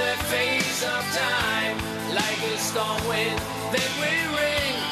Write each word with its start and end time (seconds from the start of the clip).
Their 0.00 0.16
face 0.16 0.82
of 0.82 1.04
time, 1.12 1.76
like 2.14 2.40
a 2.54 2.56
storm 2.56 3.06
wind 3.06 3.38
that 3.72 3.88
will 4.00 4.36
ring. 4.38 4.89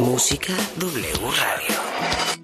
Música 0.00 0.54
W 0.78 1.30
Radio. 1.36 2.39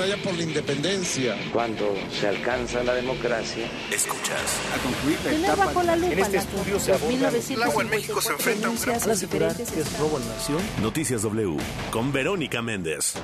Batalla 0.00 0.22
por 0.22 0.34
la 0.34 0.42
independencia. 0.42 1.36
Cuando 1.52 1.94
se 2.10 2.28
alcanza 2.28 2.82
la 2.82 2.94
democracia, 2.94 3.66
Escuchas. 3.90 4.60
Bajo 5.56 5.82
la 5.82 5.96
lupa 5.96 6.12
En 6.12 6.18
este 6.18 6.36
estudio 6.38 6.80
se 6.80 6.94
2.954 6.94 7.50
El 7.50 7.62
agua 7.62 7.82
en 7.82 7.90
México 7.90 8.20
se 8.20 8.32
enfrenta 8.32 8.66
a 8.66 8.70
un 8.70 8.80
gran 8.80 8.96
a 8.96 10.80
Noticias 10.80 11.22
W 11.22 11.56
con 11.90 12.12
Verónica 12.12 12.62
Méndez. 12.62 13.14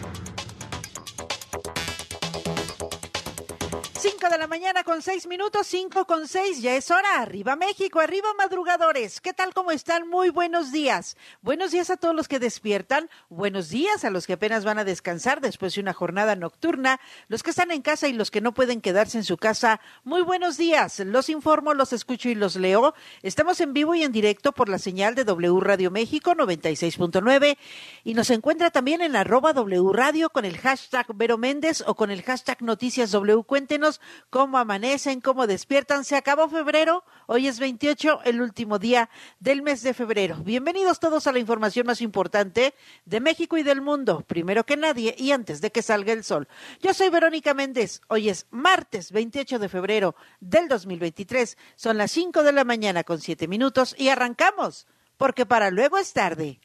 Con 4.84 5.00
6 5.00 5.26
minutos, 5.26 5.66
5 5.68 6.06
con 6.06 6.28
6, 6.28 6.60
ya 6.60 6.74
es 6.76 6.90
hora. 6.90 7.20
Arriba 7.20 7.56
México, 7.56 7.98
arriba 8.00 8.28
madrugadores. 8.36 9.20
¿Qué 9.20 9.32
tal? 9.32 9.54
¿Cómo 9.54 9.70
están? 9.70 10.06
Muy 10.08 10.28
buenos 10.28 10.70
días. 10.70 11.16
Buenos 11.40 11.70
días 11.70 11.88
a 11.88 11.96
todos 11.96 12.14
los 12.14 12.28
que 12.28 12.38
despiertan. 12.38 13.08
Buenos 13.30 13.70
días 13.70 14.04
a 14.04 14.10
los 14.10 14.26
que 14.26 14.34
apenas 14.34 14.64
van 14.64 14.78
a 14.78 14.84
descansar 14.84 15.40
después 15.40 15.74
de 15.74 15.80
una 15.80 15.94
jornada 15.94 16.36
nocturna. 16.36 17.00
Los 17.28 17.42
que 17.42 17.50
están 17.50 17.70
en 17.70 17.80
casa 17.80 18.08
y 18.08 18.12
los 18.12 18.30
que 18.30 18.42
no 18.42 18.52
pueden 18.52 18.82
quedarse 18.82 19.16
en 19.16 19.24
su 19.24 19.38
casa. 19.38 19.80
Muy 20.04 20.20
buenos 20.22 20.58
días. 20.58 20.98
Los 20.98 21.30
informo, 21.30 21.72
los 21.72 21.94
escucho 21.94 22.28
y 22.28 22.34
los 22.34 22.56
leo. 22.56 22.94
Estamos 23.22 23.60
en 23.60 23.72
vivo 23.72 23.94
y 23.94 24.02
en 24.02 24.12
directo 24.12 24.52
por 24.52 24.68
la 24.68 24.78
señal 24.78 25.14
de 25.14 25.24
W 25.24 25.58
Radio 25.60 25.90
México 25.90 26.34
96.9 26.34 27.56
y 28.04 28.14
nos 28.14 28.30
encuentra 28.30 28.70
también 28.70 29.00
en 29.00 29.16
arroba 29.16 29.54
W 29.54 29.92
Radio 29.92 30.28
con 30.28 30.44
el 30.44 30.58
hashtag 30.58 31.06
Vero 31.14 31.38
Méndez 31.38 31.82
o 31.86 31.94
con 31.94 32.10
el 32.10 32.22
hashtag 32.22 32.62
Noticias 32.62 33.10
W. 33.12 33.42
Cuéntenos 33.44 34.00
cómo 34.28 34.65
amanecen, 34.66 35.20
cómo 35.20 35.46
despiertan. 35.46 36.04
Se 36.04 36.16
acabó 36.16 36.48
febrero, 36.48 37.04
hoy 37.26 37.46
es 37.46 37.60
28, 37.60 38.22
el 38.24 38.42
último 38.42 38.80
día 38.80 39.08
del 39.38 39.62
mes 39.62 39.82
de 39.84 39.94
febrero. 39.94 40.36
Bienvenidos 40.42 40.98
todos 40.98 41.28
a 41.28 41.32
la 41.32 41.38
información 41.38 41.86
más 41.86 42.00
importante 42.00 42.74
de 43.04 43.20
México 43.20 43.56
y 43.56 43.62
del 43.62 43.80
mundo, 43.80 44.24
primero 44.26 44.66
que 44.66 44.76
nadie 44.76 45.14
y 45.16 45.30
antes 45.30 45.60
de 45.60 45.70
que 45.70 45.82
salga 45.82 46.12
el 46.12 46.24
sol. 46.24 46.48
Yo 46.80 46.94
soy 46.94 47.10
Verónica 47.10 47.54
Méndez, 47.54 48.00
hoy 48.08 48.28
es 48.28 48.46
martes 48.50 49.12
28 49.12 49.60
de 49.60 49.68
febrero 49.68 50.16
del 50.40 50.66
2023, 50.66 51.56
son 51.76 51.96
las 51.96 52.10
5 52.10 52.42
de 52.42 52.52
la 52.52 52.64
mañana 52.64 53.04
con 53.04 53.20
7 53.20 53.46
minutos 53.46 53.94
y 53.96 54.08
arrancamos, 54.08 54.88
porque 55.16 55.46
para 55.46 55.70
luego 55.70 55.96
es 55.96 56.12
tarde. 56.12 56.58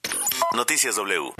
Noticias 0.56 0.96
W. 0.96 1.34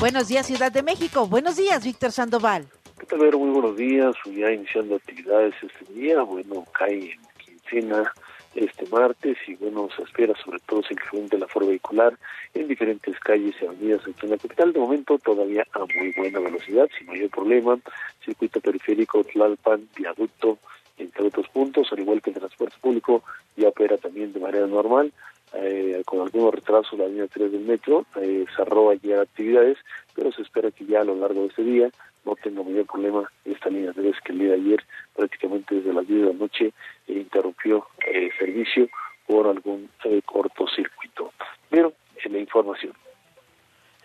Buenos 0.00 0.26
días 0.26 0.46
Ciudad 0.46 0.72
de 0.72 0.82
México, 0.82 1.28
buenos 1.28 1.56
días 1.56 1.84
Víctor 1.84 2.10
Sandoval. 2.10 2.68
¿Qué 2.98 3.06
tal? 3.06 3.20
Muy 3.38 3.50
buenos 3.50 3.76
días. 3.76 4.16
Ya 4.26 4.50
iniciando 4.50 4.96
actividades 4.96 5.54
este 5.62 5.92
día. 5.92 6.20
Bueno, 6.22 6.64
cae 6.72 7.12
en 7.12 7.20
quincena 7.38 8.12
este 8.56 8.86
martes 8.88 9.36
y 9.46 9.54
bueno, 9.54 9.88
se 9.94 10.02
espera 10.02 10.34
sobre 10.44 10.58
todo 10.66 10.82
se 10.82 10.94
incremente 10.94 11.38
la 11.38 11.44
aforo 11.44 11.68
vehicular 11.68 12.18
en 12.54 12.66
diferentes 12.66 13.18
calles 13.20 13.54
y 13.60 13.66
avenidas 13.66 14.00
aquí 14.02 14.24
en 14.24 14.30
la 14.30 14.36
capital. 14.36 14.72
De 14.72 14.80
momento 14.80 15.16
todavía 15.18 15.64
a 15.72 15.78
muy 15.78 16.12
buena 16.16 16.40
velocidad, 16.40 16.88
sin 16.98 17.06
mayor 17.06 17.30
problema. 17.30 17.78
Circuito 18.24 18.60
periférico, 18.60 19.22
Tlalpan, 19.22 19.88
viaducto, 19.96 20.58
entre 20.98 21.26
otros 21.26 21.48
puntos, 21.50 21.92
al 21.92 22.00
igual 22.00 22.20
que 22.20 22.30
el 22.30 22.36
transporte 22.36 22.76
público, 22.80 23.22
ya 23.56 23.68
opera 23.68 23.96
también 23.96 24.32
de 24.32 24.40
manera 24.40 24.66
normal. 24.66 25.12
Eh, 25.54 26.02
con 26.04 26.20
algunos 26.20 26.52
retrasos 26.52 26.98
la 26.98 27.06
línea 27.06 27.26
3 27.26 27.52
del 27.52 27.62
metro, 27.62 28.04
eh, 28.20 28.44
arroba 28.58 28.94
ya 28.96 29.22
actividades, 29.22 29.78
pero 30.14 30.30
se 30.32 30.42
espera 30.42 30.70
que 30.70 30.84
ya 30.84 31.00
a 31.00 31.04
lo 31.04 31.14
largo 31.14 31.42
de 31.42 31.46
este 31.46 31.62
día 31.62 31.90
no 32.28 32.36
tenga 32.36 32.62
mayor 32.62 32.86
problema 32.86 33.30
esta 33.44 33.70
línea 33.70 33.92
3 33.92 34.14
que 34.24 34.32
el 34.32 34.38
día 34.38 34.48
de 34.48 34.54
ayer 34.54 34.84
prácticamente 35.14 35.74
desde 35.76 35.92
las 35.92 36.06
10 36.06 36.20
de 36.20 36.26
la 36.26 36.38
noche 36.38 36.66
eh, 36.66 37.12
interrumpió 37.12 37.86
el 38.06 38.30
servicio 38.38 38.88
por 39.26 39.46
algún 39.46 39.88
eh, 40.04 40.20
cortocircuito. 40.24 41.32
Pero 41.70 41.92
en 42.24 42.32
la 42.32 42.38
información. 42.38 42.92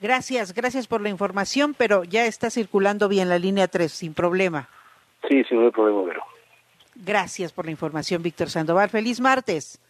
Gracias, 0.01 0.53
gracias 0.53 0.87
por 0.87 1.01
la 1.01 1.09
información, 1.09 1.73
pero 1.77 2.03
ya 2.03 2.25
está 2.25 2.49
circulando 2.49 3.07
bien 3.09 3.29
la 3.29 3.39
línea 3.39 3.67
3 3.67 3.91
sin 3.91 4.13
problema. 4.13 4.69
Sí, 5.27 5.43
sí, 5.43 5.55
no 5.55 5.65
hay 5.65 5.71
problema, 5.71 6.03
Vero. 6.03 6.23
Gracias 6.95 7.51
por 7.51 7.65
la 7.65 7.71
información, 7.71 8.21
Víctor 8.21 8.49
Sandoval. 8.49 8.89
Feliz 8.89 9.19
martes. 9.19 9.81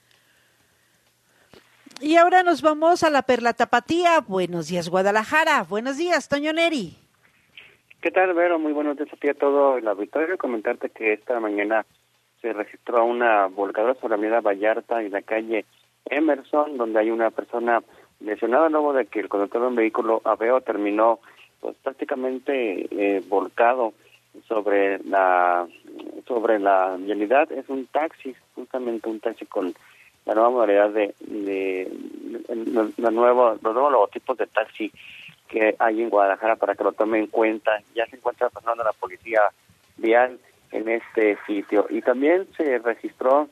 Y 1.99 2.17
ahora 2.17 2.43
nos 2.43 2.61
vamos 2.61 3.03
a 3.03 3.09
la 3.09 3.23
Perla 3.23 3.53
Tapatía. 3.53 4.19
Buenos 4.21 4.67
días, 4.67 4.89
Guadalajara. 4.89 5.63
Buenos 5.63 5.97
días, 5.97 6.27
Toño 6.29 6.53
Neri. 6.53 7.02
¿Qué 8.03 8.11
tal, 8.11 8.33
Vero? 8.33 8.59
Muy 8.59 8.73
buenos 8.73 8.97
días 8.97 9.07
a 9.13 9.15
ti 9.15 9.29
a 9.29 9.33
todo 9.33 9.77
el 9.77 9.87
auditorio. 9.87 10.37
Comentarte 10.37 10.89
que 10.89 11.13
esta 11.13 11.39
mañana 11.39 11.85
se 12.41 12.51
registró 12.51 13.05
una 13.05 13.45
volcadura 13.47 13.93
sobre 13.93 14.09
la 14.09 14.15
avenida 14.15 14.41
Vallarta 14.41 15.01
y 15.01 15.09
la 15.09 15.21
calle 15.21 15.63
Emerson, 16.09 16.75
donde 16.75 16.99
hay 16.99 17.11
una 17.11 17.31
persona 17.31 17.81
lesionada 18.19 18.67
luego 18.67 18.91
de 18.91 19.05
que 19.05 19.21
el 19.21 19.29
conductor 19.29 19.61
de 19.61 19.67
un 19.67 19.75
vehículo 19.75 20.21
Aveo 20.25 20.59
terminó 20.59 21.19
pues 21.61 21.77
prácticamente 21.81 22.87
eh, 22.91 23.23
volcado 23.29 23.93
sobre 24.49 24.99
la 25.05 25.65
sobre 26.27 26.59
la 26.59 26.97
vialidad. 26.99 27.49
Es 27.53 27.69
un 27.69 27.85
taxi, 27.85 28.35
justamente 28.53 29.07
un 29.07 29.21
taxi 29.21 29.45
con 29.45 29.73
la 30.25 30.33
nueva 30.33 30.49
modalidad 30.49 30.89
de, 30.89 31.15
de, 31.21 31.89
de 32.49 32.93
los 32.97 33.13
nuevos 33.13 33.63
logotipos 33.63 34.37
de 34.37 34.47
taxi 34.47 34.91
que 35.53 35.75
hay 35.77 36.01
en 36.01 36.09
Guadalajara 36.09 36.55
para 36.55 36.73
que 36.73 36.83
lo 36.83 36.93
tome 36.93 37.19
en 37.19 37.27
cuenta. 37.27 37.79
Ya 37.93 38.07
se 38.07 38.15
encuentra 38.15 38.49
pasando 38.49 38.83
la 38.83 38.91
policía 38.91 39.41
vial 39.97 40.39
en 40.71 40.89
este 40.89 41.37
sitio. 41.45 41.85
Y 41.91 42.01
también 42.01 42.47
se 42.57 42.79
registró 42.79 43.47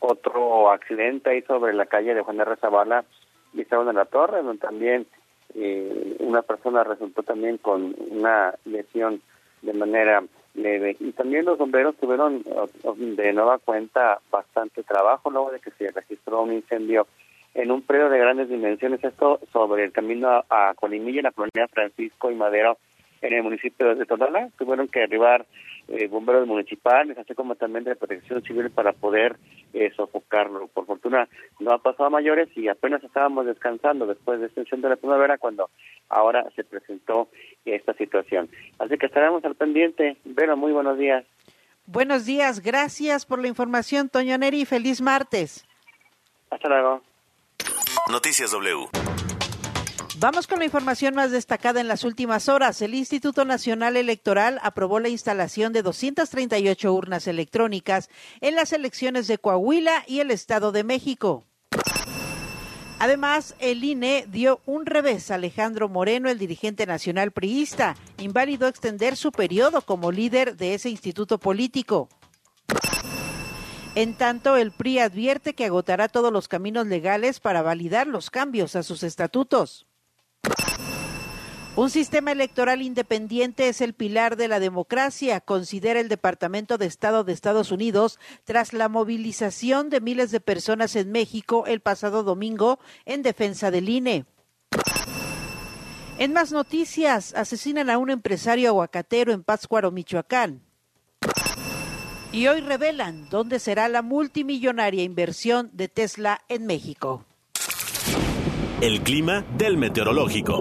otro 0.00 0.70
accidente 0.70 1.28
ahí 1.28 1.42
sobre 1.42 1.74
la 1.74 1.84
calle 1.84 2.14
de 2.14 2.22
Juan 2.22 2.38
de 2.38 2.46
Rezabala 2.46 3.04
y 3.52 3.62
de 3.62 3.92
la 3.92 4.06
Torre, 4.06 4.42
donde 4.42 4.58
también 4.58 5.06
eh, 5.54 6.16
una 6.20 6.40
persona 6.40 6.82
resultó 6.82 7.22
también 7.22 7.58
con 7.58 7.94
una 8.10 8.54
lesión 8.64 9.20
de 9.60 9.74
manera 9.74 10.22
leve. 10.54 10.96
Y 10.98 11.12
también 11.12 11.44
los 11.44 11.58
bomberos 11.58 11.96
tuvieron 11.96 12.42
de 12.42 13.32
nueva 13.34 13.58
cuenta 13.58 14.18
bastante 14.30 14.82
trabajo 14.82 15.30
luego 15.30 15.50
de 15.50 15.60
que 15.60 15.70
se 15.72 15.90
registró 15.90 16.40
un 16.40 16.54
incendio 16.54 17.06
en 17.56 17.70
un 17.70 17.80
predio 17.82 18.10
de 18.10 18.18
grandes 18.18 18.50
dimensiones, 18.50 19.02
esto 19.02 19.40
sobre 19.50 19.84
el 19.84 19.92
camino 19.92 20.28
a, 20.28 20.44
a 20.50 20.74
Colimilla, 20.74 21.20
en 21.20 21.24
la 21.24 21.32
colonia 21.32 21.66
Francisco 21.68 22.30
y 22.30 22.34
Madero, 22.34 22.76
en 23.22 23.32
el 23.32 23.42
municipio 23.42 23.94
de 23.94 24.04
Tonalá. 24.04 24.50
Tuvieron 24.58 24.88
que 24.88 25.02
arribar 25.02 25.46
eh, 25.88 26.06
bomberos 26.06 26.46
municipales, 26.46 27.16
así 27.16 27.34
como 27.34 27.54
también 27.54 27.84
de 27.84 27.96
protección 27.96 28.42
civil 28.42 28.70
para 28.70 28.92
poder 28.92 29.36
eh, 29.72 29.90
sofocarlo. 29.96 30.66
Por 30.66 30.84
fortuna 30.84 31.28
no 31.58 31.72
ha 31.72 31.78
pasado 31.78 32.04
a 32.04 32.10
mayores 32.10 32.48
y 32.54 32.68
apenas 32.68 33.02
estábamos 33.02 33.46
descansando 33.46 34.06
después 34.06 34.38
de 34.38 34.50
incendio 34.54 34.90
de 34.90 34.96
la 34.96 35.00
primavera 35.00 35.38
cuando 35.38 35.70
ahora 36.10 36.44
se 36.54 36.62
presentó 36.62 37.28
esta 37.64 37.94
situación. 37.94 38.50
Así 38.78 38.98
que 38.98 39.06
estaremos 39.06 39.42
al 39.46 39.54
pendiente. 39.54 40.18
Vero, 40.24 40.58
muy 40.58 40.72
buenos 40.72 40.98
días. 40.98 41.24
Buenos 41.86 42.26
días, 42.26 42.60
gracias 42.60 43.24
por 43.24 43.40
la 43.40 43.48
información, 43.48 44.10
Toño 44.10 44.36
Neri. 44.36 44.66
Feliz 44.66 45.00
martes. 45.00 45.64
Hasta 46.50 46.68
luego. 46.68 47.00
Noticias 48.08 48.52
W. 48.52 48.88
Vamos 50.18 50.46
con 50.46 50.60
la 50.60 50.64
información 50.64 51.16
más 51.16 51.32
destacada 51.32 51.80
en 51.80 51.88
las 51.88 52.04
últimas 52.04 52.48
horas. 52.48 52.80
El 52.80 52.94
Instituto 52.94 53.44
Nacional 53.44 53.96
Electoral 53.96 54.60
aprobó 54.62 55.00
la 55.00 55.08
instalación 55.08 55.72
de 55.72 55.82
238 55.82 56.92
urnas 56.94 57.26
electrónicas 57.26 58.08
en 58.40 58.54
las 58.54 58.72
elecciones 58.72 59.26
de 59.26 59.38
Coahuila 59.38 60.04
y 60.06 60.20
el 60.20 60.30
Estado 60.30 60.70
de 60.70 60.84
México. 60.84 61.44
Además, 63.00 63.56
el 63.58 63.82
INE 63.82 64.24
dio 64.28 64.60
un 64.66 64.86
revés 64.86 65.32
a 65.32 65.34
Alejandro 65.34 65.88
Moreno, 65.88 66.30
el 66.30 66.38
dirigente 66.38 66.86
nacional 66.86 67.32
priista, 67.32 67.96
inválido 68.18 68.68
extender 68.68 69.16
su 69.16 69.32
periodo 69.32 69.82
como 69.82 70.12
líder 70.12 70.56
de 70.56 70.74
ese 70.74 70.90
instituto 70.90 71.38
político. 71.38 72.08
En 73.96 74.14
tanto, 74.14 74.58
el 74.58 74.72
PRI 74.72 74.98
advierte 74.98 75.54
que 75.54 75.64
agotará 75.64 76.08
todos 76.08 76.30
los 76.30 76.48
caminos 76.48 76.86
legales 76.86 77.40
para 77.40 77.62
validar 77.62 78.06
los 78.06 78.28
cambios 78.28 78.76
a 78.76 78.82
sus 78.82 79.02
estatutos. 79.02 79.86
Un 81.76 81.88
sistema 81.88 82.32
electoral 82.32 82.82
independiente 82.82 83.70
es 83.70 83.80
el 83.80 83.94
pilar 83.94 84.36
de 84.36 84.48
la 84.48 84.60
democracia, 84.60 85.40
considera 85.40 85.98
el 85.98 86.10
Departamento 86.10 86.76
de 86.76 86.84
Estado 86.84 87.24
de 87.24 87.32
Estados 87.32 87.72
Unidos 87.72 88.20
tras 88.44 88.74
la 88.74 88.90
movilización 88.90 89.88
de 89.88 90.02
miles 90.02 90.30
de 90.30 90.40
personas 90.40 90.94
en 90.94 91.10
México 91.10 91.64
el 91.66 91.80
pasado 91.80 92.22
domingo 92.22 92.78
en 93.06 93.22
defensa 93.22 93.70
del 93.70 93.88
INE. 93.88 94.26
En 96.18 96.34
más 96.34 96.52
noticias, 96.52 97.32
asesinan 97.34 97.88
a 97.88 97.96
un 97.96 98.10
empresario 98.10 98.68
aguacatero 98.68 99.32
en 99.32 99.42
Pátzcuaro, 99.42 99.90
Michoacán. 99.90 100.66
Y 102.36 102.48
hoy 102.48 102.60
revelan 102.60 103.30
dónde 103.30 103.58
será 103.58 103.88
la 103.88 104.02
multimillonaria 104.02 105.02
inversión 105.02 105.70
de 105.72 105.88
Tesla 105.88 106.42
en 106.50 106.66
México. 106.66 107.24
El 108.82 109.00
clima 109.00 109.42
del 109.56 109.78
meteorológico. 109.78 110.58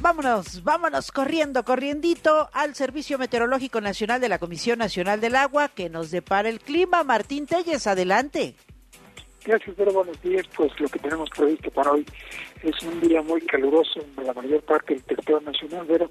Vámonos, 0.00 0.64
vámonos 0.64 1.12
corriendo, 1.12 1.64
corriendito 1.64 2.50
al 2.52 2.74
Servicio 2.74 3.16
Meteorológico 3.16 3.80
Nacional 3.80 4.20
de 4.20 4.28
la 4.28 4.40
Comisión 4.40 4.80
Nacional 4.80 5.20
del 5.20 5.36
Agua 5.36 5.68
que 5.68 5.88
nos 5.88 6.10
depara 6.10 6.48
el 6.48 6.58
clima. 6.58 7.04
Martín 7.04 7.46
Telles, 7.46 7.86
adelante. 7.86 8.56
Gracias, 9.44 9.76
pero 9.78 9.92
buenos 9.92 10.20
días. 10.20 10.44
Pues 10.56 10.72
lo 10.80 10.88
que 10.88 10.98
tenemos 10.98 11.30
previsto 11.30 11.70
para 11.70 11.92
hoy 11.92 12.04
es 12.62 12.82
un 12.82 13.00
día 13.00 13.22
muy 13.22 13.40
caluroso 13.42 14.00
en 14.00 14.26
la 14.26 14.32
mayor 14.32 14.62
parte 14.62 14.94
del 14.94 15.02
territorio 15.04 15.40
nacional, 15.40 15.84
pero 15.86 16.10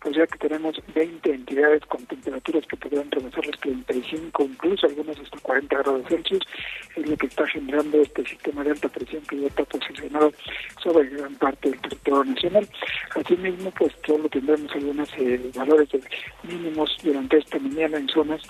pues 0.00 0.16
ya 0.16 0.26
que 0.26 0.38
tenemos 0.38 0.76
20 0.94 1.30
entidades 1.30 1.84
con 1.86 2.04
temperaturas 2.06 2.66
que 2.66 2.76
podrían 2.76 3.10
rebasar 3.10 3.46
los 3.46 3.58
35, 3.60 4.42
incluso 4.44 4.86
algunas 4.86 5.18
hasta 5.18 5.38
40 5.38 5.76
grados 5.78 6.06
Celsius, 6.08 6.42
es 6.96 7.08
lo 7.08 7.16
que 7.16 7.26
está 7.26 7.46
generando 7.48 8.00
este 8.00 8.24
sistema 8.24 8.62
de 8.64 8.70
alta 8.70 8.88
presión 8.88 9.22
que 9.22 9.40
ya 9.40 9.46
está 9.48 9.64
posicionado 9.64 10.32
sobre 10.82 11.08
gran 11.08 11.34
parte 11.36 11.70
del 11.70 11.80
territorio 11.80 12.24
nacional. 12.24 12.68
Asimismo, 13.14 13.70
pues 13.72 13.92
solo 14.06 14.28
tendremos 14.28 14.72
algunos 14.74 15.08
eh, 15.18 15.50
valores 15.54 15.88
mínimos 16.42 16.96
durante 17.02 17.38
esta 17.38 17.58
mañana 17.58 17.98
en 17.98 18.08
zonas 18.08 18.42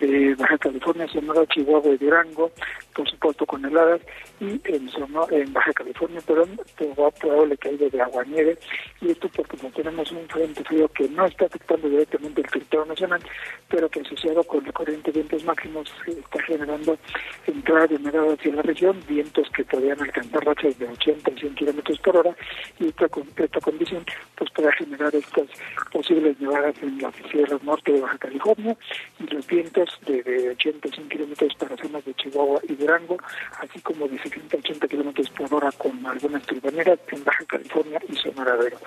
de 0.00 0.34
Baja 0.34 0.58
California, 0.58 1.06
Sonora, 1.08 1.46
Chihuahua 1.46 1.94
y 1.94 1.98
Durango, 1.98 2.50
por 2.94 3.08
supuesto 3.10 3.46
con 3.46 3.64
heladas, 3.64 4.00
y 4.40 4.60
en, 4.64 4.88
Sonora, 4.90 5.36
en 5.36 5.52
Baja 5.52 5.72
California, 5.72 6.20
perdón, 6.26 6.58
probable 6.92 7.56
caída 7.56 7.88
de 7.88 8.00
agua 8.00 8.24
nieve, 8.24 8.58
y 9.00 9.10
esto 9.10 9.28
porque 9.28 9.56
no 9.62 9.70
tenemos 9.70 10.10
un 10.12 10.26
frente 10.28 10.62
frío 10.64 10.88
que 10.88 11.08
no 11.08 11.26
está 11.26 11.46
afectando 11.46 11.88
directamente 11.88 12.40
el 12.40 12.50
territorio 12.50 12.86
nacional, 12.86 13.20
pero 13.68 13.88
que 13.88 14.00
asociado 14.00 14.44
con 14.44 14.64
la 14.64 14.72
corriente 14.72 15.10
de 15.10 15.20
vientos 15.20 15.44
máximos 15.44 15.92
está 16.06 16.42
generando 16.42 16.98
entrada 17.46 17.86
de 17.86 17.96
humedad 17.96 18.32
hacia 18.32 18.54
la 18.54 18.62
región, 18.62 19.00
vientos 19.08 19.48
que 19.50 19.64
podrían 19.64 20.00
alcanzar 20.00 20.44
rachas 20.44 20.78
de 20.78 20.88
80 20.88 21.30
y 21.30 21.40
100 21.40 21.54
kilómetros 21.54 21.98
por 22.00 22.16
hora, 22.16 22.36
y 22.78 22.88
esta, 22.88 23.06
esta 23.36 23.60
condición 23.60 24.04
pues 24.36 24.50
puede 24.50 24.72
generar 24.72 25.14
estas 25.14 25.48
posibles 25.90 26.38
nevadas 26.40 26.74
en 26.82 26.98
las 26.98 27.14
sierras 27.30 27.62
norte 27.62 27.92
de 27.92 28.00
Baja 28.00 28.18
California, 28.18 28.76
y 29.20 29.34
los 29.34 29.46
vientos 29.46 29.98
de, 30.06 30.22
de 30.22 30.50
80 30.50 30.88
y 30.88 30.90
100 30.90 31.08
kilómetros 31.08 31.54
para 31.54 31.76
zonas 31.76 32.04
de 32.04 32.14
Chihuahua 32.14 32.60
y 32.68 32.74
Durango, 32.74 33.16
así 33.60 33.80
como 33.80 34.08
de 34.08 34.18
70 34.18 34.56
a 34.56 34.60
80 34.60 34.88
kilómetros 34.88 35.30
por 35.30 35.54
hora 35.54 35.70
con 35.72 36.04
algunas 36.06 36.42
turbaneras 36.42 36.73
en 36.82 37.24
Baja 37.24 37.44
California 37.46 38.00
y 38.08 38.16
Sonoradero. 38.16 38.78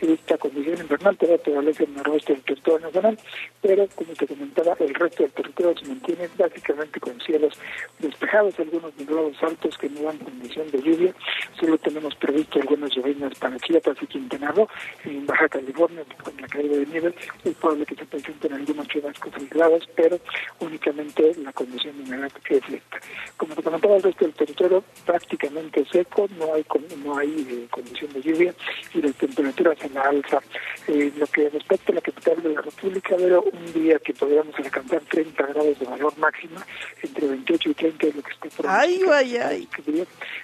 Esta 0.00 0.38
condición 0.38 0.78
invernal 0.80 1.16
todavía 1.16 1.42
prevalece 1.42 1.84
en 1.84 1.90
el 1.90 1.96
noroeste 1.96 2.32
del 2.32 2.42
territorio 2.42 2.86
nacional, 2.86 3.18
pero 3.60 3.86
como 3.94 4.12
te 4.14 4.26
comentaba, 4.26 4.76
el 4.80 4.94
resto 4.94 5.22
del 5.22 5.32
territorio 5.32 5.78
se 5.78 5.88
mantiene 5.88 6.28
básicamente 6.38 7.00
con 7.00 7.20
cielos 7.20 7.58
despejados, 7.98 8.58
algunos 8.58 8.96
nublados 8.96 9.42
altos 9.42 9.76
que 9.78 9.90
no 9.90 10.02
dan 10.02 10.18
condición 10.18 10.70
de 10.70 10.82
lluvia. 10.82 11.14
Solo 11.60 11.78
tenemos 11.78 12.14
previsto 12.16 12.60
algunas 12.60 12.90
lluvias 12.94 13.38
para 13.38 13.58
Chiapas 13.58 13.96
y 14.02 14.06
Quintana 14.06 14.52
Roo, 14.52 14.68
en 15.04 15.26
Baja 15.26 15.48
California, 15.48 16.04
con 16.22 16.36
la 16.40 16.48
caída 16.48 16.76
de 16.76 16.86
nieve, 16.86 17.14
es 17.44 17.54
probable 17.56 17.86
que 17.86 17.94
se 17.94 18.04
presenten 18.06 18.52
algunos 18.52 18.88
chubascos 18.88 19.34
aislados, 19.34 19.88
pero 19.94 20.18
únicamente 20.60 21.34
la 21.42 21.52
condición 21.52 22.00
humedad 22.00 22.32
es 22.48 22.62
esta. 22.68 23.00
Como 23.36 23.54
te 23.54 23.62
comentaba, 23.62 23.96
el 23.96 24.02
resto 24.02 24.24
del 24.24 24.34
territorio 24.34 24.84
prácticamente 25.04 25.84
seco, 25.90 26.26
no 26.38 26.54
hay 26.54 26.64
no 27.04 27.18
hay 27.18 27.28
eh, 27.40 27.66
condición 27.70 28.12
de 28.12 28.22
lluvia 28.22 28.54
y 28.94 29.02
las 29.02 29.14
temperaturas 29.14 29.78
en 29.82 29.94
la 29.94 30.02
alza. 30.02 30.40
Eh, 30.88 31.12
lo 31.16 31.26
que 31.26 31.48
respecta 31.48 31.92
a 31.92 31.94
la 31.96 32.00
capital 32.00 32.42
de 32.42 32.48
la 32.50 32.60
República, 32.62 33.16
veo 33.16 33.42
un 33.42 33.72
día 33.72 33.98
que 33.98 34.12
podríamos 34.14 34.54
alcanzar 34.56 35.00
30 35.02 35.46
grados 35.46 35.78
de 35.78 35.86
valor 35.86 36.16
máxima, 36.18 36.64
entre 37.02 37.26
28 37.26 37.70
y 37.70 37.74
30 37.74 38.06
es 38.06 38.16
lo 38.16 38.22
que 38.22 38.32
está 38.32 38.48
por 38.56 38.66
Ay, 38.68 39.00
ay, 39.12 39.36
ay. 39.36 39.68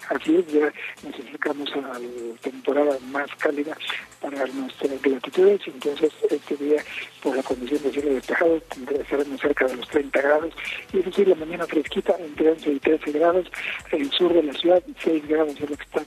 Así 0.09 0.37
es, 0.37 0.47
ya 0.52 0.73
nos 1.04 1.14
acercamos 1.14 1.70
a 1.73 1.99
la 1.99 2.37
temporada 2.40 2.99
más 3.11 3.30
cálida 3.37 3.76
para 4.20 4.47
nuestras 4.47 5.06
latitudes, 5.06 5.61
entonces 5.66 6.12
este 6.30 6.56
día, 6.56 6.82
por 7.23 7.37
la 7.37 7.42
condición 7.42 7.82
de 7.82 7.92
cielo 7.92 8.14
despejado, 8.14 8.56
estaremos 8.56 9.40
cerca 9.40 9.66
de 9.66 9.76
los 9.76 9.88
30 9.88 10.20
grados, 10.20 10.54
y 10.92 10.99
es 10.99 11.04
decir, 11.04 11.28
la 11.28 11.35
mañana 11.37 11.66
fresquita, 11.66 12.16
entre 12.18 12.50
11 12.50 12.73
y 12.73 12.78
13 12.80 13.12
grados, 13.12 13.47
el 13.92 14.11
sur 14.11 14.32
de 14.32 14.42
la 14.42 14.52
ciudad, 14.52 14.82
6 15.02 15.28
grados 15.28 15.54
es 15.61 15.70
lo 15.70 15.76
que 15.76 15.85
está 15.85 16.04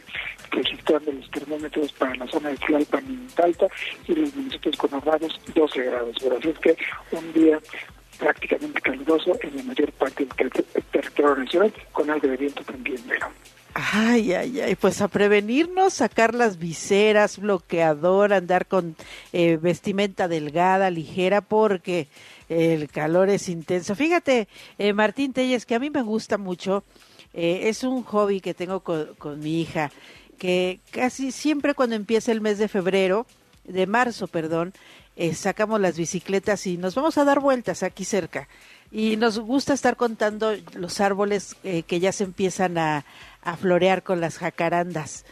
registrando 0.73 1.11
los 1.11 1.29
termómetros 1.29 1.91
para 1.93 2.15
la 2.15 2.27
zona 2.27 2.49
de 2.49 2.57
Tlalpan 2.57 3.05
y 3.07 3.33
Talta, 3.33 3.67
y 4.07 4.15
los 4.15 4.35
municipios 4.35 4.75
conurbados, 4.77 5.39
12 5.53 5.83
grados. 5.83 6.15
Pero 6.21 6.37
así 6.37 6.49
es 6.49 6.59
que 6.59 6.77
un 7.11 7.33
día 7.33 7.59
prácticamente 8.17 8.81
caluroso 8.81 9.37
en 9.41 9.57
la 9.57 9.63
mayor 9.63 9.91
parte 9.93 10.25
del 10.25 10.51
territorio 10.91 11.35
nacional, 11.35 11.73
con 11.91 12.09
algo 12.09 12.27
de 12.27 12.37
viento 12.37 12.63
también, 12.63 13.01
pero... 13.07 13.27
Ay, 13.75 14.33
ay, 14.33 14.61
ay, 14.61 14.75
pues 14.75 15.01
a 15.01 15.07
prevenirnos, 15.07 15.95
sacar 15.95 16.35
las 16.35 16.59
viseras, 16.59 17.39
bloqueador, 17.39 18.31
andar 18.31 18.67
con 18.67 18.95
eh, 19.31 19.57
vestimenta 19.59 20.27
delgada, 20.27 20.91
ligera, 20.91 21.41
porque 21.41 22.07
el 22.49 22.87
calor 22.89 23.29
es 23.29 23.49
intenso. 23.49 23.95
Fíjate, 23.95 24.47
eh, 24.77 24.93
Martín 24.93 25.33
Telles, 25.33 25.65
que 25.65 25.73
a 25.73 25.79
mí 25.79 25.89
me 25.89 26.03
gusta 26.03 26.37
mucho, 26.37 26.83
eh, 27.33 27.61
es 27.63 27.83
un 27.83 28.03
hobby 28.03 28.41
que 28.41 28.53
tengo 28.53 28.81
con 28.81 29.39
mi 29.39 29.61
hija, 29.61 29.89
que 30.37 30.79
casi 30.91 31.31
siempre 31.31 31.73
cuando 31.73 31.95
empieza 31.95 32.31
el 32.31 32.41
mes 32.41 32.57
de 32.57 32.67
febrero, 32.67 33.25
de 33.63 33.87
marzo, 33.87 34.27
perdón, 34.27 34.73
eh, 35.15 35.33
sacamos 35.33 35.79
las 35.79 35.97
bicicletas 35.97 36.65
y 36.67 36.77
nos 36.77 36.95
vamos 36.95 37.17
a 37.17 37.23
dar 37.23 37.39
vueltas 37.39 37.83
aquí 37.83 38.05
cerca. 38.05 38.47
Y 38.91 39.17
nos 39.17 39.39
gusta 39.39 39.73
estar 39.73 39.95
contando 39.95 40.53
los 40.75 41.01
árboles 41.01 41.55
eh, 41.63 41.83
que 41.83 41.99
ya 41.99 42.11
se 42.11 42.25
empiezan 42.25 42.77
a, 42.77 43.05
a 43.43 43.57
florear 43.57 44.03
con 44.03 44.21
las 44.21 44.37
jacarandas. 44.37 45.25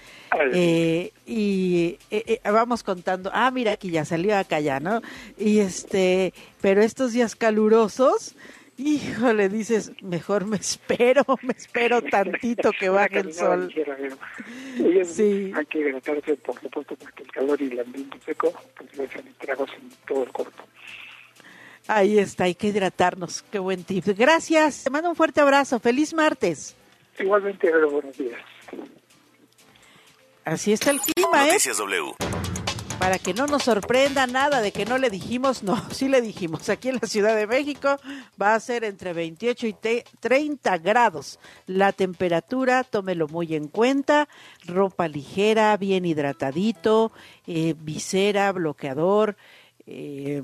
Eh, 0.54 1.12
y 1.26 1.98
eh, 2.10 2.40
eh, 2.44 2.52
vamos 2.52 2.84
contando, 2.84 3.32
ah, 3.34 3.52
mira, 3.52 3.74
aquí 3.74 3.90
ya 3.90 4.06
salió 4.06 4.38
acá 4.38 4.60
ya, 4.60 4.80
¿no? 4.80 5.02
Y 5.38 5.60
este, 5.60 6.34
pero 6.62 6.82
estos 6.82 7.14
días 7.14 7.36
calurosos, 7.36 8.36
híjole, 8.78 9.50
dices, 9.50 9.92
mejor 10.02 10.46
me 10.46 10.58
espero, 10.58 11.24
me 11.42 11.54
espero 11.54 12.02
tantito 12.02 12.72
que 12.72 12.90
baje 12.90 13.20
el 13.20 13.34
sol. 13.34 13.74
Sí. 15.06 15.52
Hay 15.56 15.66
que 15.66 15.80
hidratarse, 15.80 16.36
por 16.38 16.60
supuesto, 16.60 16.96
porque 16.96 17.24
el 17.24 17.32
calor 17.32 17.62
y 17.62 17.68
el 17.68 17.80
ambiente 17.80 18.18
seco, 18.26 18.54
pues 18.78 18.96
le 18.98 19.06
hacen 19.06 19.28
estragos 19.28 19.70
en 19.80 19.90
todo 20.08 20.24
el 20.24 20.32
cuerpo. 20.32 20.64
Ahí 21.88 22.20
está, 22.20 22.46
hay 22.46 22.56
que 22.56 22.68
hidratarnos. 22.68 23.44
Qué 23.52 23.60
buen 23.60 23.84
tip. 23.84 24.06
Gracias. 24.18 24.84
Te 24.84 24.90
mando 24.90 25.10
un 25.10 25.16
fuerte 25.16 25.42
abrazo. 25.42 25.80
Feliz 25.80 26.14
martes. 26.14 26.76
Igualmente, 27.20 27.70
pero 27.70 27.90
buenos 27.90 28.18
días. 28.18 28.40
Así 30.46 30.74
está 30.74 30.92
el 30.92 31.00
clima, 31.00 31.44
¿eh? 31.44 31.48
Noticias 31.48 31.78
W. 31.78 32.31
Para 33.02 33.18
que 33.18 33.34
no 33.34 33.48
nos 33.48 33.64
sorprenda 33.64 34.28
nada 34.28 34.62
de 34.62 34.72
que 34.72 34.86
no 34.86 35.00
le 35.00 35.10
dijimos, 35.10 35.64
no, 35.64 35.76
sí 35.92 36.08
le 36.08 36.22
dijimos. 36.22 36.70
Aquí 36.70 36.90
en 36.90 37.00
la 37.02 37.08
Ciudad 37.08 37.36
de 37.36 37.48
México 37.48 37.98
va 38.40 38.54
a 38.54 38.60
ser 38.60 38.84
entre 38.84 39.12
28 39.12 39.66
y 39.66 39.76
30 40.20 40.78
grados. 40.78 41.40
La 41.66 41.94
temperatura, 41.94 42.84
tómelo 42.84 43.28
muy 43.28 43.56
en 43.56 43.70
cuenta. 43.70 44.30
Ropa 44.68 45.08
ligera, 45.08 45.76
bien 45.78 46.06
hidratadito, 46.06 47.12
eh, 47.48 47.74
visera, 47.76 48.52
bloqueador. 48.52 49.36
Eh, 49.88 50.44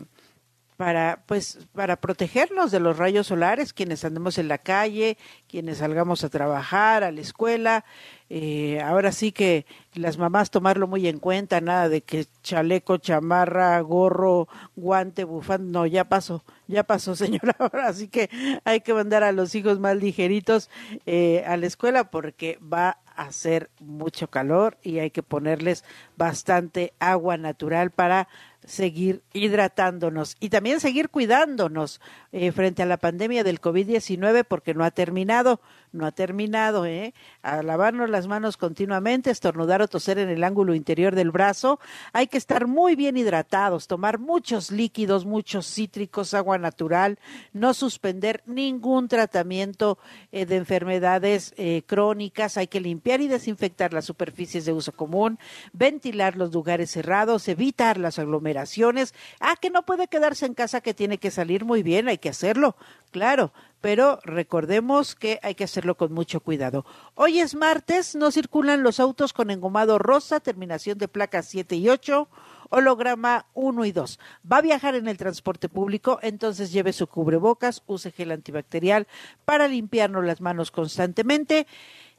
para 0.78 1.24
pues 1.26 1.68
para 1.74 1.96
protegernos 1.96 2.72
de 2.72 2.80
los 2.80 2.98
rayos 2.98 3.28
solares 3.28 3.74
quienes 3.74 4.06
andemos 4.06 4.38
en 4.38 4.48
la 4.48 4.60
calle 4.60 5.18
quienes 5.50 5.80
salgamos 5.80 6.24
a 6.24 6.30
trabajar 6.30 7.04
a 7.04 7.12
la 7.12 7.22
escuela. 7.22 7.84
Eh, 8.30 8.82
ahora 8.82 9.14
sí 9.14 9.32
que 9.32 9.66
las 9.94 10.18
mamás 10.18 10.52
tomarlo 10.52 10.86
muy 10.86 11.08
en 11.08 11.20
cuenta 11.20 11.62
nada 11.62 11.90
de 11.90 12.02
que 12.02 12.26
chaleco 12.44 12.98
chamarra 12.98 13.80
gorro 13.80 14.48
guante 14.76 15.24
bufanda 15.24 15.80
no 15.80 15.86
ya 15.86 16.06
pasó 16.06 16.44
ya 16.68 16.84
pasó 16.84 17.16
señora. 17.16 17.56
Ahora 17.58 17.88
así 17.88 18.08
que 18.08 18.30
hay 18.64 18.82
que 18.82 18.94
mandar 18.94 19.24
a 19.24 19.32
los 19.32 19.56
hijos 19.56 19.80
más 19.80 19.98
ligeritos 19.98 20.70
eh, 21.06 21.44
a 21.48 21.58
la 21.58 21.66
escuela 21.66 22.12
porque 22.12 22.60
va 22.62 23.00
a 23.16 23.24
hacer 23.24 23.72
mucho 23.80 24.30
calor 24.30 24.78
y 24.84 25.00
hay 25.00 25.10
que 25.10 25.24
ponerles 25.24 25.84
bastante 26.18 26.94
agua 27.00 27.38
natural 27.38 27.90
para 27.90 28.28
seguir 28.68 29.24
hidratándonos 29.34 30.36
y 30.40 30.50
también 30.50 30.80
seguir 30.80 31.10
cuidándonos 31.10 32.02
eh, 32.32 32.52
frente 32.52 32.84
a 32.84 32.86
la 32.86 32.98
pandemia 32.98 33.44
del 33.44 33.62
COVID-19 33.62 34.44
porque 34.48 34.74
no 34.74 34.84
ha 34.84 34.92
terminado, 34.92 35.62
no 35.92 36.06
ha 36.06 36.12
terminado, 36.12 36.86
¿eh? 36.86 37.14
A 37.42 37.64
lavarnos 37.64 38.10
las 38.10 38.28
manos 38.28 38.58
continuamente, 38.58 39.32
estornudar 39.32 39.82
o 39.82 39.88
toser 39.88 40.20
en 40.20 40.30
el 40.30 40.44
ángulo 40.44 40.76
interior 40.76 41.16
del 41.16 41.32
brazo. 41.32 41.80
Hay 42.14 42.28
que 42.28 42.38
estar 42.38 42.68
muy 42.68 42.96
bien 42.96 43.18
hidratados, 43.18 43.88
tomar 43.88 44.20
muchos 44.20 44.72
líquidos, 44.72 45.26
muchos 45.26 45.66
cítricos, 45.66 46.34
agua 46.34 46.58
natural, 46.58 47.20
no 47.54 47.74
suspender 47.74 48.44
ningún 48.46 49.08
tratamiento 49.08 49.98
eh, 50.32 50.46
de 50.46 50.58
enfermedades 50.58 51.54
eh, 51.58 51.84
crónicas. 51.86 52.58
Hay 52.58 52.68
que 52.68 52.82
limpiar 52.82 53.22
y 53.22 53.28
desinfectar 53.28 53.94
las 53.94 54.06
superficies 54.06 54.66
de 54.66 54.74
uso 54.74 54.92
común, 54.92 55.40
ventilar 55.74 56.36
los 56.36 56.54
lugares 56.54 56.92
cerrados, 56.92 57.48
evitar 57.48 57.98
las 57.98 58.20
aglomeraciones. 58.20 59.14
Ah, 59.40 59.56
que 59.60 59.70
no 59.70 59.84
puede 59.86 60.08
quedarse 60.08 60.46
en 60.46 60.54
casa, 60.54 60.82
que 60.82 60.94
tiene 60.94 61.18
que 61.18 61.32
salir 61.32 61.66
muy 61.66 61.84
bien, 61.84 62.08
hay 62.08 62.18
que 62.18 62.30
hacerlo, 62.30 62.76
claro, 63.12 63.54
pero 63.88 64.20
recordemos 64.26 65.16
que 65.16 65.40
hay 65.44 65.56
que 65.56 65.64
hacerlo 65.64 65.96
con 65.96 66.12
mucho 66.12 66.42
cuidado. 66.42 66.86
Hoy 67.16 67.40
es 67.40 67.56
martes, 67.56 68.18
no 68.18 68.32
circulan 68.32 68.84
los 68.84 69.00
autos 69.00 69.32
con 69.32 69.50
engomado 69.50 69.98
rosa, 69.98 70.42
terminación 70.42 70.98
de 70.98 71.08
placas 71.08 71.48
7 71.48 71.78
y 71.78 71.88
8, 71.88 72.28
holograma 72.68 73.46
1 73.54 73.86
y 73.86 73.94
2. 73.94 74.20
Va 74.52 74.58
a 74.58 74.62
viajar 74.62 74.96
en 74.96 75.08
el 75.08 75.16
transporte 75.16 75.70
público, 75.70 76.20
entonces 76.22 76.74
lleve 76.74 76.92
su 76.92 77.08
cubrebocas, 77.08 77.82
use 77.88 78.12
gel 78.12 78.34
antibacterial 78.34 79.08
para 79.46 79.70
limpiarnos 79.70 80.26
las 80.26 80.42
manos 80.42 80.70
constantemente. 80.70 81.66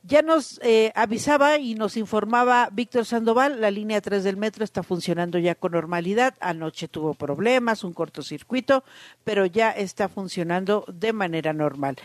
Ya 0.08 0.22
nos 0.22 0.58
eh, 0.62 0.90
avisaba 0.94 1.58
y 1.58 1.74
nos 1.74 1.98
informaba 1.98 2.70
Víctor 2.72 3.04
Sandoval, 3.04 3.60
la 3.60 3.70
línea 3.70 4.00
3 4.00 4.24
del 4.24 4.38
metro 4.38 4.64
está 4.64 4.82
funcionando 4.82 5.38
ya 5.38 5.54
con 5.54 5.72
normalidad. 5.72 6.32
Anoche 6.40 6.88
tuvo 6.88 7.12
problemas, 7.12 7.84
un 7.84 7.92
cortocircuito, 7.92 8.84
pero 9.22 9.44
ya 9.44 9.70
está 9.70 10.08
funcionando 10.08 10.86
de 10.90 11.12
manera 11.12 11.52
normal. 11.52 11.96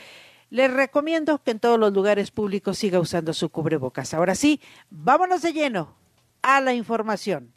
Les 0.49 0.69
recomiendo 0.69 1.41
que 1.41 1.51
en 1.51 1.61
todos 1.61 1.79
los 1.79 1.93
lugares 1.93 2.29
públicos 2.29 2.77
siga 2.77 2.99
usando 2.99 3.31
su 3.31 3.47
cubrebocas. 3.47 4.13
Ahora 4.13 4.35
sí, 4.35 4.59
vámonos 4.89 5.41
de 5.41 5.53
lleno 5.53 5.95
a 6.41 6.59
la 6.59 6.73
información. 6.73 7.53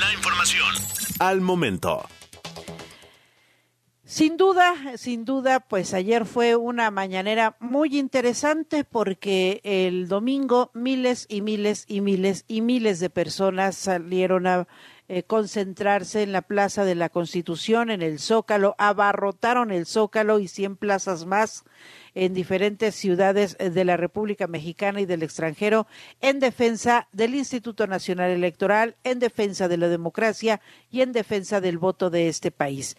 La 0.00 0.14
información 0.14 0.72
al 1.18 1.42
momento. 1.42 2.08
Sin 4.16 4.38
duda, 4.38 4.96
sin 4.96 5.26
duda, 5.26 5.60
pues 5.60 5.92
ayer 5.92 6.24
fue 6.24 6.56
una 6.56 6.90
mañanera 6.90 7.54
muy 7.60 7.98
interesante 7.98 8.82
porque 8.82 9.60
el 9.62 10.08
domingo 10.08 10.70
miles 10.72 11.26
y 11.28 11.42
miles 11.42 11.84
y 11.86 12.00
miles 12.00 12.46
y 12.48 12.62
miles 12.62 12.98
de 12.98 13.10
personas 13.10 13.76
salieron 13.76 14.46
a 14.46 14.68
eh, 15.08 15.22
concentrarse 15.22 16.22
en 16.22 16.32
la 16.32 16.40
Plaza 16.40 16.86
de 16.86 16.94
la 16.94 17.10
Constitución, 17.10 17.90
en 17.90 18.00
el 18.00 18.18
Zócalo, 18.18 18.74
abarrotaron 18.78 19.70
el 19.70 19.84
Zócalo 19.84 20.38
y 20.38 20.48
cien 20.48 20.76
plazas 20.76 21.26
más 21.26 21.64
en 22.14 22.32
diferentes 22.32 22.94
ciudades 22.94 23.58
de 23.58 23.84
la 23.84 23.98
República 23.98 24.46
Mexicana 24.46 25.02
y 25.02 25.04
del 25.04 25.24
extranjero 25.24 25.86
en 26.22 26.40
defensa 26.40 27.06
del 27.12 27.34
Instituto 27.34 27.86
Nacional 27.86 28.30
Electoral, 28.30 28.96
en 29.04 29.18
defensa 29.18 29.68
de 29.68 29.76
la 29.76 29.88
democracia 29.88 30.62
y 30.90 31.02
en 31.02 31.12
defensa 31.12 31.60
del 31.60 31.76
voto 31.76 32.08
de 32.08 32.28
este 32.28 32.50
país. 32.50 32.96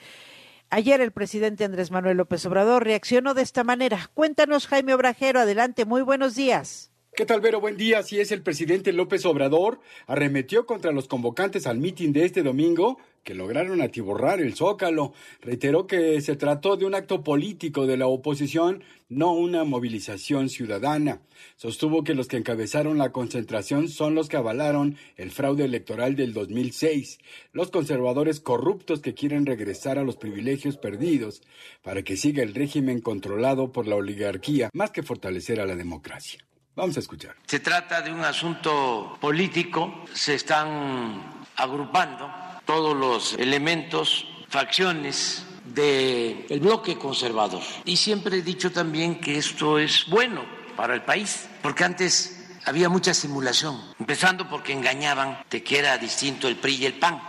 Ayer 0.70 1.00
el 1.00 1.12
presidente 1.12 1.64
Andrés 1.64 1.92
Manuel 1.92 2.18
López 2.18 2.46
Obrador 2.46 2.84
reaccionó 2.84 3.34
de 3.34 3.42
esta 3.42 3.64
manera. 3.64 4.12
Cuéntanos, 4.14 4.68
Jaime 4.68 4.94
Obrajero, 4.94 5.40
adelante, 5.40 5.86
muy 5.86 6.02
buenos 6.02 6.36
días. 6.36 6.92
¿Qué 7.16 7.26
tal, 7.26 7.40
Vero? 7.40 7.62
Buen 7.62 7.78
día. 7.78 8.04
Si 8.04 8.20
es 8.20 8.32
el 8.32 8.44
presidente 8.44 8.92
López 8.92 9.26
Obrador, 9.26 9.80
arremetió 10.08 10.66
contra 10.66 10.92
los 10.92 11.08
convocantes 11.08 11.66
al 11.68 11.78
mitin 11.78 12.12
de 12.12 12.26
este 12.26 12.44
domingo 12.44 13.00
que 13.28 13.36
lograron 13.36 13.82
atiborrar 13.82 14.40
el 14.40 14.56
Zócalo. 14.56 15.14
Reiteró 15.42 15.86
que 15.86 16.22
se 16.22 16.38
trató 16.38 16.78
de 16.78 16.86
un 16.86 16.96
acto 16.96 17.26
político 17.26 17.86
de 17.86 17.98
la 17.98 18.08
oposición, 18.08 18.86
no 19.10 19.34
una 19.34 19.66
movilización 19.66 20.48
ciudadana. 20.48 21.20
Sostuvo 21.58 22.06
que 22.06 22.16
los 22.16 22.30
que 22.30 22.38
encabezaron 22.38 22.98
la 22.98 23.12
concentración 23.12 23.90
son 23.90 24.16
los 24.16 24.30
que 24.30 24.38
avalaron 24.38 24.96
el 25.18 25.32
fraude 25.32 25.66
electoral 25.66 26.16
del 26.16 26.34
2006, 26.34 27.20
los 27.52 27.70
conservadores 27.70 28.40
corruptos 28.40 29.02
que 29.02 29.14
quieren 29.14 29.46
regresar 29.46 30.00
a 30.00 30.04
los 30.04 30.16
privilegios 30.16 30.78
perdidos 30.78 31.42
para 31.84 32.04
que 32.04 32.16
siga 32.16 32.44
el 32.44 32.56
régimen 32.56 33.02
controlado 33.02 33.74
por 33.74 33.88
la 33.88 33.98
oligarquía, 33.98 34.70
más 34.72 34.92
que 34.92 35.04
fortalecer 35.04 35.60
a 35.60 35.66
la 35.66 35.76
democracia. 35.76 36.40
Vamos 36.78 36.96
a 36.96 37.02
escuchar. 37.02 37.36
Se 37.46 37.60
trata 37.60 38.02
de 38.02 38.14
un 38.14 38.22
asunto 38.22 39.18
político, 39.20 40.06
se 40.14 40.36
están 40.36 41.44
agrupando 41.58 42.47
todos 42.68 42.96
los 42.96 43.34
elementos, 43.34 44.28
facciones 44.50 45.44
del 45.74 46.46
el 46.50 46.60
bloque 46.60 46.98
conservador. 46.98 47.64
Y 47.86 47.98
siempre 47.98 48.38
he 48.38 48.42
dicho 48.44 48.72
también 48.72 49.20
que 49.20 49.38
esto 49.38 49.80
es 49.80 50.06
bueno 50.08 50.44
para 50.76 50.94
el 50.94 51.02
país, 51.02 51.48
porque 51.64 51.84
antes 51.84 52.46
había 52.66 52.90
mucha 52.90 53.14
simulación, 53.14 53.82
empezando 54.00 54.48
porque 54.50 54.74
engañaban 54.74 55.40
de 55.50 55.64
que 55.64 55.80
era 55.80 55.98
distinto 55.98 56.48
el 56.48 56.58
PRI 56.58 56.76
y 56.76 56.86
el 56.86 56.94
PAN. 56.94 57.20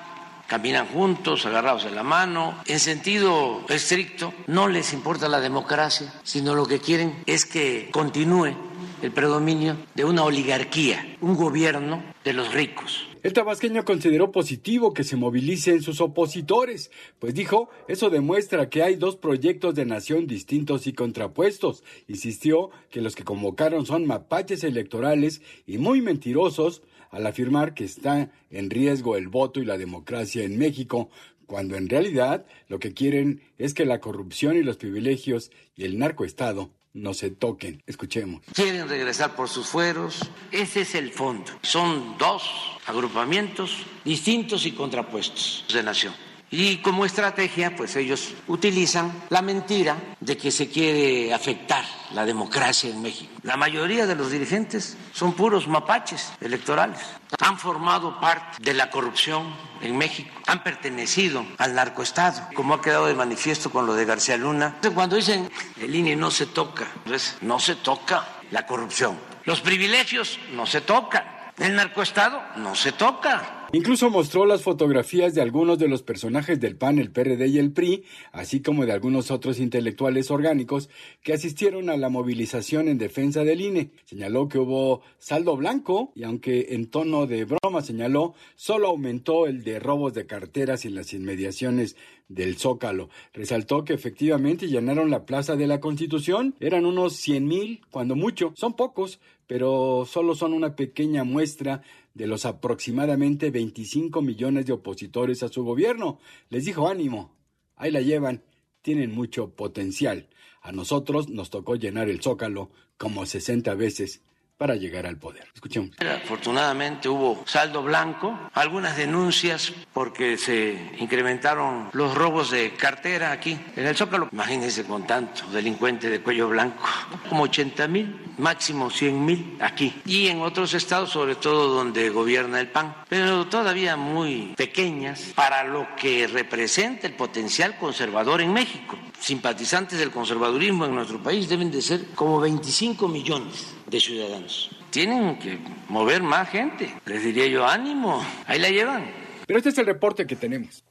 Caminan 0.49 0.89
juntos, 0.89 1.45
agarrados 1.45 1.85
de 1.85 1.91
la 1.91 2.03
mano. 2.03 2.55
En 2.65 2.81
sentido 2.81 3.65
estricto, 3.69 4.33
no 4.47 4.67
les 4.67 4.95
importa 4.95 5.29
la 5.29 5.41
democracia, 5.41 6.13
sino 6.25 6.55
lo 6.55 6.67
que 6.67 6.81
quieren 6.81 7.23
es 7.27 7.45
que 7.45 7.91
continúe 7.93 8.57
el 9.03 9.13
predominio 9.13 9.77
de 9.95 10.05
una 10.05 10.25
oligarquía, 10.25 11.17
un 11.21 11.35
gobierno 11.35 12.03
de 12.25 12.33
los 12.33 12.53
ricos. 12.53 13.07
El 13.23 13.33
tabasqueño 13.33 13.85
consideró 13.85 14.31
positivo 14.31 14.95
que 14.95 15.05
se 15.05 15.17
movilicen 15.17 15.83
sus 15.83 16.01
opositores, 16.01 16.91
pues 17.19 17.35
dijo, 17.35 17.69
eso 17.89 18.11
demuestra 18.11 18.71
que 18.71 18.83
hay 18.83 18.97
dos 18.97 19.17
proyectos 19.17 19.75
de 19.75 19.85
nación 19.85 20.27
distintos 20.27 20.87
y 20.87 20.93
contrapuestos. 20.93 21.83
Insistió 22.07 22.71
que 22.91 23.01
los 23.01 23.17
que 23.17 23.25
convocaron 23.25 23.87
son 23.87 24.07
mapaches 24.07 24.63
electorales 24.65 25.43
y 25.67 25.79
muy 25.79 26.01
mentirosos 26.01 26.83
al 27.11 27.27
afirmar 27.27 27.75
que 27.75 27.85
está 27.85 28.31
en 28.51 28.71
riesgo 28.71 29.17
el 29.17 29.29
voto 29.29 29.61
y 29.61 29.65
la 29.65 29.79
democracia 29.79 30.45
en 30.45 30.59
México, 30.59 31.11
cuando 31.47 31.77
en 31.77 31.89
realidad 31.89 32.47
lo 32.69 32.79
que 32.79 32.93
quieren 32.93 33.43
es 33.57 33.75
que 33.75 33.87
la 33.87 34.01
corrupción 34.01 34.57
y 34.57 34.63
los 34.63 34.77
privilegios 34.77 35.51
y 35.75 35.85
el 35.85 35.99
narcoestado 35.99 36.71
no 37.03 37.15
se 37.15 37.31
toquen. 37.31 37.83
Escuchemos. 37.87 38.43
Quieren 38.53 38.89
regresar 38.89 39.35
por 39.35 39.49
sus 39.49 39.67
fueros. 39.67 40.31
Ese 40.53 40.83
es 40.83 40.95
el 40.95 41.13
fondo. 41.13 41.53
Son 41.63 42.17
dos 42.19 42.43
agrupamientos 42.87 43.85
distintos 44.05 44.67
y 44.67 44.73
contrapuestos 44.73 45.65
de 45.73 45.83
nación. 45.83 46.15
Y 46.51 46.79
como 46.79 47.05
estrategia, 47.05 47.77
pues 47.77 47.95
ellos 47.97 48.35
utilizan 48.47 49.13
la 49.29 49.43
mentira 49.43 49.97
de 50.21 50.37
que 50.37 50.51
se 50.51 50.69
quiere 50.69 51.35
afectar 51.35 51.85
la 52.15 52.25
democracia 52.25 52.89
en 52.89 53.03
México. 53.03 53.31
La 53.43 53.59
mayoría 53.59 54.07
de 54.07 54.15
los 54.15 54.31
dirigentes 54.31 54.97
son 55.13 55.35
puros 55.35 55.69
mapaches 55.69 56.33
electorales. 56.41 57.01
Han 57.41 57.59
formado 57.59 58.19
parte 58.19 58.63
de 58.63 58.73
la 58.73 58.89
corrupción 58.89 59.55
en 59.83 59.97
México, 59.99 60.31
han 60.47 60.63
pertenecido 60.63 61.45
al 61.59 61.75
narcoestado, 61.75 62.49
como 62.55 62.75
ha 62.75 62.81
quedado 62.81 63.07
de 63.07 63.15
manifiesto 63.15 63.71
con 63.71 63.87
lo 63.87 63.95
de 63.95 64.07
García 64.07 64.39
Luna. 64.39 64.77
Cuando 64.95 65.17
dicen 65.17 65.51
el 65.79 65.95
INE 65.95 66.17
no 66.17 66.31
se 66.31 66.47
toca, 66.47 66.87
pues 67.05 67.37
no 67.43 67.61
se 67.61 67.75
toca 67.77 68.27
la 68.51 68.67
corrupción. 68.67 69.19
Los 69.45 69.61
privilegios 69.61 70.39
no 70.53 70.67
se 70.67 70.81
tocan. 70.81 71.25
El 71.59 71.75
narcoestado 71.75 72.41
no 72.57 72.75
se 72.75 72.93
toca. 72.93 73.58
Incluso 73.71 74.09
mostró 74.09 74.47
las 74.47 74.63
fotografías 74.63 75.35
de 75.35 75.43
algunos 75.43 75.79
de 75.79 75.89
los 75.89 76.03
personajes 76.03 76.59
del 76.59 76.77
PAN, 76.77 76.99
el 76.99 77.11
PRD 77.11 77.49
y 77.49 77.59
el 77.59 77.71
PRI, 77.71 78.03
así 78.33 78.63
como 78.63 78.87
de 78.87 78.93
algunos 78.93 79.31
otros 79.31 79.61
intelectuales 79.61 80.31
orgánicos 80.31 80.89
que 81.23 81.35
asistieron 81.35 81.91
a 81.91 81.99
la 81.99 82.09
movilización 82.09 82.89
en 82.89 82.97
defensa 82.97 83.45
del 83.45 83.61
INE. 83.61 83.91
Señaló 84.07 84.49
que 84.49 84.59
hubo 84.59 85.03
saldo 85.19 85.55
blanco 85.55 86.13
y 86.15 86.25
aunque 86.25 86.69
en 86.71 86.87
tono 86.87 87.27
de 87.27 87.45
broma 87.45 87.83
señaló, 87.83 88.33
solo 88.57 88.89
aumentó 88.89 89.47
el 89.47 89.63
de 89.63 89.79
robos 89.79 90.15
de 90.15 90.25
carteras 90.25 90.87
en 90.87 90.95
las 90.95 91.13
inmediaciones 91.13 91.95
del 92.29 92.57
Zócalo. 92.57 93.11
Resaltó 93.35 93.85
que 93.85 93.93
efectivamente 93.93 94.69
llenaron 94.69 95.11
la 95.11 95.27
Plaza 95.27 95.57
de 95.57 95.67
la 95.67 95.81
Constitución. 95.81 96.55
Eran 96.61 96.87
unos 96.87 97.17
100 97.17 97.47
mil, 97.47 97.81
cuando 97.91 98.17
mucho. 98.17 98.53
Son 98.55 98.75
pocos, 98.75 99.21
pero 99.47 100.07
solo 100.07 100.35
son 100.35 100.53
una 100.53 100.77
pequeña 100.77 101.25
muestra 101.25 101.83
de 102.19 102.27
los 102.27 102.45
aproximadamente 102.47 103.53
25 103.53 104.21
millones 104.23 104.67
de 104.67 104.73
opositores 104.73 105.45
a 105.45 105.49
su 105.49 105.63
gobierno. 105.63 106.19
Les 106.51 106.65
dijo 106.65 106.89
ánimo, 106.89 107.37
ahí 107.77 107.93
la 107.93 108.01
llevan, 108.01 108.43
tienen 108.83 109.15
mucho 109.15 109.55
potencial. 109.55 110.29
A 110.61 110.73
nosotros 110.73 111.29
nos 111.29 111.49
tocó 111.51 111.77
llenar 111.77 112.09
el 112.09 112.21
zócalo 112.21 112.71
como 112.97 113.25
60 113.25 113.73
veces 113.77 114.23
para 114.59 114.75
llegar 114.75 115.07
al 115.07 115.17
poder. 115.17 115.47
Escuchemos. 115.55 115.91
Afortunadamente 116.01 117.09
hubo 117.09 117.45
saldo 117.47 117.83
blanco, 117.83 118.37
algunas 118.55 118.97
denuncias 118.97 119.73
porque 119.95 120.37
se 120.37 120.97
incrementaron 120.99 121.89
los 121.93 122.15
robos 122.15 122.51
de 122.51 122.73
cartera 122.73 123.31
aquí 123.31 123.59
en 123.77 123.87
el 123.87 123.97
Zócalo. 123.97 124.29
Imagínense 124.33 124.85
con 124.85 125.07
tanto 125.07 125.47
delincuente 125.53 126.11
de 126.11 126.21
cuello 126.21 126.49
blanco, 126.49 126.83
como 127.29 127.45
80 127.45 127.87
mil, 127.87 128.35
máximo 128.37 128.91
100 128.91 129.25
mil 129.25 129.57
aquí. 129.61 130.03
Y 130.05 130.27
en 130.27 130.43
otros 130.43 130.75
estados, 130.75 131.11
sobre 131.11 131.37
todo 131.37 131.69
donde 131.69 132.11
gobierna 132.11 132.59
el 132.61 132.69
PAN, 132.69 132.97
pero 133.09 133.47
todavía 133.47 133.97
muy 133.97 134.55
pequeñas 134.57 135.33
para 135.37 135.63
lo 135.63 135.95
que 135.95 136.27
representa 136.27 137.07
el 137.07 137.15
potencial 137.15 137.77
conservador 137.79 138.41
en 138.41 138.53
México. 138.53 138.99
Simpatizantes 139.21 139.99
del 139.99 140.11
conservadurismo 140.11 140.85
en 140.85 140.95
nuestro 140.95 141.23
país 141.23 141.49
deben 141.49 141.71
de 141.71 141.83
ser 141.83 142.07
como 142.15 142.41
25 142.41 143.09
millones 143.09 143.75
de 143.87 144.01
ciudadanos. 144.01 144.71
Tienen 144.91 145.39
que 145.39 145.59
mover 145.89 146.23
más 146.23 146.49
gente. 146.49 146.95
Les 147.05 147.23
diría 147.23 147.47
yo, 147.47 147.67
ánimo, 147.67 148.25
ahí 148.47 148.59
la 148.59 148.71
llevan. 148.71 149.11
Pero 149.47 149.59
este 149.59 149.71
es 149.71 149.79
el 149.79 149.87
reporte 149.87 150.27
que 150.27 150.37
tenemos. 150.37 150.85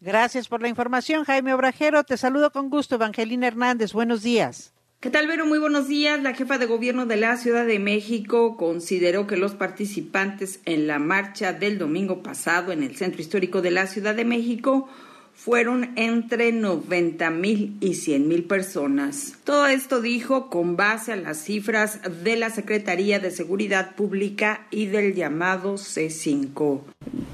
Gracias 0.00 0.48
por 0.48 0.62
la 0.62 0.68
información, 0.68 1.24
Jaime 1.24 1.54
Obrajero. 1.54 2.04
Te 2.04 2.16
saludo 2.16 2.52
con 2.52 2.70
gusto, 2.70 2.94
Evangelina 2.94 3.46
Hernández. 3.46 3.92
Buenos 3.92 4.22
días. 4.22 4.72
¿Qué 5.00 5.10
tal, 5.10 5.26
Vero? 5.26 5.46
Muy 5.46 5.58
buenos 5.58 5.88
días. 5.88 6.22
La 6.22 6.34
jefa 6.34 6.58
de 6.58 6.66
gobierno 6.66 7.06
de 7.06 7.16
la 7.16 7.36
Ciudad 7.36 7.66
de 7.66 7.78
México 7.78 8.56
consideró 8.56 9.26
que 9.26 9.36
los 9.36 9.54
participantes 9.54 10.60
en 10.64 10.86
la 10.86 10.98
marcha 10.98 11.52
del 11.52 11.78
domingo 11.78 12.22
pasado 12.22 12.72
en 12.72 12.82
el 12.82 12.96
Centro 12.96 13.20
Histórico 13.20 13.60
de 13.60 13.70
la 13.70 13.86
Ciudad 13.86 14.14
de 14.14 14.24
México 14.24 14.88
fueron 15.36 15.90
entre 15.96 16.50
90 16.50 17.30
mil 17.30 17.76
y 17.80 17.94
100 17.94 18.26
mil 18.26 18.44
personas. 18.44 19.38
Todo 19.44 19.66
esto 19.66 20.00
dijo 20.00 20.48
con 20.48 20.76
base 20.76 21.12
a 21.12 21.16
las 21.16 21.36
cifras 21.36 22.00
de 22.24 22.36
la 22.36 22.48
Secretaría 22.50 23.20
de 23.20 23.30
Seguridad 23.30 23.94
Pública 23.94 24.66
y 24.70 24.86
del 24.86 25.14
llamado 25.14 25.74
C5. 25.74 26.80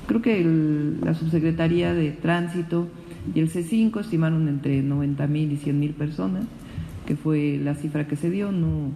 Creo 0.08 0.20
que 0.20 0.40
el, 0.40 1.00
la 1.00 1.14
Subsecretaría 1.14 1.94
de 1.94 2.10
Tránsito 2.10 2.88
y 3.34 3.40
el 3.40 3.50
C5 3.50 4.00
estimaron 4.00 4.48
entre 4.48 4.82
90 4.82 5.26
mil 5.28 5.52
y 5.52 5.56
100 5.56 5.80
mil 5.80 5.94
personas, 5.94 6.44
que 7.06 7.14
fue 7.14 7.58
la 7.62 7.76
cifra 7.76 8.08
que 8.08 8.16
se 8.16 8.30
dio. 8.30 8.50
No, 8.50 8.90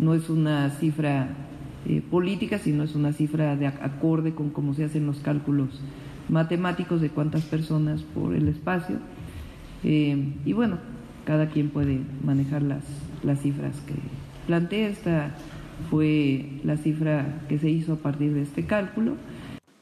no 0.00 0.14
es 0.14 0.28
una 0.28 0.68
cifra 0.70 1.28
eh, 1.86 2.02
política, 2.10 2.58
sino 2.58 2.82
es 2.82 2.96
una 2.96 3.12
cifra 3.12 3.54
de 3.54 3.68
acorde 3.68 4.34
con 4.34 4.50
cómo 4.50 4.74
se 4.74 4.84
hacen 4.84 5.06
los 5.06 5.20
cálculos 5.20 5.80
matemáticos 6.32 7.00
de 7.00 7.10
cuántas 7.10 7.44
personas 7.44 8.02
por 8.02 8.34
el 8.34 8.48
espacio. 8.48 8.96
Eh, 9.84 10.32
y 10.44 10.52
bueno, 10.54 10.78
cada 11.24 11.48
quien 11.48 11.68
puede 11.68 12.00
manejar 12.24 12.62
las, 12.62 12.82
las 13.22 13.40
cifras 13.40 13.76
que 13.86 13.94
plantea. 14.46 14.88
Esta 14.88 15.34
fue 15.90 16.46
la 16.64 16.76
cifra 16.78 17.42
que 17.48 17.58
se 17.58 17.68
hizo 17.68 17.94
a 17.94 17.96
partir 17.96 18.32
de 18.32 18.42
este 18.42 18.64
cálculo. 18.64 19.16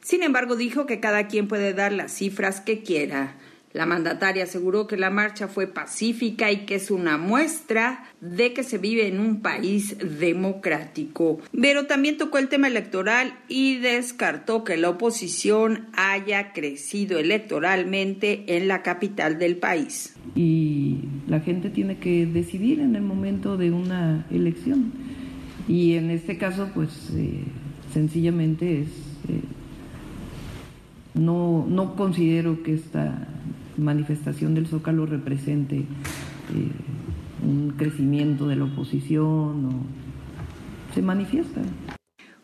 Sin 0.03 0.23
embargo, 0.23 0.57
dijo 0.57 0.87
que 0.87 0.99
cada 0.99 1.29
quien 1.29 1.47
puede 1.47 1.73
dar 1.73 1.93
las 1.93 2.13
cifras 2.13 2.61
que 2.61 2.83
quiera. 2.83 3.37
La 3.73 3.87
mandataria 3.87 4.45
aseguró 4.45 4.89
que 4.89 4.97
la 4.97 5.11
marcha 5.11 5.47
fue 5.47 5.69
pacífica 5.69 6.51
y 6.51 6.67
que 6.67 6.75
es 6.75 6.91
una 6.91 7.19
muestra 7.19 8.03
de 8.21 8.53
que 8.53 8.65
se 8.65 8.79
vive 8.79 9.07
en 9.07 9.21
un 9.21 9.43
país 9.43 9.97
democrático. 10.19 11.39
Pero 11.53 11.87
también 11.87 12.19
tocó 12.19 12.39
el 12.39 12.49
tema 12.49 12.67
electoral 12.67 13.33
y 13.47 13.79
descartó 13.79 14.65
que 14.65 14.77
la 14.77 14.91
oposición 14.91 15.87
haya 15.93 16.53
crecido 16.53 17.21
electoralmente 17.21 18.57
en 18.57 18.67
la 18.67 18.83
capital 18.83 19.39
del 19.39 19.57
país. 19.57 20.17
Y 20.35 21.05
la 21.29 21.39
gente 21.39 21.71
tiene 21.71 21.99
que 21.99 22.27
decidir 22.27 22.81
en 22.81 22.97
el 22.97 23.03
momento 23.03 23.57
de 23.57 23.71
una 23.71 24.27
elección. 24.33 24.93
Y 25.69 25.95
en 25.95 26.11
este 26.11 26.39
caso, 26.39 26.71
pues 26.75 27.11
eh, 27.15 27.45
sencillamente 27.93 28.81
es... 28.81 28.89
Eh, 29.29 29.43
no, 31.15 31.67
no 31.69 31.97
considero 31.97 32.63
que 32.63 32.75
esta 32.75 33.29
manifestación 33.81 34.55
del 34.55 34.67
Zócalo 34.67 35.07
represente 35.07 35.77
eh, 35.77 35.87
un 37.43 37.75
crecimiento 37.77 38.47
de 38.47 38.57
la 38.57 38.65
oposición 38.65 39.67
o 39.67 40.95
se 40.95 41.03
manifiesta. 41.03 41.63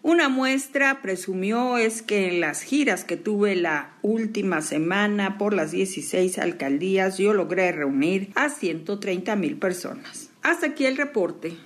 Una 0.02 0.28
muestra, 0.28 1.02
presumió, 1.02 1.78
es 1.78 2.00
que 2.00 2.28
en 2.28 2.40
las 2.40 2.62
giras 2.62 3.04
que 3.04 3.16
tuve 3.16 3.56
la 3.56 3.96
última 4.02 4.62
semana 4.62 5.36
por 5.36 5.52
las 5.52 5.72
16 5.72 6.38
alcaldías 6.38 7.18
yo 7.18 7.34
logré 7.34 7.72
reunir 7.72 8.30
a 8.36 8.48
130 8.48 9.34
mil 9.34 9.58
personas. 9.58 10.30
Hasta 10.42 10.66
aquí 10.66 10.86
el 10.86 10.96
reporte. 10.96 11.56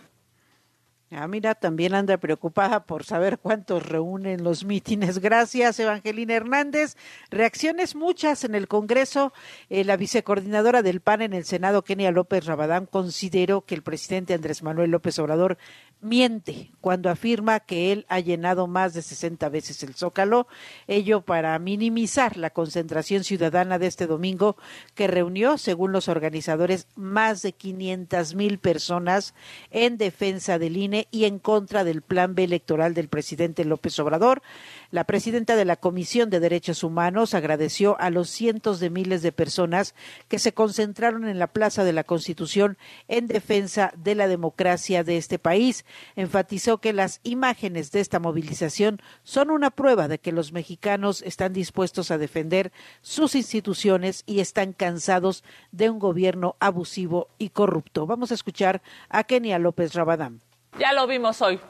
Ah, 1.12 1.26
mira, 1.26 1.56
también 1.56 1.94
anda 1.94 2.18
preocupada 2.18 2.84
por 2.84 3.02
saber 3.02 3.40
cuántos 3.40 3.84
reúnen 3.84 4.44
los 4.44 4.64
mítines. 4.64 5.18
Gracias, 5.18 5.80
Evangelina 5.80 6.34
Hernández. 6.34 6.96
Reacciones 7.30 7.96
muchas 7.96 8.44
en 8.44 8.54
el 8.54 8.68
Congreso. 8.68 9.32
Eh, 9.70 9.82
la 9.82 9.96
vicecoordinadora 9.96 10.82
del 10.82 11.00
PAN 11.00 11.22
en 11.22 11.32
el 11.32 11.44
Senado, 11.44 11.82
Kenia 11.82 12.12
López 12.12 12.46
Rabadán, 12.46 12.86
consideró 12.86 13.62
que 13.62 13.74
el 13.74 13.82
presidente 13.82 14.34
Andrés 14.34 14.62
Manuel 14.62 14.92
López 14.92 15.18
Obrador 15.18 15.58
miente 16.00 16.70
cuando 16.80 17.10
afirma 17.10 17.60
que 17.60 17.92
él 17.92 18.06
ha 18.08 18.20
llenado 18.20 18.66
más 18.66 18.94
de 18.94 19.02
60 19.02 19.48
veces 19.48 19.82
el 19.82 19.94
Zócalo, 19.94 20.46
ello 20.86 21.20
para 21.20 21.58
minimizar 21.58 22.36
la 22.36 22.50
concentración 22.50 23.24
ciudadana 23.24 23.78
de 23.78 23.86
este 23.86 24.06
domingo 24.06 24.56
que 24.94 25.06
reunió, 25.06 25.58
según 25.58 25.92
los 25.92 26.08
organizadores, 26.08 26.86
más 26.96 27.42
de 27.42 27.52
500 27.52 28.34
mil 28.34 28.58
personas 28.58 29.34
en 29.70 29.98
defensa 29.98 30.58
del 30.58 30.76
INE 30.76 31.08
y 31.10 31.24
en 31.24 31.38
contra 31.38 31.84
del 31.84 32.02
plan 32.02 32.34
B 32.34 32.44
electoral 32.44 32.94
del 32.94 33.08
presidente 33.08 33.64
López 33.64 33.98
Obrador. 33.98 34.42
La 34.90 35.04
presidenta 35.04 35.54
de 35.54 35.64
la 35.64 35.76
Comisión 35.76 36.30
de 36.30 36.40
Derechos 36.40 36.82
Humanos 36.82 37.34
agradeció 37.34 37.96
a 38.00 38.10
los 38.10 38.28
cientos 38.28 38.80
de 38.80 38.90
miles 38.90 39.22
de 39.22 39.30
personas 39.30 39.94
que 40.26 40.40
se 40.40 40.52
concentraron 40.52 41.28
en 41.28 41.38
la 41.38 41.46
Plaza 41.46 41.84
de 41.84 41.92
la 41.92 42.02
Constitución 42.02 42.76
en 43.06 43.28
defensa 43.28 43.92
de 43.96 44.16
la 44.16 44.26
democracia 44.26 45.04
de 45.04 45.16
este 45.16 45.38
país. 45.38 45.84
Enfatizó 46.16 46.78
que 46.78 46.92
las 46.92 47.20
imágenes 47.22 47.92
de 47.92 48.00
esta 48.00 48.18
movilización 48.18 49.00
son 49.22 49.50
una 49.50 49.70
prueba 49.70 50.08
de 50.08 50.18
que 50.18 50.32
los 50.32 50.52
mexicanos 50.52 51.22
están 51.22 51.52
dispuestos 51.52 52.10
a 52.10 52.18
defender 52.18 52.72
sus 53.00 53.36
instituciones 53.36 54.24
y 54.26 54.40
están 54.40 54.72
cansados 54.72 55.44
de 55.70 55.88
un 55.88 56.00
gobierno 56.00 56.56
abusivo 56.58 57.28
y 57.38 57.50
corrupto. 57.50 58.06
Vamos 58.06 58.32
a 58.32 58.34
escuchar 58.34 58.82
a 59.08 59.22
Kenia 59.22 59.60
López 59.60 59.94
Rabadán. 59.94 60.40
Ya 60.80 60.92
lo 60.92 61.06
vimos 61.06 61.40
hoy. 61.42 61.60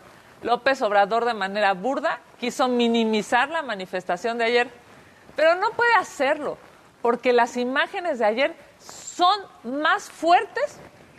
López 0.43 0.81
Obrador 0.83 1.25
de 1.25 1.35
manera 1.35 1.75
burda 1.75 2.21
quiso 2.39 2.69
minimizar 2.69 3.51
la 3.51 3.63
manifestación 3.63 4.39
de 4.39 4.45
ayer, 4.45 4.71
pero 5.37 5.55
no 5.57 5.71
puede 5.71 5.95
hacerlo 5.95 6.57
porque 7.03 7.33
las 7.33 7.57
imágenes 7.57 8.19
de 8.19 8.25
ayer 8.25 8.55
son 8.79 9.41
más 9.65 10.11
fuertes 10.11 10.79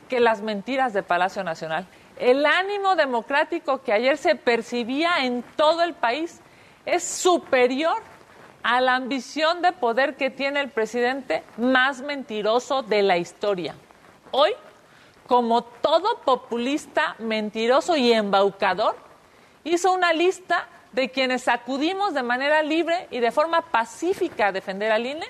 que 0.09 0.19
las 0.19 0.41
mentiras 0.41 0.93
de 0.93 1.03
Palacio 1.03 1.43
Nacional. 1.43 1.87
El 2.17 2.45
ánimo 2.45 2.95
democrático 2.95 3.81
que 3.81 3.93
ayer 3.93 4.17
se 4.17 4.35
percibía 4.35 5.23
en 5.25 5.43
todo 5.55 5.83
el 5.83 5.93
país 5.93 6.41
es 6.85 7.03
superior 7.03 7.97
a 8.63 8.81
la 8.81 8.95
ambición 8.95 9.61
de 9.61 9.71
poder 9.71 10.15
que 10.15 10.29
tiene 10.29 10.59
el 10.61 10.69
presidente 10.69 11.43
más 11.57 12.01
mentiroso 12.01 12.83
de 12.83 13.01
la 13.01 13.17
historia. 13.17 13.75
Hoy, 14.31 14.51
como 15.27 15.63
todo 15.63 16.19
populista 16.25 17.15
mentiroso 17.19 17.95
y 17.95 18.11
embaucador, 18.11 18.95
hizo 19.63 19.91
una 19.91 20.13
lista 20.13 20.67
de 20.91 21.09
quienes 21.09 21.47
acudimos 21.47 22.13
de 22.13 22.23
manera 22.23 22.61
libre 22.63 23.07
y 23.11 23.19
de 23.19 23.31
forma 23.31 23.61
pacífica 23.61 24.47
a 24.47 24.51
defender 24.51 24.91
al 24.91 25.05
INE 25.05 25.25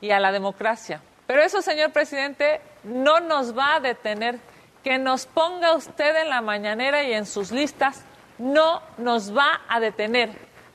y 0.00 0.10
a 0.10 0.20
la 0.20 0.32
democracia. 0.32 1.00
Pero 1.26 1.42
eso, 1.42 1.62
señor 1.62 1.92
presidente, 1.92 2.60
no 2.84 3.20
nos 3.20 3.56
va 3.56 3.76
a 3.76 3.80
detener. 3.80 4.38
Que 4.84 4.98
nos 4.98 5.26
ponga 5.26 5.74
usted 5.74 6.16
en 6.22 6.28
la 6.30 6.40
mañanera 6.40 7.02
y 7.02 7.12
en 7.12 7.26
sus 7.26 7.50
listas 7.50 8.04
no 8.38 8.80
nos 8.96 9.36
va 9.36 9.60
a 9.68 9.80
detener. 9.80 10.30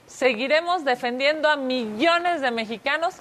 Seguiremos 0.05 0.83
defendiendo 0.83 1.49
a 1.49 1.55
millones 1.55 2.41
de 2.41 2.51
mexicanos 2.51 3.15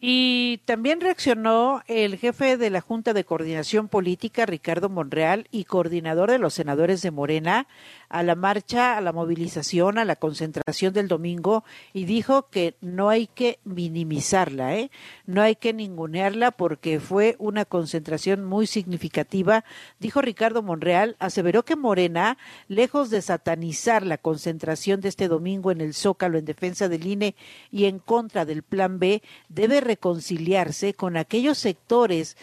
y 0.00 0.62
también 0.64 1.02
reaccionó 1.02 1.82
el 1.86 2.16
jefe 2.16 2.56
de 2.56 2.70
la 2.70 2.80
Junta 2.80 3.12
de 3.12 3.24
Coordinación 3.24 3.88
Política, 3.88 4.46
Ricardo 4.46 4.88
Monreal, 4.88 5.46
y 5.50 5.64
coordinador 5.64 6.30
de 6.30 6.38
los 6.38 6.54
senadores 6.54 7.02
de 7.02 7.10
Morena, 7.10 7.66
a 8.10 8.22
la 8.22 8.34
marcha, 8.34 8.98
a 8.98 9.00
la 9.00 9.12
movilización, 9.12 9.96
a 9.96 10.04
la 10.04 10.16
concentración 10.16 10.92
del 10.92 11.08
domingo, 11.08 11.64
y 11.92 12.04
dijo 12.04 12.50
que 12.50 12.74
no 12.80 13.08
hay 13.08 13.28
que 13.28 13.60
minimizarla, 13.64 14.76
¿eh? 14.76 14.90
no 15.26 15.42
hay 15.42 15.54
que 15.54 15.72
ningunearla 15.72 16.50
porque 16.50 17.00
fue 17.00 17.36
una 17.38 17.64
concentración 17.64 18.44
muy 18.44 18.66
significativa. 18.66 19.64
Dijo 20.00 20.20
Ricardo 20.20 20.62
Monreal, 20.62 21.16
aseveró 21.20 21.64
que 21.64 21.76
Morena, 21.76 22.36
lejos 22.68 23.10
de 23.10 23.22
satanizar 23.22 24.04
la 24.04 24.18
concentración 24.18 25.00
de 25.00 25.08
este 25.08 25.28
domingo 25.28 25.70
en 25.70 25.80
el 25.80 25.94
Zócalo 25.94 26.36
en 26.36 26.44
defensa 26.44 26.88
del 26.88 27.06
INE 27.06 27.36
y 27.70 27.84
en 27.84 28.00
contra 28.00 28.44
del 28.44 28.64
Plan 28.64 28.98
B, 28.98 29.22
debe 29.48 29.80
reconciliarse 29.80 30.94
con 30.94 31.16
aquellos 31.16 31.58
sectores 31.58 32.36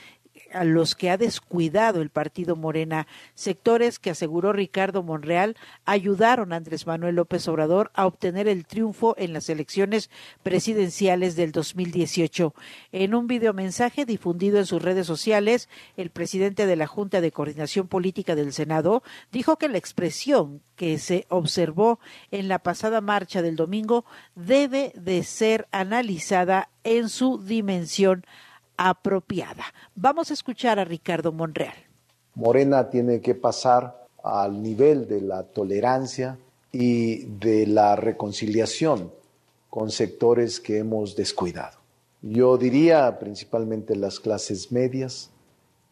a 0.54 0.64
los 0.64 0.96
que 0.96 1.10
ha 1.10 1.18
descuidado 1.18 2.02
el 2.02 2.10
partido 2.10 2.56
Morena, 2.56 3.08
sectores 3.36 4.00
que 4.00 4.10
aseguró 4.10 4.54
Ricardo 4.54 5.04
Monreal 5.04 5.56
ayudaron 5.86 6.54
a 6.54 6.58
Andrés 6.58 6.88
Manuel 6.88 7.16
López 7.16 7.48
Obrador 7.48 7.92
a 7.94 8.06
obtener 8.06 8.48
el 8.48 8.66
triunfo 8.66 9.16
en 9.18 9.34
las 9.34 9.50
elecciones 9.50 10.10
presidenciales 10.44 11.36
del 11.36 11.52
2018. 11.52 12.54
En 12.92 13.16
un 13.16 13.28
videomensaje 13.28 14.06
difundido 14.06 14.58
en 14.58 14.66
sus 14.66 14.82
redes 14.82 15.08
sociales, 15.08 15.70
el 15.96 16.10
presidente 16.10 16.66
de 16.66 16.76
la 16.76 16.88
Junta 16.88 17.22
de 17.22 17.32
Coordinación 17.32 17.88
Política 17.88 18.36
del 18.36 18.54
Senado 18.54 19.04
dijo 19.32 19.58
que 19.58 19.70
la 19.70 19.78
expresión 19.78 20.62
que 20.76 21.00
se 21.00 21.26
observó 21.30 22.00
en 22.32 22.48
la 22.48 22.60
pasada 22.60 23.02
marcha 23.02 23.42
del 23.42 23.56
domingo 23.56 24.06
debe 24.36 24.94
de 24.96 25.24
ser 25.24 25.68
analizada 25.72 26.70
en 26.84 27.10
su 27.10 27.40
dimensión 27.40 28.26
apropiada. 28.78 29.66
Vamos 29.96 30.32
a 30.32 30.34
escuchar 30.34 30.80
a 30.80 30.86
Ricardo 30.86 31.32
Monreal. 31.32 31.76
Morena 32.36 32.90
tiene 32.90 33.20
que 33.20 33.36
pasar 33.36 34.06
al 34.24 34.62
nivel 34.62 35.08
de 35.08 35.22
la 35.22 35.44
tolerancia 35.44 36.38
y 36.72 37.24
de 37.26 37.66
la 37.66 37.96
reconciliación 37.96 39.12
con 39.70 39.90
sectores 39.90 40.60
que 40.60 40.78
hemos 40.78 41.16
descuidado. 41.16 41.78
Yo 42.22 42.58
diría 42.58 43.20
principalmente 43.20 43.96
las 43.96 44.20
clases 44.20 44.72
medias 44.72 45.32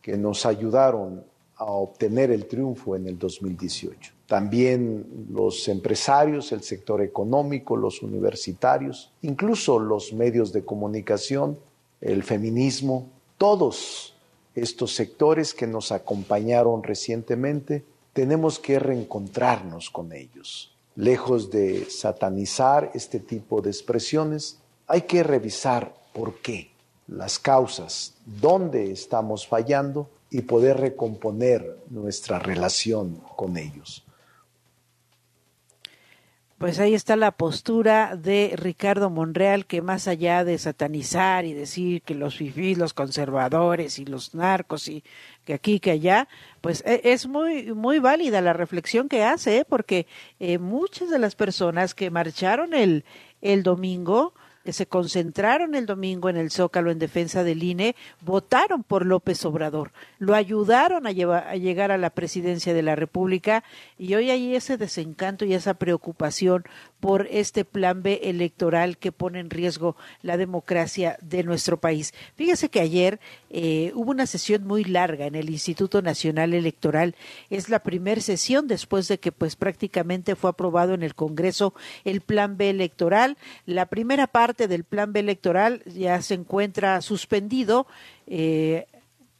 que 0.01 0.17
nos 0.17 0.45
ayudaron 0.45 1.23
a 1.55 1.65
obtener 1.65 2.31
el 2.31 2.47
triunfo 2.47 2.95
en 2.95 3.07
el 3.07 3.17
2018. 3.17 4.13
También 4.27 5.27
los 5.31 5.67
empresarios, 5.67 6.51
el 6.51 6.61
sector 6.61 7.01
económico, 7.01 7.77
los 7.77 8.01
universitarios, 8.01 9.11
incluso 9.21 9.79
los 9.79 10.13
medios 10.13 10.51
de 10.51 10.65
comunicación 10.65 11.57
el 12.05 12.23
feminismo, 12.23 13.09
todos 13.37 14.13
estos 14.53 14.93
sectores 14.93 15.53
que 15.53 15.65
nos 15.65 15.91
acompañaron 15.91 16.83
recientemente, 16.83 17.83
tenemos 18.13 18.59
que 18.59 18.79
reencontrarnos 18.79 19.89
con 19.89 20.13
ellos. 20.13 20.71
Lejos 20.95 21.49
de 21.49 21.89
satanizar 21.89 22.91
este 22.93 23.19
tipo 23.19 23.61
de 23.61 23.71
expresiones, 23.71 24.59
hay 24.87 25.01
que 25.01 25.23
revisar 25.23 25.93
por 26.13 26.35
qué, 26.35 26.69
las 27.07 27.39
causas, 27.39 28.13
dónde 28.25 28.91
estamos 28.91 29.47
fallando 29.47 30.07
y 30.29 30.43
poder 30.43 30.77
recomponer 30.77 31.79
nuestra 31.89 32.37
relación 32.39 33.19
con 33.35 33.57
ellos. 33.57 34.04
Pues 36.57 36.79
ahí 36.79 36.93
está 36.93 37.17
la 37.17 37.31
postura 37.31 38.15
de 38.15 38.53
Ricardo 38.55 39.09
Monreal, 39.09 39.65
que 39.65 39.81
más 39.81 40.07
allá 40.07 40.45
de 40.45 40.57
satanizar 40.57 41.43
y 41.43 41.53
decir 41.53 42.01
que 42.01 42.15
los 42.15 42.37
fifís, 42.37 42.77
los 42.77 42.93
conservadores 42.93 43.99
y 43.99 44.05
los 44.05 44.33
narcos 44.33 44.87
y 44.87 45.03
que 45.43 45.53
aquí, 45.53 45.81
que 45.81 45.91
allá, 45.91 46.29
pues 46.61 46.81
e, 46.85 47.01
es 47.03 47.27
muy, 47.27 47.73
muy 47.73 47.99
válida 47.99 48.39
la 48.39 48.53
reflexión 48.53 49.09
que 49.09 49.21
hace, 49.25 49.57
¿eh? 49.57 49.65
porque 49.67 50.07
eh, 50.39 50.57
muchas 50.57 51.09
de 51.09 51.19
las 51.19 51.35
personas 51.35 51.93
que 51.93 52.09
marcharon 52.09 52.73
el, 52.73 53.03
el 53.41 53.61
domingo, 53.61 54.33
que 54.65 54.73
se 54.73 54.87
concentraron 54.87 55.75
el 55.75 55.85
domingo 55.85 56.27
en 56.27 56.37
el 56.37 56.49
Zócalo 56.49 56.89
en 56.89 56.97
defensa 56.97 57.43
del 57.43 57.61
INE, 57.61 57.95
votaron 58.21 58.83
por 58.83 59.05
López 59.05 59.45
Obrador, 59.45 59.91
lo 60.17 60.33
ayudaron 60.33 61.05
a, 61.05 61.11
a 61.11 61.55
llegar 61.55 61.91
a 61.91 61.99
la 61.99 62.09
presidencia 62.09 62.73
de 62.73 62.81
la 62.81 62.95
República 62.95 63.63
y 63.99 64.15
hoy 64.15 64.31
hay 64.31 64.55
ese 64.55 64.77
desencanto 64.77 65.45
y 65.45 65.53
esa 65.53 65.75
preocupación 65.75 66.65
por 67.05 67.27
este 67.29 67.65
plan 67.65 68.01
B 68.01 68.21
electoral 68.23 68.97
que 68.97 69.11
pone 69.11 69.39
en 69.39 69.51
riesgo 69.51 69.95
la 70.23 70.37
democracia 70.37 71.19
de 71.21 71.43
nuestro 71.43 71.79
país. 71.79 72.15
Fíjese 72.33 72.69
que 72.69 72.79
ayer 72.79 73.19
eh, 73.51 73.91
hubo 73.93 74.09
una 74.09 74.25
sesión 74.25 74.65
muy 74.65 74.83
larga 74.83 75.27
en 75.27 75.35
el 75.35 75.51
Instituto 75.51 76.01
Nacional 76.01 76.55
Electoral. 76.55 77.13
Es 77.51 77.69
la 77.69 77.83
primera 77.83 78.19
sesión 78.21 78.67
después 78.67 79.07
de 79.07 79.19
que 79.19 79.31
pues 79.31 79.55
prácticamente 79.55 80.35
fue 80.35 80.49
aprobado 80.49 80.95
en 80.95 81.03
el 81.03 81.13
Congreso 81.13 81.75
el 82.05 82.21
plan 82.21 82.57
B 82.57 82.71
electoral. 82.71 83.37
La 83.67 83.85
primera 83.85 84.25
parte 84.25 84.67
del 84.67 84.83
plan 84.83 85.13
B 85.13 85.19
electoral 85.19 85.83
ya 85.85 86.19
se 86.23 86.33
encuentra 86.33 87.03
suspendido 87.03 87.85
eh, 88.25 88.87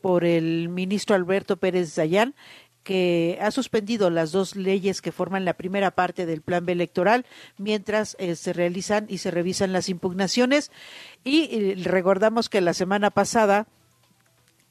por 0.01 0.23
el 0.23 0.69
ministro 0.69 1.15
Alberto 1.15 1.58
Pérez 1.58 1.95
Dayán 1.95 2.36
que 2.85 3.39
ha 3.41 3.49
suspendido 3.49 4.11
las 4.11 4.31
dos 4.31 4.55
leyes 4.55 5.01
que 5.01 5.11
forman 5.11 5.43
la 5.43 5.55
primera 5.55 5.89
parte 5.89 6.27
del 6.27 6.41
plan 6.41 6.67
B 6.67 6.71
electoral 6.71 7.25
mientras 7.57 8.15
eh, 8.19 8.35
se 8.35 8.53
realizan 8.53 9.07
y 9.09 9.17
se 9.17 9.31
revisan 9.31 9.73
las 9.73 9.89
impugnaciones. 9.89 10.71
Y 11.23 11.49
eh, 11.51 11.75
recordamos 11.83 12.47
que 12.47 12.61
la 12.61 12.75
semana 12.75 13.09
pasada 13.09 13.65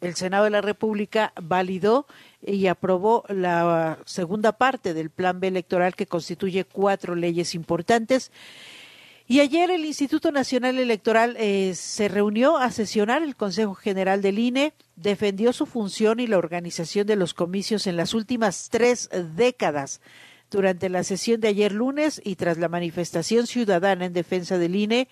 el 0.01 0.15
Senado 0.15 0.45
de 0.45 0.51
la 0.51 0.61
República 0.61 1.33
validó 1.43 2.07
y 2.41 2.69
aprobó 2.69 3.25
la 3.29 3.99
segunda 4.05 4.53
parte 4.53 4.95
del 4.95 5.11
plan 5.11 5.41
B 5.41 5.49
electoral 5.49 5.97
que 5.97 6.07
constituye 6.07 6.65
cuatro 6.65 7.17
leyes 7.17 7.55
importantes 7.55 8.31
y 9.27 9.41
ayer 9.41 9.71
el 9.71 9.87
Instituto 9.87 10.33
Nacional 10.33 10.79
Electoral 10.79 11.37
eh, 11.39 11.75
se 11.75 12.09
reunió 12.09 12.59
a 12.59 12.71
sesionar 12.71 13.23
el 13.23 13.37
Consejo 13.37 13.75
General 13.75 14.21
del 14.21 14.39
INE, 14.39 14.75
defendió 14.97 15.55
su 15.55 15.65
función 15.65 16.21
y 16.21 16.27
la 16.27 16.37
organización 16.37 17.07
de 17.07 17.17
los 17.17 17.33
comicios 17.33 17.87
en 17.87 17.97
las 17.97 18.13
últimas 18.13 18.69
tres 18.71 19.09
décadas. 19.35 20.03
Durante 20.51 20.91
la 20.91 21.05
sesión 21.05 21.41
de 21.41 21.49
ayer 21.49 21.73
lunes 21.73 22.21
y 22.23 22.37
tras 22.37 22.59
la 22.59 22.69
manifestación 22.69 23.47
ciudadana 23.47 24.05
en 24.05 24.13
defensa 24.13 24.59
del 24.59 24.77
INE, 24.77 25.09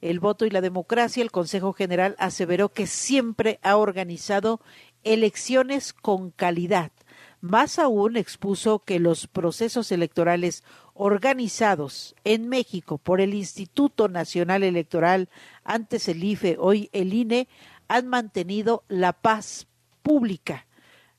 el 0.00 0.20
voto 0.20 0.46
y 0.46 0.50
la 0.50 0.60
democracia, 0.60 1.22
el 1.22 1.32
Consejo 1.32 1.72
General 1.72 2.14
aseveró 2.18 2.68
que 2.68 2.86
siempre 2.86 3.58
ha 3.62 3.76
organizado 3.76 4.60
elecciones 5.02 5.92
con 5.92 6.30
calidad. 6.30 6.92
Más 7.40 7.78
aún 7.78 8.16
expuso 8.16 8.80
que 8.80 8.98
los 8.98 9.26
procesos 9.26 9.92
electorales 9.92 10.64
organizados 10.96 12.14
en 12.24 12.48
México 12.48 12.98
por 12.98 13.20
el 13.20 13.34
Instituto 13.34 14.08
Nacional 14.08 14.62
Electoral, 14.62 15.28
antes 15.64 16.08
el 16.08 16.22
IFE, 16.24 16.56
hoy 16.58 16.88
el 16.92 17.12
INE, 17.12 17.48
han 17.88 18.06
mantenido 18.06 18.82
la 18.88 19.12
paz 19.12 19.66
pública 20.02 20.66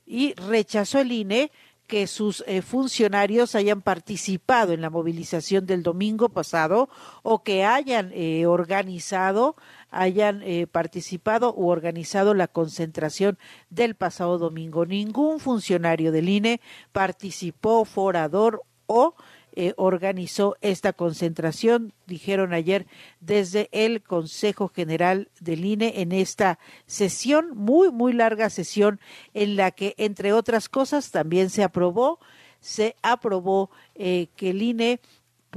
y 0.05 0.33
rechazó 0.35 0.99
el 0.99 1.11
INE 1.11 1.51
que 1.87 2.05
sus 2.05 2.43
eh, 2.47 2.61
funcionarios 2.61 3.55
hayan 3.55 3.81
participado 3.81 4.73
en 4.73 4.81
la 4.81 4.89
movilización 4.89 5.65
del 5.65 5.83
domingo 5.83 6.27
pasado 6.27 6.89
o 7.23 7.43
que 7.43 7.63
hayan 7.63 8.11
eh, 8.13 8.45
organizado, 8.45 9.55
hayan 9.89 10.43
eh, 10.43 10.67
participado 10.67 11.53
u 11.55 11.69
organizado 11.69 12.33
la 12.33 12.49
concentración 12.49 13.37
del 13.69 13.95
pasado 13.95 14.37
domingo. 14.37 14.85
Ningún 14.85 15.39
funcionario 15.39 16.11
del 16.11 16.27
INE 16.27 16.59
participó, 16.91 17.85
forador 17.85 18.63
o 18.85 19.15
eh, 19.59 19.73
organizó 19.75 20.55
esta 20.61 20.93
concentración, 20.93 21.91
dijeron 22.05 22.53
ayer 22.53 22.85
desde 23.21 23.69
el 23.71 24.03
Consejo 24.03 24.67
General 24.67 25.31
del 25.39 25.65
INE 25.65 25.99
en 25.99 26.11
esta 26.11 26.59
sesión, 26.85 27.57
muy, 27.57 27.89
muy 27.89 28.13
larga 28.13 28.51
sesión 28.51 28.99
en 29.33 29.55
la 29.55 29.71
que, 29.71 29.95
entre 29.97 30.31
otras 30.31 30.69
cosas, 30.69 31.09
también 31.09 31.49
se 31.49 31.63
aprobó, 31.63 32.19
se 32.59 32.97
aprobó 33.01 33.71
eh, 33.95 34.27
que 34.35 34.51
el 34.51 34.61
INE 34.61 34.99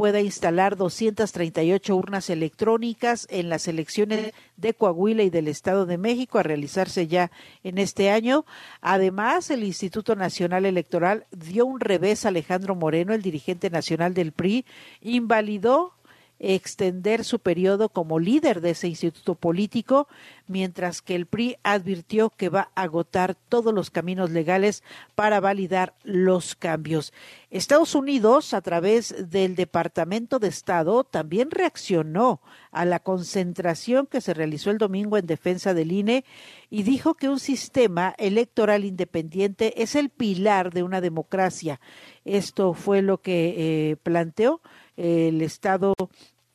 pueda 0.01 0.23
instalar 0.23 0.79
238 0.79 1.95
urnas 1.95 2.31
electrónicas 2.31 3.27
en 3.29 3.51
las 3.51 3.69
elecciones 3.69 4.33
de 4.57 4.73
Coahuila 4.73 5.25
y 5.25 5.29
del 5.29 5.47
Estado 5.47 5.85
de 5.85 5.99
México 5.99 6.39
a 6.39 6.43
realizarse 6.43 7.07
ya 7.07 7.31
en 7.65 7.77
este 7.77 8.11
año. 8.11 8.47
Además, 8.81 9.51
el 9.51 9.63
Instituto 9.63 10.17
Nacional 10.17 10.65
Electoral 10.65 11.27
dio 11.33 11.67
un 11.67 11.81
revés 11.81 12.25
a 12.25 12.29
Alejandro 12.29 12.75
Moreno, 12.75 13.13
el 13.13 13.21
dirigente 13.21 13.69
nacional 13.69 14.15
del 14.15 14.33
PRI, 14.33 14.65
invalidó 15.03 15.93
extender 16.41 17.23
su 17.23 17.39
periodo 17.39 17.91
como 17.91 18.19
líder 18.19 18.63
de 18.63 18.71
ese 18.71 18.89
instituto 18.89 19.35
político, 19.35 20.09
mientras 20.49 21.03
que 21.03 21.15
el 21.15 21.27
PRI 21.27 21.57
advirtió 21.63 22.31
que 22.31 22.49
va 22.49 22.71
a 22.75 22.83
agotar 22.83 23.35
todos 23.35 23.75
los 23.75 23.91
caminos 23.91 24.31
legales 24.31 24.83
para 25.15 25.39
validar 25.39 25.95
los 26.03 26.55
cambios. 26.55 27.13
Estados 27.51 27.95
Unidos, 27.95 28.55
a 28.55 28.63
través 28.63 29.31
del 29.31 29.55
Departamento 29.55 30.39
de 30.39 30.49
Estado, 30.49 31.05
también 31.05 31.51
reaccionó 31.51 32.41
a 32.73 32.87
la 32.87 33.01
concentración 33.01 34.07
que 34.07 34.23
se 34.23 34.33
realizó 34.33 34.71
el 34.71 34.79
domingo 34.79 35.19
en 35.19 35.27
defensa 35.27 35.75
del 35.75 35.93
INE 35.93 36.25
y 36.71 36.85
dijo 36.85 37.15
que 37.15 37.29
un 37.29 37.39
sistema 37.39 38.15
electoral 38.17 38.85
independiente 38.85 39.83
es 39.83 39.95
el 39.95 40.09
pilar 40.09 40.73
de 40.73 40.85
una 40.85 41.01
democracia. 41.01 41.81
Esto 42.25 42.73
fue 42.73 43.03
lo 43.03 43.19
que 43.19 43.91
eh, 43.91 43.97
planteó 44.03 44.63
el 44.97 45.43
Estado, 45.43 45.95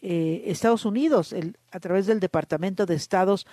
eh, 0.02 0.44
Estados 0.48 0.86
Unidos, 0.86 1.36
a 1.72 1.80
través 1.80 2.08
del 2.08 2.20
Departamento 2.20 2.86
de 2.86 2.96
Estados 2.96 3.46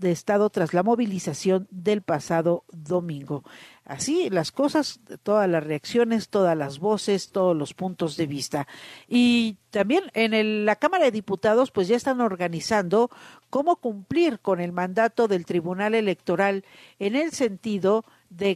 de 0.00 0.10
Estado 0.10 0.48
tras 0.48 0.72
la 0.72 0.82
movilización 0.82 1.68
del 1.70 2.00
pasado 2.00 2.64
domingo. 2.72 3.44
Así 3.84 4.30
las 4.30 4.50
cosas, 4.50 5.00
todas 5.22 5.48
las 5.48 5.62
reacciones, 5.62 6.30
todas 6.30 6.56
las 6.56 6.78
voces, 6.78 7.30
todos 7.32 7.54
los 7.54 7.74
puntos 7.74 8.16
de 8.16 8.26
vista. 8.26 8.66
Y 9.08 9.58
también 9.70 10.04
en 10.14 10.64
la 10.64 10.76
Cámara 10.76 11.04
de 11.04 11.10
Diputados 11.10 11.70
pues 11.70 11.86
ya 11.86 11.96
están 11.96 12.22
organizando 12.22 13.10
cómo 13.50 13.76
cumplir 13.76 14.40
con 14.40 14.60
el 14.60 14.72
mandato 14.72 15.28
del 15.28 15.44
Tribunal 15.44 15.94
Electoral 15.94 16.64
en 16.98 17.14
el 17.14 17.32
sentido 17.32 18.04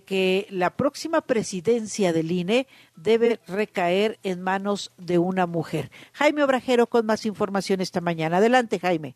que 0.05 0.47
la 0.51 0.77
próxima 0.77 1.21
presidencia 1.21 2.13
del 2.13 2.31
INE 2.31 2.67
debe 2.97 3.41
recaer 3.47 4.19
en 4.23 4.41
manos 4.41 4.93
de 4.99 5.19
una 5.19 5.47
mujer. 5.47 5.91
Jaime 6.13 6.43
Obrajero 6.43 6.87
con 6.87 7.07
más 7.07 7.27
información 7.27 7.81
esta 7.81 8.01
mañana. 8.01 8.39
Adelante, 8.39 8.79
Jaime. 8.79 9.15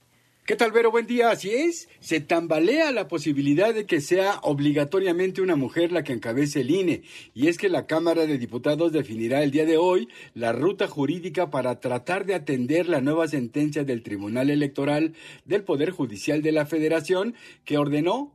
¿Qué 0.48 0.56
tal, 0.56 0.72
Vero? 0.72 0.90
Buen 0.90 1.06
día. 1.06 1.30
Así 1.30 1.50
es, 1.50 1.90
se 2.00 2.20
tambalea 2.20 2.90
la 2.90 3.06
posibilidad 3.06 3.74
de 3.74 3.84
que 3.84 4.00
sea 4.00 4.40
obligatoriamente 4.42 5.42
una 5.42 5.56
mujer 5.56 5.92
la 5.92 6.04
que 6.04 6.14
encabece 6.14 6.62
el 6.62 6.70
INE. 6.70 7.02
Y 7.34 7.48
es 7.48 7.58
que 7.58 7.68
la 7.68 7.86
Cámara 7.86 8.24
de 8.24 8.38
Diputados 8.38 8.92
definirá 8.92 9.42
el 9.42 9.50
día 9.50 9.66
de 9.66 9.76
hoy 9.76 10.08
la 10.32 10.52
ruta 10.52 10.88
jurídica 10.88 11.50
para 11.50 11.80
tratar 11.80 12.24
de 12.24 12.34
atender 12.34 12.88
la 12.88 13.02
nueva 13.02 13.28
sentencia 13.28 13.84
del 13.84 14.02
Tribunal 14.02 14.48
Electoral 14.48 15.12
del 15.44 15.64
Poder 15.64 15.90
Judicial 15.90 16.40
de 16.40 16.52
la 16.52 16.64
Federación 16.64 17.34
que 17.66 17.76
ordenó 17.76 18.32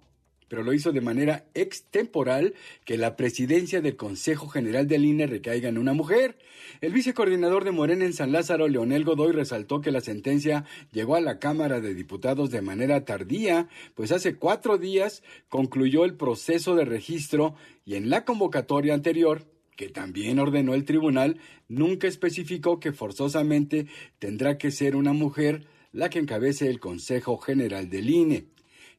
pero 0.54 0.62
lo 0.62 0.72
hizo 0.72 0.92
de 0.92 1.02
manera 1.02 1.48
extemporal 1.56 2.54
que 2.86 2.96
la 2.96 3.16
presidencia 3.16 3.82
del 3.82 3.96
Consejo 3.96 4.48
General 4.48 4.88
del 4.88 5.04
INE 5.04 5.26
recaiga 5.26 5.68
en 5.68 5.80
una 5.80 5.94
mujer. 5.94 6.38
El 6.80 6.94
vicecoordinador 6.94 7.64
de 7.64 7.72
Morena 7.72 8.06
en 8.06 8.14
San 8.14 8.32
Lázaro, 8.32 8.68
Leonel 8.68 9.04
Godoy, 9.04 9.32
resaltó 9.32 9.82
que 9.82 9.90
la 9.90 10.00
sentencia 10.00 10.64
llegó 10.92 11.16
a 11.16 11.22
la 11.22 11.40
Cámara 11.40 11.80
de 11.80 11.96
Diputados 11.96 12.52
de 12.52 12.62
manera 12.62 13.04
tardía, 13.04 13.68
pues 13.96 14.12
hace 14.12 14.36
cuatro 14.36 14.78
días 14.78 15.24
concluyó 15.50 16.06
el 16.06 16.14
proceso 16.18 16.76
de 16.76 16.86
registro 16.86 17.56
y 17.84 17.96
en 17.96 18.12
la 18.12 18.24
convocatoria 18.24 18.94
anterior 18.94 19.48
que 19.76 19.90
también 19.90 20.38
ordenó 20.38 20.76
el 20.76 20.86
tribunal, 20.86 21.40
nunca 21.68 22.08
especificó 22.08 22.80
que 22.80 22.94
forzosamente 22.94 23.88
tendrá 24.20 24.60
que 24.60 24.70
ser 24.70 24.96
una 24.96 25.14
mujer 25.14 25.66
la 25.92 26.12
que 26.12 26.20
encabece 26.20 26.70
el 26.70 26.80
Consejo 26.80 27.40
General 27.40 27.90
del 27.90 28.12
INE. 28.12 28.53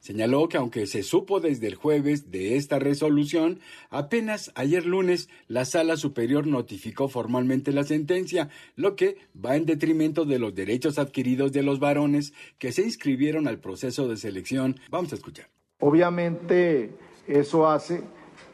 Señaló 0.05 0.47
que 0.49 0.57
aunque 0.57 0.85
se 0.85 1.01
supo 1.01 1.39
desde 1.39 1.65
el 1.65 1.73
jueves 1.73 2.29
de 2.29 2.57
esta 2.57 2.77
resolución, 2.77 3.59
apenas 3.89 4.51
ayer 4.53 4.85
lunes 4.85 5.29
la 5.47 5.65
Sala 5.65 5.97
Superior 5.97 6.45
notificó 6.45 7.07
formalmente 7.07 7.71
la 7.71 7.83
sentencia, 7.83 8.49
lo 8.75 8.95
que 8.95 9.17
va 9.35 9.55
en 9.55 9.65
detrimento 9.65 10.23
de 10.25 10.37
los 10.37 10.53
derechos 10.53 10.99
adquiridos 10.99 11.53
de 11.53 11.63
los 11.63 11.79
varones 11.79 12.33
que 12.59 12.71
se 12.71 12.83
inscribieron 12.83 13.47
al 13.47 13.57
proceso 13.57 14.07
de 14.07 14.17
selección. 14.17 14.79
Vamos 14.91 15.11
a 15.11 15.15
escuchar. 15.15 15.47
Obviamente 15.79 16.91
eso 17.25 17.67
hace 17.67 18.03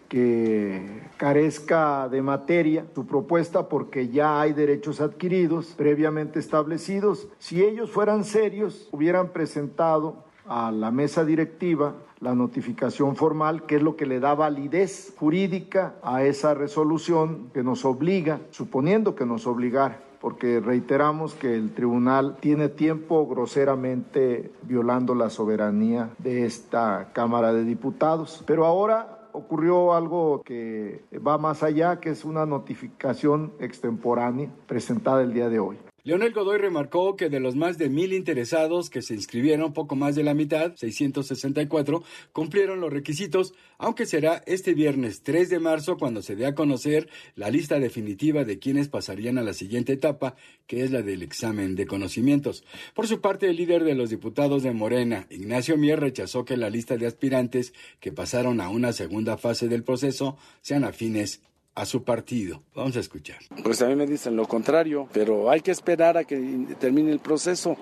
que 0.07 1.01
carezca 1.17 2.07
de 2.07 2.21
materia 2.21 2.85
su 2.95 3.05
propuesta 3.05 3.67
porque 3.67 4.07
ya 4.07 4.39
hay 4.39 4.53
derechos 4.53 5.01
adquiridos 5.01 5.73
previamente 5.77 6.39
establecidos. 6.39 7.27
Si 7.39 7.61
ellos 7.61 7.91
fueran 7.91 8.23
serios, 8.23 8.87
hubieran 8.93 9.33
presentado 9.33 10.30
a 10.47 10.71
la 10.71 10.91
mesa 10.91 11.25
directiva 11.25 11.95
la 12.19 12.35
notificación 12.35 13.15
formal, 13.15 13.65
que 13.65 13.77
es 13.77 13.81
lo 13.81 13.95
que 13.95 14.05
le 14.05 14.19
da 14.19 14.35
validez 14.35 15.13
jurídica 15.17 15.95
a 16.03 16.23
esa 16.23 16.53
resolución 16.53 17.49
que 17.53 17.63
nos 17.63 17.83
obliga, 17.83 18.39
suponiendo 18.51 19.15
que 19.15 19.25
nos 19.25 19.47
obligara, 19.47 19.99
porque 20.21 20.59
reiteramos 20.59 21.33
que 21.33 21.55
el 21.55 21.73
tribunal 21.73 22.37
tiene 22.39 22.69
tiempo 22.69 23.27
groseramente 23.27 24.51
violando 24.61 25.15
la 25.15 25.31
soberanía 25.31 26.11
de 26.19 26.45
esta 26.45 27.09
Cámara 27.11 27.53
de 27.53 27.63
Diputados. 27.63 28.43
Pero 28.45 28.65
ahora 28.65 29.27
ocurrió 29.33 29.93
algo 29.93 30.43
que 30.43 31.03
va 31.25 31.39
más 31.39 31.63
allá, 31.63 31.99
que 31.99 32.11
es 32.11 32.23
una 32.23 32.45
notificación 32.45 33.53
extemporánea 33.59 34.49
presentada 34.67 35.23
el 35.23 35.33
día 35.33 35.49
de 35.49 35.59
hoy. 35.59 35.77
Leonel 36.03 36.33
Godoy 36.33 36.57
remarcó 36.57 37.15
que 37.15 37.29
de 37.29 37.39
los 37.39 37.55
más 37.55 37.77
de 37.77 37.87
mil 37.87 38.13
interesados 38.13 38.89
que 38.89 39.03
se 39.03 39.13
inscribieron, 39.13 39.71
poco 39.71 39.95
más 39.95 40.15
de 40.15 40.23
la 40.23 40.33
mitad, 40.33 40.75
664, 40.75 42.03
cumplieron 42.33 42.81
los 42.81 42.91
requisitos, 42.91 43.53
aunque 43.77 44.07
será 44.07 44.41
este 44.47 44.73
viernes 44.73 45.21
3 45.21 45.49
de 45.49 45.59
marzo 45.59 45.97
cuando 45.97 46.23
se 46.23 46.35
dé 46.35 46.47
a 46.47 46.55
conocer 46.55 47.07
la 47.35 47.51
lista 47.51 47.79
definitiva 47.79 48.45
de 48.45 48.57
quienes 48.57 48.87
pasarían 48.87 49.37
a 49.37 49.43
la 49.43 49.53
siguiente 49.53 49.93
etapa, 49.93 50.35
que 50.65 50.83
es 50.83 50.89
la 50.89 51.03
del 51.03 51.21
examen 51.21 51.75
de 51.75 51.85
conocimientos. 51.85 52.63
Por 52.95 53.05
su 53.05 53.21
parte, 53.21 53.47
el 53.47 53.57
líder 53.57 53.83
de 53.83 53.93
los 53.93 54.09
diputados 54.09 54.63
de 54.63 54.71
Morena, 54.71 55.27
Ignacio 55.29 55.77
Mier, 55.77 55.99
rechazó 55.99 56.45
que 56.45 56.57
la 56.57 56.71
lista 56.71 56.97
de 56.97 57.05
aspirantes 57.05 57.73
que 57.99 58.11
pasaron 58.11 58.59
a 58.59 58.69
una 58.69 58.91
segunda 58.91 59.37
fase 59.37 59.67
del 59.67 59.83
proceso 59.83 60.35
sean 60.61 60.83
afines 60.83 61.41
a 61.75 61.85
su 61.85 62.03
partido. 62.03 62.63
Vamos 62.75 62.97
a 62.97 62.99
escuchar. 62.99 63.39
Pues 63.63 63.81
a 63.81 63.87
mí 63.87 63.95
me 63.95 64.05
dicen 64.05 64.35
lo 64.35 64.47
contrario, 64.47 65.07
pero 65.13 65.49
hay 65.49 65.61
que 65.61 65.71
esperar 65.71 66.17
a 66.17 66.23
que 66.23 66.37
termine 66.79 67.11
el 67.11 67.19
proceso. 67.19 67.77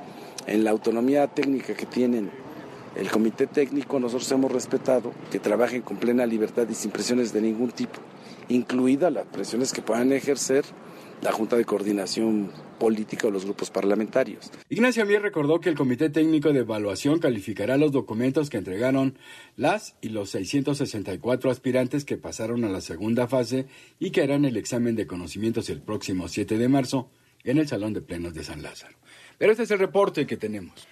En 0.48 0.64
la 0.64 0.72
autonomía 0.72 1.28
técnica 1.28 1.76
que 1.76 1.86
tienen 1.86 2.32
el 2.96 3.10
comité 3.12 3.46
técnico, 3.46 4.00
nosotros 4.00 4.32
hemos 4.32 4.52
respetado 4.52 5.14
que 5.32 5.40
trabajen 5.40 5.82
con 5.82 5.98
plena 5.98 6.26
libertad 6.26 6.68
y 6.70 6.74
sin 6.74 6.92
presiones 6.92 7.34
de 7.34 7.42
ningún 7.42 7.72
tipo, 7.72 8.00
incluidas 8.48 9.14
las 9.14 9.26
presiones 9.28 9.74
que 9.74 9.82
puedan 9.82 10.12
ejercer 10.12 10.66
la 11.22 11.32
Junta 11.32 11.58
de 11.58 11.66
Coordinación 11.66 12.52
Política 12.80 13.28
de 13.28 13.34
los 13.34 13.44
grupos 13.44 13.70
parlamentarios. 13.70 14.52
Ignacio 14.70 15.06
Mier 15.06 15.22
recordó 15.22 15.60
que 15.60 15.70
el 15.70 15.76
Comité 15.76 16.10
Técnico 16.10 16.54
de 16.54 16.60
Evaluación 16.60 17.20
calificará 17.20 17.78
los 17.78 17.92
documentos 17.92 18.50
que 18.50 18.58
entregaron 18.58 19.18
las 19.58 19.96
y 20.02 20.10
los 20.10 20.30
664 20.30 21.52
aspirantes 21.52 22.06
que 22.06 22.18
pasaron 22.18 22.64
a 22.64 22.70
la 22.70 22.80
segunda 22.80 23.28
fase 23.28 23.68
y 24.00 24.12
que 24.12 24.22
harán 24.22 24.46
el 24.46 24.56
examen 24.56 24.96
de 24.96 25.08
conocimientos 25.08 25.70
el 25.70 25.82
próximo 25.82 26.30
7 26.30 26.58
de 26.58 26.70
marzo 26.70 27.10
en 27.44 27.58
el 27.58 27.68
Salón 27.68 27.94
de 27.94 28.02
Plenos 28.02 28.34
de 28.34 28.44
San 28.44 28.62
Lázaro. 28.62 28.96
Pero 29.38 29.52
este 29.52 29.64
es 29.64 29.72
el 29.72 29.80
reporte 29.80 30.26
que 30.26 30.38
tenemos. 30.38 30.88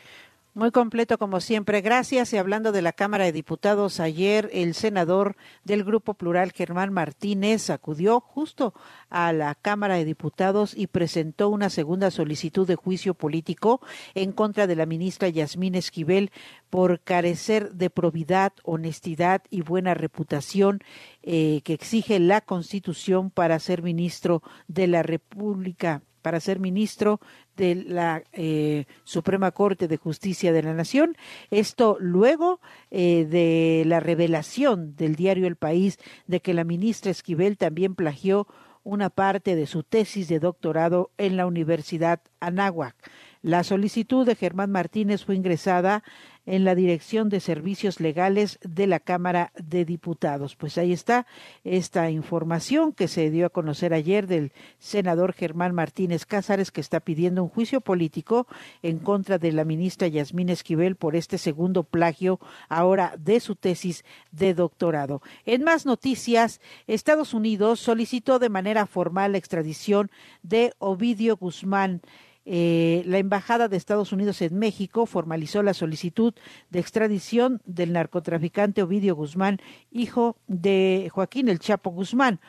Muy 0.58 0.72
completo 0.72 1.20
como 1.20 1.40
siempre. 1.40 1.82
Gracias. 1.82 2.34
Y 2.34 2.38
hablando 2.38 2.72
de 2.72 2.82
la 2.82 2.92
Cámara 2.92 3.26
de 3.26 3.32
Diputados, 3.32 4.00
ayer 4.00 4.50
el 4.52 4.74
senador 4.74 5.36
del 5.64 5.84
Grupo 5.84 6.16
Plural, 6.16 6.52
Germán 6.52 6.92
Martínez, 6.92 7.70
acudió 7.70 8.20
justo 8.22 8.74
a 9.12 9.32
la 9.34 9.54
Cámara 9.54 9.98
de 9.98 10.06
Diputados 10.06 10.76
y 10.76 10.88
presentó 10.88 11.50
una 11.50 11.70
segunda 11.70 12.10
solicitud 12.10 12.66
de 12.66 12.76
juicio 12.76 13.14
político 13.14 13.82
en 14.16 14.32
contra 14.32 14.66
de 14.66 14.76
la 14.76 14.88
ministra 14.88 15.30
Yasmín 15.30 15.76
Esquivel 15.76 16.32
por 16.72 17.02
carecer 17.02 17.74
de 17.74 17.92
probidad, 17.92 18.54
honestidad 18.64 19.44
y 19.52 19.62
buena 19.62 19.94
reputación 19.94 20.80
eh, 21.22 21.62
que 21.66 21.74
exige 21.74 22.18
la 22.18 22.42
Constitución 22.42 23.30
para 23.30 23.60
ser 23.60 23.84
ministro 23.84 24.42
de 24.68 24.88
la 24.88 25.04
República 25.04 26.02
para 26.28 26.42
ser 26.42 26.60
ministro 26.60 27.22
de 27.58 27.76
la 27.76 28.24
eh, 28.32 28.86
Suprema 29.04 29.52
Corte 29.52 29.90
de 29.90 29.98
Justicia 29.98 30.54
de 30.54 30.64
la 30.64 30.74
Nación. 30.74 31.18
Esto 31.52 31.98
luego 32.00 32.62
eh, 32.92 33.26
de 33.30 33.84
la 33.86 34.00
revelación 34.00 34.96
del 34.96 35.16
diario 35.16 35.48
El 35.48 35.58
País 35.58 36.00
de 36.28 36.40
que 36.40 36.54
la 36.54 36.64
ministra 36.64 37.12
Esquivel 37.12 37.58
también 37.58 37.96
plagió 37.96 38.48
una 38.84 39.10
parte 39.10 39.58
de 39.58 39.66
su 39.66 39.84
tesis 39.84 40.30
de 40.30 40.40
doctorado 40.40 41.12
en 41.18 41.36
la 41.36 41.46
Universidad 41.46 42.22
Anáhuac. 42.40 42.96
La 43.42 43.64
solicitud 43.64 44.26
de 44.26 44.36
Germán 44.36 44.72
Martínez 44.72 45.26
fue 45.26 45.36
ingresada 45.36 46.04
en 46.48 46.64
la 46.64 46.74
Dirección 46.74 47.30
de 47.30 47.42
Servicios 47.42 48.00
Legales 48.00 48.58
de 48.64 48.88
la 48.88 49.00
Cámara 49.00 49.52
de 49.62 49.86
Diputados. 49.86 50.56
Pues 50.56 50.78
ahí 50.78 50.94
está 50.94 51.28
esta 51.64 52.10
información 52.10 52.94
que 52.94 53.10
se 53.10 53.30
dio 53.30 53.46
a 53.46 53.50
conocer 53.50 53.94
ayer 53.94 54.26
del 54.28 54.54
senador 54.80 55.34
Germán 55.34 55.76
Martínez 55.76 56.26
Cázares, 56.26 56.72
que 56.72 56.82
está 56.82 57.02
pidiendo 57.02 57.44
un 57.44 57.50
juicio 57.50 57.82
político 57.82 58.48
en 58.82 58.98
contra 58.98 59.38
de 59.38 59.52
la 59.52 59.66
ministra 59.66 60.08
Yasmín 60.08 60.50
Esquivel 60.50 60.96
por 60.96 61.16
este 61.18 61.38
segundo 61.38 61.84
plagio 61.84 62.40
ahora 62.70 63.14
de 63.20 63.42
su 63.42 63.56
tesis 63.56 64.06
de 64.32 64.54
doctorado. 64.54 65.22
En 65.46 65.64
más 65.64 65.86
noticias, 65.86 66.62
Estados 66.88 67.34
Unidos 67.34 67.82
solicitó 67.82 68.40
de 68.40 68.50
manera 68.50 68.86
formal 68.86 69.34
la 69.34 69.38
extradición 69.38 70.10
de 70.44 70.74
Ovidio 70.80 71.36
Guzmán 71.36 72.02
eh, 72.50 73.04
la 73.06 73.18
Embajada 73.18 73.68
de 73.68 73.76
Estados 73.76 74.14
Unidos 74.14 74.42
en 74.42 74.58
México 74.58 75.06
formalizó 75.06 75.64
la 75.64 75.74
solicitud 75.74 76.34
de 76.70 76.80
extradición 76.80 77.62
del 77.66 77.92
narcotraficante 77.92 78.82
Ovidio 78.82 79.16
Guzmán, 79.16 79.60
hijo 79.92 80.38
de 80.48 81.10
Joaquín 81.14 81.50
El 81.50 81.60
Chapo 81.60 81.90
Guzmán. 81.90 82.40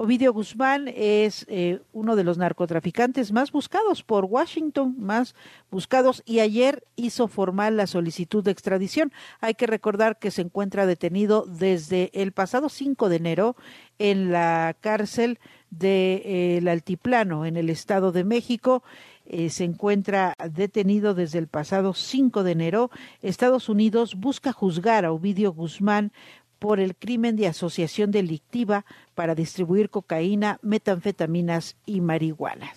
Ovidio 0.00 0.32
Guzmán 0.32 0.86
es 0.86 1.44
eh, 1.48 1.80
uno 1.92 2.14
de 2.14 2.22
los 2.22 2.38
narcotraficantes 2.38 3.32
más 3.32 3.50
buscados 3.50 4.04
por 4.04 4.26
Washington, 4.26 4.94
más 4.96 5.34
buscados, 5.72 6.22
y 6.24 6.38
ayer 6.38 6.84
hizo 6.94 7.26
formal 7.26 7.76
la 7.76 7.88
solicitud 7.88 8.44
de 8.44 8.52
extradición. 8.52 9.12
Hay 9.40 9.54
que 9.54 9.66
recordar 9.66 10.20
que 10.20 10.30
se 10.30 10.42
encuentra 10.42 10.86
detenido 10.86 11.46
desde 11.48 12.12
el 12.14 12.30
pasado 12.30 12.68
5 12.68 13.08
de 13.08 13.16
enero 13.16 13.56
en 13.98 14.30
la 14.30 14.76
cárcel 14.80 15.40
del 15.70 15.80
de, 15.80 16.60
eh, 16.64 16.70
Altiplano, 16.70 17.44
en 17.44 17.56
el 17.56 17.68
Estado 17.68 18.12
de 18.12 18.22
México. 18.22 18.84
Eh, 19.30 19.50
se 19.50 19.64
encuentra 19.64 20.34
detenido 20.50 21.12
desde 21.12 21.38
el 21.38 21.48
pasado 21.48 21.92
5 21.92 22.44
de 22.44 22.52
enero. 22.52 22.90
Estados 23.20 23.68
Unidos 23.68 24.14
busca 24.14 24.52
juzgar 24.52 25.04
a 25.04 25.12
Ovidio 25.12 25.52
Guzmán 25.52 26.12
por 26.58 26.80
el 26.80 26.96
crimen 26.96 27.36
de 27.36 27.46
asociación 27.46 28.10
delictiva 28.10 28.86
para 29.14 29.34
distribuir 29.34 29.90
cocaína, 29.90 30.58
metanfetaminas 30.62 31.76
y 31.84 32.00
marihuana. 32.00 32.72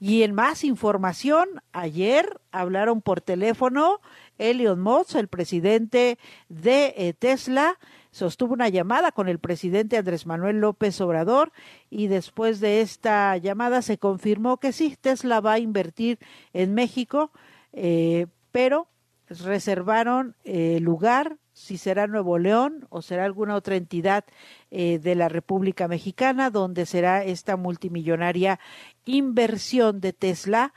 Y 0.00 0.24
en 0.24 0.34
más 0.34 0.64
información, 0.64 1.48
ayer 1.72 2.40
hablaron 2.50 3.00
por 3.00 3.20
teléfono 3.20 4.00
Elon 4.38 4.80
Musk, 4.80 5.14
el 5.14 5.28
presidente 5.28 6.18
de 6.48 6.94
eh, 6.96 7.14
Tesla, 7.16 7.78
sostuvo 8.12 8.52
una 8.52 8.68
llamada 8.68 9.10
con 9.10 9.28
el 9.28 9.40
presidente 9.40 9.96
Andrés 9.96 10.26
Manuel 10.26 10.60
López 10.60 11.00
Obrador 11.00 11.50
y 11.90 12.06
después 12.06 12.60
de 12.60 12.82
esta 12.82 13.36
llamada 13.38 13.82
se 13.82 13.98
confirmó 13.98 14.58
que 14.58 14.72
sí, 14.72 14.96
Tesla 15.00 15.40
va 15.40 15.54
a 15.54 15.58
invertir 15.58 16.18
en 16.52 16.74
México, 16.74 17.32
eh, 17.72 18.26
pero 18.52 18.86
reservaron 19.28 20.36
eh, 20.44 20.78
lugar 20.80 21.38
si 21.54 21.78
será 21.78 22.06
Nuevo 22.06 22.38
León 22.38 22.86
o 22.90 23.00
será 23.00 23.24
alguna 23.24 23.56
otra 23.56 23.76
entidad 23.76 24.24
eh, 24.70 24.98
de 24.98 25.14
la 25.14 25.30
República 25.30 25.88
Mexicana 25.88 26.50
donde 26.50 26.84
será 26.84 27.24
esta 27.24 27.56
multimillonaria 27.56 28.60
inversión 29.06 30.00
de 30.00 30.12
Tesla. 30.12 30.74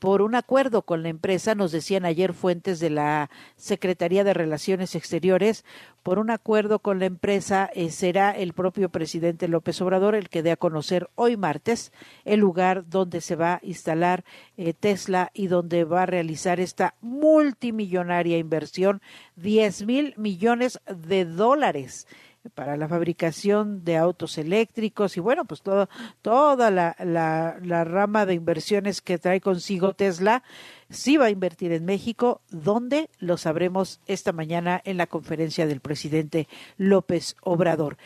Por 0.00 0.22
un 0.22 0.34
acuerdo 0.34 0.82
con 0.82 1.02
la 1.02 1.10
empresa, 1.10 1.54
nos 1.54 1.72
decían 1.72 2.06
ayer 2.06 2.32
fuentes 2.32 2.80
de 2.80 2.88
la 2.88 3.30
Secretaría 3.56 4.24
de 4.24 4.32
Relaciones 4.32 4.94
Exteriores, 4.94 5.64
por 6.02 6.18
un 6.18 6.30
acuerdo 6.30 6.78
con 6.78 6.98
la 6.98 7.04
empresa 7.04 7.70
eh, 7.74 7.90
será 7.90 8.30
el 8.30 8.54
propio 8.54 8.88
presidente 8.88 9.46
López 9.46 9.80
Obrador 9.82 10.14
el 10.14 10.30
que 10.30 10.42
dé 10.42 10.52
a 10.52 10.56
conocer 10.56 11.10
hoy 11.16 11.36
martes 11.36 11.92
el 12.24 12.40
lugar 12.40 12.88
donde 12.88 13.20
se 13.20 13.36
va 13.36 13.56
a 13.56 13.60
instalar 13.62 14.24
eh, 14.56 14.72
Tesla 14.72 15.30
y 15.34 15.48
donde 15.48 15.84
va 15.84 16.04
a 16.04 16.06
realizar 16.06 16.60
esta 16.60 16.94
multimillonaria 17.02 18.38
inversión, 18.38 19.02
10 19.36 19.84
mil 19.84 20.14
millones 20.16 20.80
de 20.86 21.26
dólares 21.26 22.06
para 22.54 22.76
la 22.76 22.88
fabricación 22.88 23.84
de 23.84 23.96
autos 23.96 24.38
eléctricos 24.38 25.16
y 25.16 25.20
bueno, 25.20 25.44
pues 25.44 25.62
todo, 25.62 25.88
toda 26.22 26.70
la, 26.70 26.96
la, 26.98 27.58
la, 27.62 27.84
rama 27.84 28.24
de 28.24 28.34
inversiones 28.34 29.02
que 29.02 29.18
trae 29.18 29.40
consigo 29.40 29.94
Tesla, 29.94 30.42
sí 30.88 31.16
va 31.16 31.26
a 31.26 31.30
invertir 31.30 31.72
en 31.72 31.84
México, 31.84 32.40
donde 32.50 33.10
lo 33.18 33.36
sabremos 33.36 34.00
esta 34.06 34.32
mañana 34.32 34.80
en 34.84 34.96
la 34.96 35.06
conferencia 35.06 35.66
del 35.66 35.80
presidente 35.80 36.48
López 36.78 37.36
Obrador. 37.42 37.98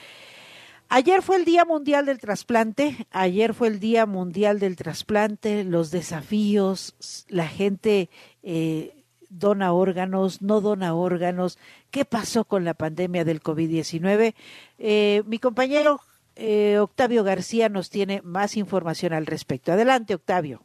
Ayer 0.89 1.23
fue 1.23 1.37
el 1.37 1.45
Día 1.45 1.65
Mundial 1.65 2.07
del 2.07 2.19
Trasplante, 2.19 3.07
ayer 3.11 3.55
fue 3.55 3.69
el 3.69 3.81
Día 3.81 4.05
Mundial 4.07 4.59
del 4.59 4.77
Trasplante, 4.77 5.65
los 5.65 5.91
desafíos, 5.91 7.27
la 7.29 7.47
gente... 7.47 8.11
Eh, 8.43 9.01
dona 9.39 9.73
órganos, 9.73 10.43
no 10.43 10.61
dona 10.61 10.95
órganos, 10.95 11.59
qué 11.91 12.05
pasó 12.05 12.45
con 12.45 12.65
la 12.65 12.75
pandemia 12.75 13.25
del 13.25 13.43
COVID-19. 13.43 14.35
Eh, 14.79 15.23
mi 15.27 15.39
compañero 15.39 16.01
eh, 16.37 16.79
Octavio 16.79 17.25
García 17.25 17.69
nos 17.69 17.91
tiene 17.91 18.21
más 18.23 18.57
información 18.57 19.13
al 19.13 19.27
respecto. 19.27 19.73
Adelante, 19.73 20.15
Octavio. 20.15 20.63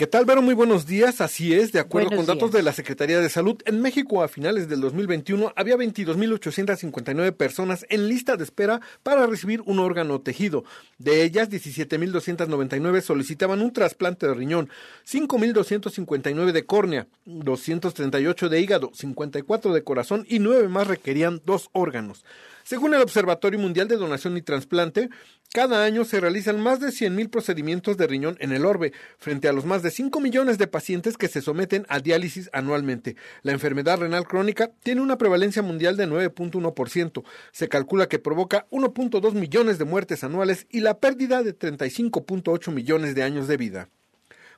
¿Qué 0.00 0.06
tal, 0.06 0.24
Vero? 0.24 0.40
Muy 0.40 0.54
buenos 0.54 0.86
días. 0.86 1.20
Así 1.20 1.52
es, 1.52 1.72
de 1.72 1.78
acuerdo 1.78 2.08
buenos 2.08 2.24
con 2.24 2.34
datos 2.34 2.52
de 2.52 2.62
la 2.62 2.72
Secretaría 2.72 3.20
de 3.20 3.28
Salud, 3.28 3.60
en 3.66 3.82
México 3.82 4.22
a 4.22 4.28
finales 4.28 4.66
del 4.66 4.80
2021 4.80 5.52
había 5.54 5.76
22.859 5.76 7.32
personas 7.32 7.84
en 7.90 8.08
lista 8.08 8.38
de 8.38 8.44
espera 8.44 8.80
para 9.02 9.26
recibir 9.26 9.60
un 9.66 9.78
órgano 9.78 10.22
tejido. 10.22 10.64
De 10.96 11.22
ellas, 11.22 11.50
17.299 11.50 13.02
solicitaban 13.02 13.60
un 13.60 13.74
trasplante 13.74 14.26
de 14.26 14.32
riñón, 14.32 14.70
5.259 15.06 16.52
de 16.52 16.64
córnea, 16.64 17.06
238 17.26 18.48
de 18.48 18.58
hígado, 18.58 18.92
54 18.94 19.74
de 19.74 19.84
corazón 19.84 20.24
y 20.26 20.38
9 20.38 20.68
más 20.68 20.86
requerían 20.86 21.42
dos 21.44 21.68
órganos. 21.72 22.24
Según 22.70 22.94
el 22.94 23.02
Observatorio 23.02 23.58
Mundial 23.58 23.88
de 23.88 23.96
Donación 23.96 24.36
y 24.36 24.42
Trasplante, 24.42 25.08
cada 25.52 25.82
año 25.82 26.04
se 26.04 26.20
realizan 26.20 26.60
más 26.60 26.78
de 26.78 26.90
100.000 26.90 27.28
procedimientos 27.28 27.96
de 27.96 28.06
riñón 28.06 28.36
en 28.38 28.52
el 28.52 28.64
orbe, 28.64 28.92
frente 29.18 29.48
a 29.48 29.52
los 29.52 29.64
más 29.64 29.82
de 29.82 29.90
5 29.90 30.20
millones 30.20 30.56
de 30.56 30.68
pacientes 30.68 31.16
que 31.16 31.26
se 31.26 31.42
someten 31.42 31.84
a 31.88 31.98
diálisis 31.98 32.48
anualmente. 32.52 33.16
La 33.42 33.50
enfermedad 33.50 33.98
renal 33.98 34.24
crónica 34.24 34.70
tiene 34.84 35.00
una 35.00 35.18
prevalencia 35.18 35.62
mundial 35.62 35.96
de 35.96 36.06
9.1%. 36.06 37.24
Se 37.50 37.68
calcula 37.68 38.06
que 38.06 38.20
provoca 38.20 38.68
1.2 38.70 39.32
millones 39.32 39.78
de 39.78 39.84
muertes 39.84 40.22
anuales 40.22 40.68
y 40.70 40.78
la 40.78 41.00
pérdida 41.00 41.42
de 41.42 41.58
35.8 41.58 42.70
millones 42.70 43.16
de 43.16 43.24
años 43.24 43.48
de 43.48 43.56
vida. 43.56 43.88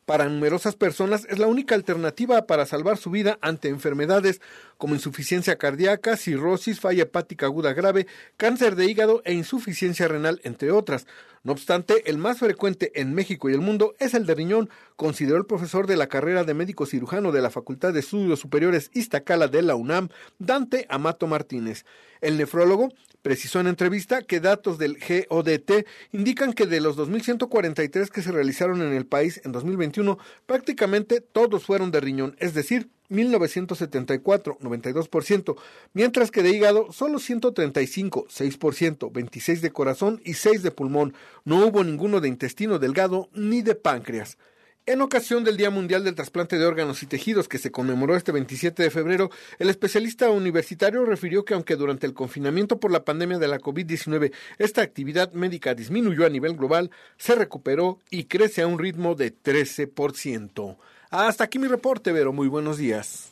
Para 0.05 0.29
numerosas 0.29 0.75
personas 0.75 1.27
es 1.31 1.39
la 1.39 1.47
única 1.47 1.77
alternativa 1.77 2.47
para 2.47 2.67
salvar 2.67 2.97
su 2.97 3.11
vida 3.11 3.39
ante 3.41 3.69
enfermedades 3.69 4.41
como 4.77 4.95
insuficiencia 4.95 5.59
cardíaca, 5.59 6.17
cirrosis, 6.17 6.81
falla 6.81 7.05
hepática 7.05 7.47
aguda 7.47 7.73
grave, 7.73 8.09
cáncer 8.37 8.75
de 8.75 8.87
hígado 8.87 9.23
e 9.25 9.33
insuficiencia 9.33 10.09
renal, 10.09 10.41
entre 10.43 10.73
otras. 10.73 11.07
No 11.45 11.53
obstante, 11.53 12.11
el 12.11 12.19
más 12.19 12.39
frecuente 12.39 12.91
en 13.01 13.15
México 13.15 13.49
y 13.49 13.53
el 13.53 13.61
mundo 13.61 13.95
es 14.01 14.15
el 14.15 14.27
de 14.27 14.35
riñón, 14.35 14.71
consideró 14.97 15.39
el 15.39 15.47
profesor 15.47 15.87
de 15.87 15.97
la 15.97 16.09
carrera 16.09 16.43
de 16.43 16.55
médico 16.55 16.85
cirujano 16.85 17.31
de 17.31 17.43
la 17.43 17.51
Facultad 17.51 17.93
de 17.93 18.01
Estudios 18.01 18.41
Superiores 18.41 18.91
Iztacala 18.95 19.47
de 19.47 19.63
la 19.63 19.77
UNAM, 19.77 20.09
Dante 20.41 20.85
Amato 20.89 21.29
Martínez. 21.29 21.85
El 22.21 22.39
nefrólogo 22.39 22.91
precisó 23.23 23.61
en 23.61 23.69
entrevista 23.69 24.23
que 24.23 24.41
datos 24.41 24.79
del 24.79 24.99
GODT 24.99 25.87
indican 26.13 26.53
que 26.53 26.67
de 26.67 26.81
los 26.81 26.97
2.143 26.97 28.09
que 28.09 28.23
se 28.23 28.33
realizaron 28.33 28.83
en 28.83 28.93
el 28.93 29.07
país 29.07 29.41
en 29.45 29.53
2021, 29.53 30.19
prácticamente 30.47 31.21
todos 31.21 31.65
fueron 31.65 31.91
de 31.91 32.01
riñón, 32.01 32.37
es 32.39 32.55
decir, 32.55 32.91
1974, 33.09 34.59
92%, 34.61 35.57
mientras 35.93 36.31
que 36.31 36.43
de 36.43 36.51
hígado 36.51 36.93
solo 36.93 37.19
135, 37.19 38.27
6%, 38.29 39.13
26 39.13 39.63
de 39.63 39.71
corazón 39.71 40.21
y 40.25 40.35
6 40.35 40.63
de 40.63 40.71
pulmón. 40.71 41.15
No 41.45 41.67
hubo 41.67 41.85
ninguno 41.85 42.21
de 42.21 42.29
intestino 42.29 42.79
delgado 42.79 43.29
ni 43.35 43.63
de 43.63 43.75
páncreas. 43.75 44.39
En 44.85 45.01
ocasión 45.01 45.45
del 45.45 45.57
Día 45.57 45.71
Mundial 45.71 46.03
del 46.03 46.17
Trasplante 46.17 46.59
de 46.59 46.67
Órganos 46.67 47.05
y 47.05 47.07
Tejidos 47.07 47.47
que 47.47 47.59
se 47.59 47.71
conmemoró 47.71 48.17
este 48.17 48.33
27 48.33 48.83
de 48.83 48.91
febrero, 48.91 49.31
el 49.61 49.71
especialista 49.71 50.29
universitario 50.31 51.05
refirió 51.05 51.45
que 51.45 51.55
aunque 51.55 51.77
durante 51.77 52.05
el 52.05 52.15
confinamiento 52.15 52.81
por 52.81 52.91
la 52.91 53.05
pandemia 53.05 53.39
de 53.39 53.47
la 53.47 53.61
COVID-19 53.61 54.33
esta 54.59 54.83
actividad 54.83 55.33
médica 55.35 55.77
disminuyó 55.77 56.27
a 56.27 56.31
nivel 56.31 56.57
global, 56.57 56.91
se 57.17 57.37
recuperó 57.37 58.01
y 58.11 58.25
crece 58.25 58.63
a 58.63 58.67
un 58.67 58.81
ritmo 58.81 59.15
de 59.15 59.33
13%. 59.33 60.77
Hasta 61.11 61.45
aquí 61.45 61.61
mi 61.61 61.69
reporte, 61.69 62.11
Vero. 62.11 62.33
Muy 62.33 62.49
buenos 62.49 62.77
días. 62.77 63.31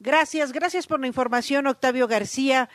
Gracias, 0.00 0.50
gracias 0.50 0.88
por 0.88 0.98
la 0.98 1.06
información, 1.06 1.68
Octavio 1.68 2.08
García. 2.08 2.68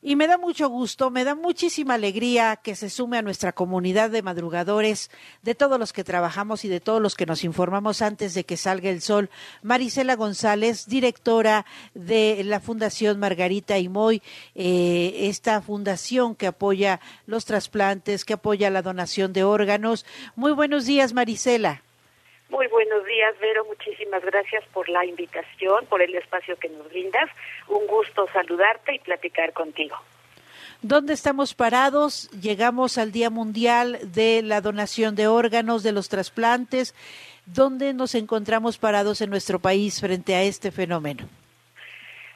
Y 0.00 0.14
me 0.14 0.28
da 0.28 0.38
mucho 0.38 0.68
gusto, 0.68 1.10
me 1.10 1.24
da 1.24 1.34
muchísima 1.34 1.94
alegría 1.94 2.54
que 2.62 2.76
se 2.76 2.88
sume 2.88 3.18
a 3.18 3.22
nuestra 3.22 3.52
comunidad 3.52 4.10
de 4.10 4.22
madrugadores, 4.22 5.10
de 5.42 5.56
todos 5.56 5.76
los 5.80 5.92
que 5.92 6.04
trabajamos 6.04 6.64
y 6.64 6.68
de 6.68 6.78
todos 6.78 7.02
los 7.02 7.16
que 7.16 7.26
nos 7.26 7.42
informamos 7.42 8.00
antes 8.00 8.32
de 8.32 8.44
que 8.44 8.56
salga 8.56 8.90
el 8.90 9.00
sol. 9.00 9.28
Marisela 9.62 10.14
González, 10.14 10.86
directora 10.86 11.66
de 11.94 12.42
la 12.44 12.60
Fundación 12.60 13.18
Margarita 13.18 13.78
y 13.78 13.88
Moy, 13.88 14.22
eh, 14.54 15.26
esta 15.28 15.60
fundación 15.62 16.36
que 16.36 16.46
apoya 16.46 17.00
los 17.26 17.44
trasplantes, 17.44 18.24
que 18.24 18.34
apoya 18.34 18.70
la 18.70 18.82
donación 18.82 19.32
de 19.32 19.42
órganos. 19.42 20.06
Muy 20.36 20.52
buenos 20.52 20.86
días, 20.86 21.12
Marisela. 21.12 21.82
Muy 22.50 22.66
buenos 22.68 23.04
días, 23.04 23.34
Vero. 23.40 23.64
Muchísimas 24.08 24.32
gracias 24.32 24.64
por 24.72 24.88
la 24.88 25.04
invitación, 25.04 25.84
por 25.86 26.00
el 26.00 26.14
espacio 26.14 26.56
que 26.56 26.70
nos 26.70 26.88
brindas. 26.88 27.28
Un 27.66 27.86
gusto 27.86 28.26
saludarte 28.32 28.94
y 28.94 28.98
platicar 29.00 29.52
contigo. 29.52 29.96
¿Dónde 30.80 31.12
estamos 31.12 31.52
parados? 31.52 32.30
Llegamos 32.30 32.96
al 32.96 33.12
Día 33.12 33.28
Mundial 33.28 33.98
de 34.02 34.40
la 34.42 34.62
Donación 34.62 35.14
de 35.14 35.26
Órganos, 35.26 35.82
de 35.82 35.92
los 35.92 36.08
trasplantes. 36.08 36.94
¿Dónde 37.44 37.92
nos 37.92 38.14
encontramos 38.14 38.78
parados 38.78 39.20
en 39.20 39.28
nuestro 39.28 39.58
país 39.58 40.00
frente 40.00 40.34
a 40.34 40.42
este 40.42 40.70
fenómeno? 40.70 41.28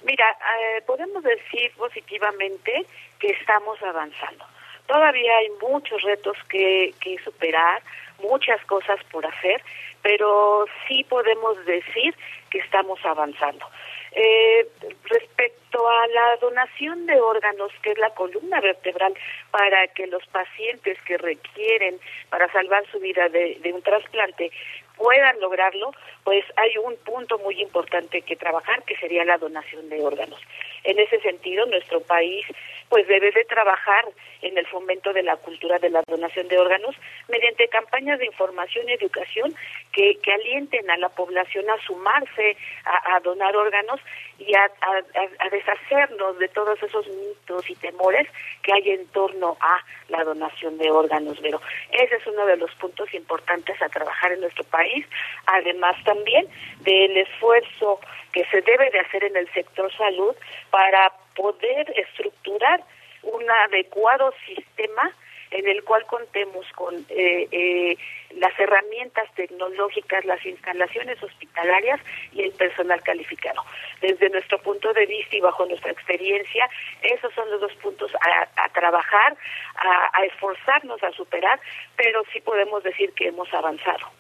Mira, 0.04 0.26
eh, 0.30 0.82
podemos 0.86 1.22
decir 1.22 1.72
positivamente 1.78 2.84
que 3.18 3.28
estamos 3.28 3.82
avanzando. 3.82 4.44
Todavía 4.86 5.38
hay 5.38 5.48
muchos 5.62 6.02
retos 6.02 6.36
que, 6.50 6.92
que 7.00 7.16
superar, 7.24 7.80
muchas 8.20 8.62
cosas 8.66 8.98
por 9.10 9.24
hacer, 9.24 9.62
pero 10.03 10.66
sí 10.86 11.05
podemos 11.05 11.64
decir 11.64 12.14
que 12.50 12.59
estamos 12.59 12.98
avanzando. 13.05 13.66
Eh, 14.14 14.68
respecto 15.05 15.88
a 15.88 16.07
la 16.09 16.36
donación 16.36 17.07
de 17.07 17.18
órganos, 17.18 17.72
que 17.82 17.92
es 17.92 17.98
la 17.98 18.11
columna 18.11 18.61
vertebral 18.61 19.14
para 19.50 19.88
que 19.88 20.07
los 20.07 20.26
pacientes 20.26 20.98
que 21.07 21.16
requieren 21.16 21.98
para 22.28 22.53
salvar 22.53 22.84
su 22.92 23.00
vida 23.00 23.30
de, 23.30 23.59
de 23.62 23.72
un 23.72 23.80
trasplante 23.80 24.50
puedan 24.96 25.40
lograrlo, 25.40 25.92
pues 26.24 26.44
hay 26.57 26.76
un 26.76 26.96
punto 26.96 27.38
muy 27.38 27.61
importante 27.62 28.20
que 28.20 28.36
trabajar, 28.36 28.82
que 28.84 28.96
sería 28.96 29.24
la 29.24 29.38
donación 29.38 29.88
de 29.88 30.03
órganos. 30.03 30.40
En 30.84 30.98
ese 30.98 31.18
sentido, 31.20 31.64
nuestro 31.66 32.00
país 32.03 32.44
pues 32.93 33.09
debe 33.09 33.30
de 33.30 33.47
trabajar 33.47 34.05
en 34.43 34.59
el 34.59 34.66
fomento 34.66 35.14
de 35.14 35.22
la 35.22 35.36
cultura 35.36 35.78
de 35.78 35.88
la 35.88 36.03
donación 36.07 36.47
de 36.49 36.59
órganos 36.59 36.95
mediante 37.26 37.66
campañas 37.68 38.18
de 38.18 38.26
información 38.26 38.86
y 38.86 38.93
educación 38.93 39.55
que, 39.93 40.18
que 40.22 40.30
alienten 40.30 40.90
a 40.90 40.99
la 40.99 41.09
población 41.09 41.64
a 41.70 41.82
sumarse 41.86 42.55
a, 42.84 43.18
donar 43.20 43.57
órganos 43.57 43.99
y 44.38 44.55
a, 44.55 44.64
a, 44.64 45.49
deshacernos 45.49 46.38
de 46.38 46.49
todos 46.49 46.82
esos 46.82 47.09
mitos 47.09 47.70
y 47.70 47.76
temores 47.76 48.28
que 48.62 48.74
hay 48.74 48.90
en 48.90 49.07
torno 49.07 49.57
a 49.61 49.82
la 50.11 50.22
donación 50.24 50.76
de 50.76 50.90
órganos. 50.90 51.38
Pero 51.40 51.62
ese 51.93 52.16
es 52.16 52.26
uno 52.26 52.45
de 52.45 52.59
los 52.59 52.74
puntos 52.74 53.14
importantes 53.14 53.80
a 53.80 53.88
trabajar 53.88 54.32
en 54.32 54.43
nuestro 54.43 54.64
país, 54.64 55.07
además 55.47 55.97
también 56.05 56.47
del 56.80 57.16
esfuerzo 57.16 58.01
que 58.34 58.45
se 58.51 58.61
debe 58.61 58.90
de 58.90 59.01
hacer 59.01 59.24
en 59.24 59.36
el 59.38 59.51
sector 59.55 59.90
salud 59.97 60.36
para 60.70 61.11
poder 61.34 61.92
estructurar 61.96 62.82
un 63.22 63.48
adecuado 63.50 64.32
sistema 64.46 65.12
en 65.52 65.68
el 65.68 65.84
cual 65.84 66.04
contemos 66.06 66.66
con 66.74 66.94
eh, 67.10 67.46
eh, 67.50 67.96
las 68.36 68.58
herramientas 68.58 69.28
tecnológicas, 69.34 70.24
las 70.24 70.44
instalaciones 70.46 71.22
hospitalarias 71.22 72.00
y 72.32 72.42
el 72.42 72.52
personal 72.52 73.02
calificado. 73.02 73.62
Desde 74.00 74.30
nuestro 74.30 74.58
punto 74.62 74.92
de 74.94 75.06
vista 75.06 75.36
y 75.36 75.40
bajo 75.40 75.66
nuestra 75.66 75.92
experiencia, 75.92 76.68
esos 77.02 77.32
son 77.34 77.50
los 77.50 77.60
dos 77.60 77.74
puntos 77.82 78.10
a, 78.14 78.68
trabajar, 78.70 79.36
a, 79.76 80.10
a 80.18 80.24
esforzarnos 80.24 81.02
a 81.02 81.12
superar, 81.12 81.60
pero 81.96 82.22
sí 82.32 82.40
podemos 82.40 82.82
decir 82.82 83.12
que 83.12 83.28
hemos 83.28 83.52
avanzado. 83.52 84.10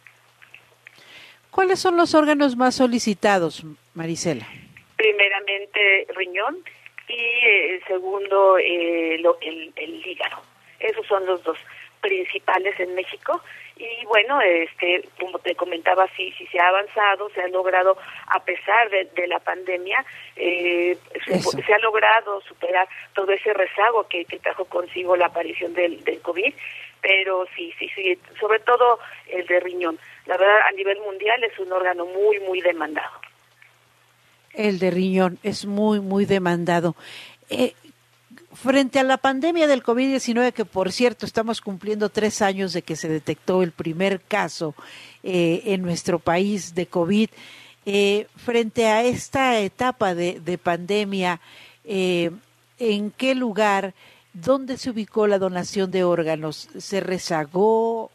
¿Cuáles 1.50 1.80
son 1.80 1.96
los 1.96 2.14
órganos 2.14 2.56
más 2.56 2.76
solicitados, 2.76 3.64
Marisela? 3.94 4.46
Primeramente 4.96 6.06
riñón 6.14 6.62
y 7.12 7.46
eh, 7.46 7.80
segundo 7.86 8.58
eh, 8.58 9.16
el, 9.16 9.72
el 9.76 10.06
hígado. 10.06 10.42
Esos 10.80 11.06
son 11.06 11.24
los 11.26 11.42
dos 11.44 11.58
principales 12.00 12.78
en 12.80 12.94
México. 12.94 13.40
Y 13.76 14.04
bueno 14.06 14.40
este 14.40 15.08
como 15.18 15.38
te 15.38 15.54
comentaba 15.54 16.06
sí 16.16 16.32
sí 16.36 16.46
se 16.48 16.60
ha 16.60 16.68
avanzado 16.68 17.30
se 17.30 17.40
ha 17.40 17.48
logrado 17.48 17.96
a 18.28 18.44
pesar 18.44 18.90
de, 18.90 19.26
la 19.26 19.40
pandemia 19.40 20.04
eh, 20.36 20.96
se, 21.24 21.74
ha 21.74 21.78
logrado 21.78 22.42
superar 22.42 22.86
todo 23.14 23.32
ese 23.32 23.52
rezago 23.54 24.06
que, 24.08 24.24
que 24.26 24.38
trajo 24.38 24.66
consigo 24.66 25.16
la 25.16 25.26
aparición 25.26 25.72
del, 25.72 26.04
del 26.04 26.20
covid. 26.20 26.52
Pero 27.00 27.46
sí 27.56 27.72
sí 27.78 27.88
sí 27.94 28.18
sobre 28.38 28.60
todo 28.60 29.00
el 29.28 29.46
de 29.46 29.58
riñón. 29.60 29.98
La 30.26 30.36
verdad 30.36 30.60
a 30.68 30.72
nivel 30.72 31.00
mundial 31.00 31.42
es 31.42 31.58
un 31.58 31.72
órgano 31.72 32.04
muy 32.04 32.38
muy 32.40 32.60
demandado 32.60 33.31
el 34.54 34.78
de 34.78 34.90
riñón 34.90 35.38
es 35.42 35.66
muy 35.66 36.00
muy 36.00 36.24
demandado 36.24 36.96
eh, 37.50 37.74
frente 38.52 38.98
a 38.98 39.02
la 39.02 39.16
pandemia 39.16 39.66
del 39.66 39.82
COVID-19, 39.82 40.52
que 40.52 40.64
por 40.64 40.92
cierto 40.92 41.26
estamos 41.26 41.60
cumpliendo 41.60 42.10
tres 42.10 42.42
años 42.42 42.72
de 42.72 42.82
que 42.82 42.96
se 42.96 43.08
detectó 43.08 43.62
el 43.62 43.72
primer 43.72 44.20
caso 44.20 44.74
eh, 45.22 45.62
en 45.66 45.82
nuestro 45.82 46.18
país 46.18 46.74
de 46.74 46.86
COVID, 46.86 47.30
eh, 47.86 48.26
frente 48.36 48.86
a 48.86 49.02
esta 49.02 49.58
etapa 49.58 50.14
de, 50.14 50.58
pandemia, 50.62 51.40
¿en 51.84 53.10
qué 53.16 53.34
lugar, 53.34 53.94
dónde 54.34 54.76
se 54.76 54.90
ubicó 54.90 55.26
la 55.26 55.38
donación 55.38 55.90
de 55.90 56.04
órganos? 56.04 56.68
¿Se 56.78 57.00
rezagó? 57.00 58.10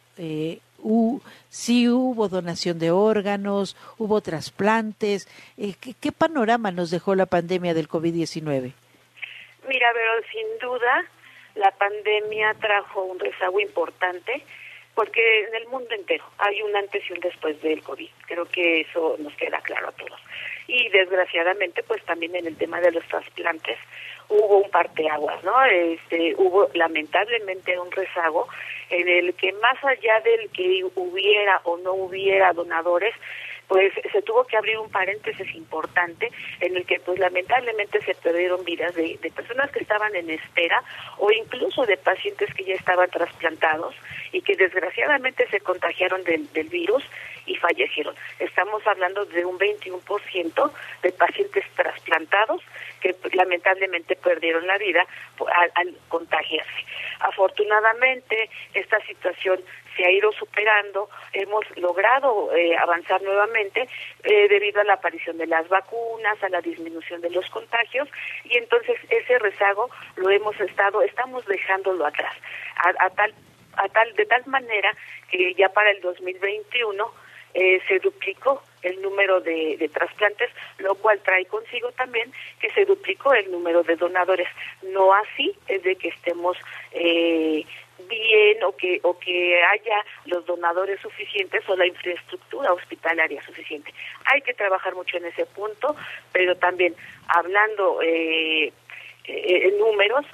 ¿Sí 1.50 1.90
hubo 1.90 2.30
donación 2.30 2.80
de 2.80 2.92
órganos? 2.92 3.76
¿Hubo 3.98 4.22
trasplantes? 4.22 5.28
¿qué, 5.58 5.94
¿Qué 6.00 6.12
panorama 6.12 6.72
nos 6.72 6.92
dejó 6.92 7.16
la 7.16 7.26
pandemia 7.26 7.74
del 7.74 7.90
COVID-19? 7.90 8.74
Mira, 9.68 9.88
pero 9.94 10.12
sin 10.32 10.60
duda 10.62 11.06
la 11.56 11.72
pandemia 11.72 12.54
trajo 12.60 13.04
un 13.04 13.20
rezago 13.20 13.60
importante 13.60 14.44
porque 14.96 15.46
en 15.46 15.56
el 15.56 15.68
mundo 15.68 15.94
entero 15.94 16.24
hay 16.40 16.62
un 16.62 16.76
antes 16.76 17.04
y 17.08 17.14
un 17.14 17.20
después 17.20 17.62
del 17.62 17.84
COVID. 17.84 18.10
Creo 18.26 18.46
que 18.46 18.82
eso 18.82 19.16
nos 19.20 19.34
queda 19.36 19.60
claro 19.62 19.90
a 19.90 19.92
todos. 19.92 20.20
Y 20.68 20.90
desgraciadamente, 20.90 21.84
pues 21.84 22.04
también 22.04 22.36
en 22.36 22.48
el 22.48 22.58
tema 22.58 22.82
de 22.82 22.92
los 22.92 23.06
trasplantes 23.06 23.78
hubo 24.30 24.58
un 24.58 24.70
parteaguas, 24.70 25.44
¿no? 25.44 25.64
Este, 25.66 26.36
hubo 26.38 26.70
lamentablemente 26.74 27.80
un 27.80 27.92
rezago 27.92 28.48
en 28.90 29.08
el 29.08 29.34
que 29.36 29.54
más 29.54 29.84
allá 29.84 30.20
del 30.22 30.50
que 30.52 30.84
hubiera 30.96 31.62
o 31.64 31.78
no 31.78 31.94
hubiera 31.94 32.54
donadores, 32.54 33.14
pues 33.68 33.94
se 34.12 34.22
tuvo 34.22 34.46
que 34.46 34.58
abrir 34.58 34.78
un 34.78 34.90
paréntesis 34.90 35.54
importante 35.56 36.32
en 36.62 36.78
el 36.78 36.86
que 36.86 37.00
pues 37.02 37.20
lamentablemente 37.20 38.02
se 38.02 38.16
perdieron 38.16 38.64
vidas 38.64 38.96
de, 38.96 39.20
personas 39.36 39.70
que 39.72 39.80
estaban 39.80 40.16
en 40.16 40.30
espera 40.30 40.82
o 41.18 41.32
incluso 41.32 41.86
de 41.86 41.98
pacientes 41.98 42.54
que 42.54 42.64
ya 42.64 42.76
estaban 42.76 43.10
trasplantados 43.10 43.94
y 44.32 44.42
que 44.42 44.56
desgraciadamente 44.56 45.48
se 45.50 45.60
contagiaron 45.60 46.24
del, 46.24 46.52
del 46.54 46.70
virus 46.70 47.04
y 47.48 47.56
fallecieron. 47.56 48.16
Estamos 48.40 48.86
hablando 48.86 49.26
de 49.26 49.46
un 49.46 49.58
21% 49.58 50.72
de 51.02 51.12
pacientes 51.14 51.66
trasplantados 51.76 52.62
que 53.02 53.16
lamentablemente 53.34 54.16
perdieron 54.16 54.68
la 54.68 54.78
vida 54.78 55.06
al, 55.76 55.96
contagiarse. 56.10 56.86
Afortunadamente, 57.20 58.50
esta 58.74 59.00
situación 59.06 59.60
se 59.96 60.06
ha 60.06 60.12
ido 60.12 60.32
superando, 60.34 61.10
hemos 61.34 61.66
logrado 61.78 62.56
eh, 62.56 62.78
avanzar 62.78 63.22
nuevamente 63.24 63.88
eh, 64.24 64.48
debido 64.48 64.82
a 64.82 64.84
la 64.84 64.94
aparición 64.94 65.38
de 65.38 65.48
las 65.48 65.68
vacunas, 65.70 66.42
a 66.44 66.50
la 66.50 66.62
disminución 66.62 67.22
de 67.22 67.32
los 67.32 67.50
contagios 67.50 68.08
y 68.44 68.58
entonces 68.58 68.98
ese 69.10 69.40
rezago 69.40 69.90
lo 70.18 70.30
hemos 70.30 70.60
estado, 70.60 71.02
estamos 71.02 71.46
dejándolo 71.48 72.06
atrás, 72.06 72.36
a, 72.76 73.10
tal, 73.10 73.34
a 73.76 73.88
tal, 73.90 74.14
de 74.16 74.26
tal 74.26 74.46
manera 74.46 74.96
que 75.32 75.56
ya 75.56 75.70
para 75.70 75.90
el 75.90 76.02
2021 76.02 77.12
eh, 77.54 77.82
se 77.88 78.00
duplicó 78.00 78.62
el 78.82 79.02
número 79.02 79.42
de, 79.42 79.90
trasplantes, 79.94 80.50
lo 80.78 80.96
cual 80.96 81.20
trae 81.24 81.46
consigo 81.46 81.92
también 81.94 82.32
que 82.60 82.70
se 82.72 82.86
duplicó 82.86 83.34
el 83.34 83.52
número 83.52 83.84
de 83.84 83.96
donadores. 83.96 84.48
No 84.84 85.14
así 85.14 85.56
es 85.68 85.84
de 85.84 85.96
que 85.96 86.10
estemos 86.10 86.58
eh, 86.92 87.66
bien 88.08 88.64
o 88.64 88.76
que 88.76 89.00
o 89.04 89.18
que 89.18 89.64
haya 89.64 90.06
los 90.26 90.46
donadores 90.46 91.00
suficientes 91.02 91.68
o 91.68 91.76
la 91.76 91.88
infraestructura 91.88 92.74
hospitalaria 92.74 93.44
suficiente. 93.44 93.94
Hay 94.26 94.42
que 94.42 94.54
trabajar 94.54 94.96
mucho 94.96 95.18
en 95.18 95.26
ese 95.26 95.46
punto, 95.46 95.96
pero 96.32 96.56
también 96.56 96.96
hablando 97.28 98.02
eh, 98.02 98.72
eh, 99.26 99.68
en 99.68 99.78
números, 99.78 100.26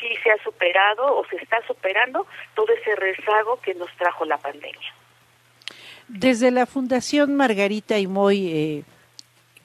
sí 0.00 0.08
se 0.22 0.30
ha 0.30 0.42
superado 0.42 1.16
o 1.16 1.24
se 1.26 1.36
está 1.36 1.60
superando 1.66 2.26
todo 2.54 2.72
ese 2.72 2.94
rezago 2.96 3.60
que 3.60 3.74
nos 3.74 3.90
trajo 3.96 4.24
la 4.24 4.38
pandemia. 4.38 4.94
Desde 6.08 6.50
la 6.50 6.66
Fundación 6.66 7.36
Margarita 7.36 7.98
y 7.98 8.06
Moy, 8.06 8.48
eh, 8.48 8.82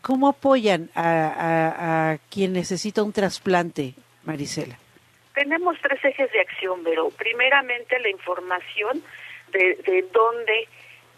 ¿cómo 0.01 0.27
apoyan 0.27 0.89
a, 0.95 2.11
a 2.11 2.17
quien 2.29 2.53
necesita 2.53 3.01
un 3.01 3.13
trasplante, 3.13 3.93
Marisela? 4.23 4.77
Tenemos 5.33 5.77
tres 5.81 6.03
ejes 6.03 6.31
de 6.31 6.41
acción, 6.41 6.83
pero 6.83 7.09
primeramente 7.09 7.99
la 7.99 8.09
información 8.09 9.01
de, 9.51 9.75
de 9.85 10.05
dónde 10.13 10.67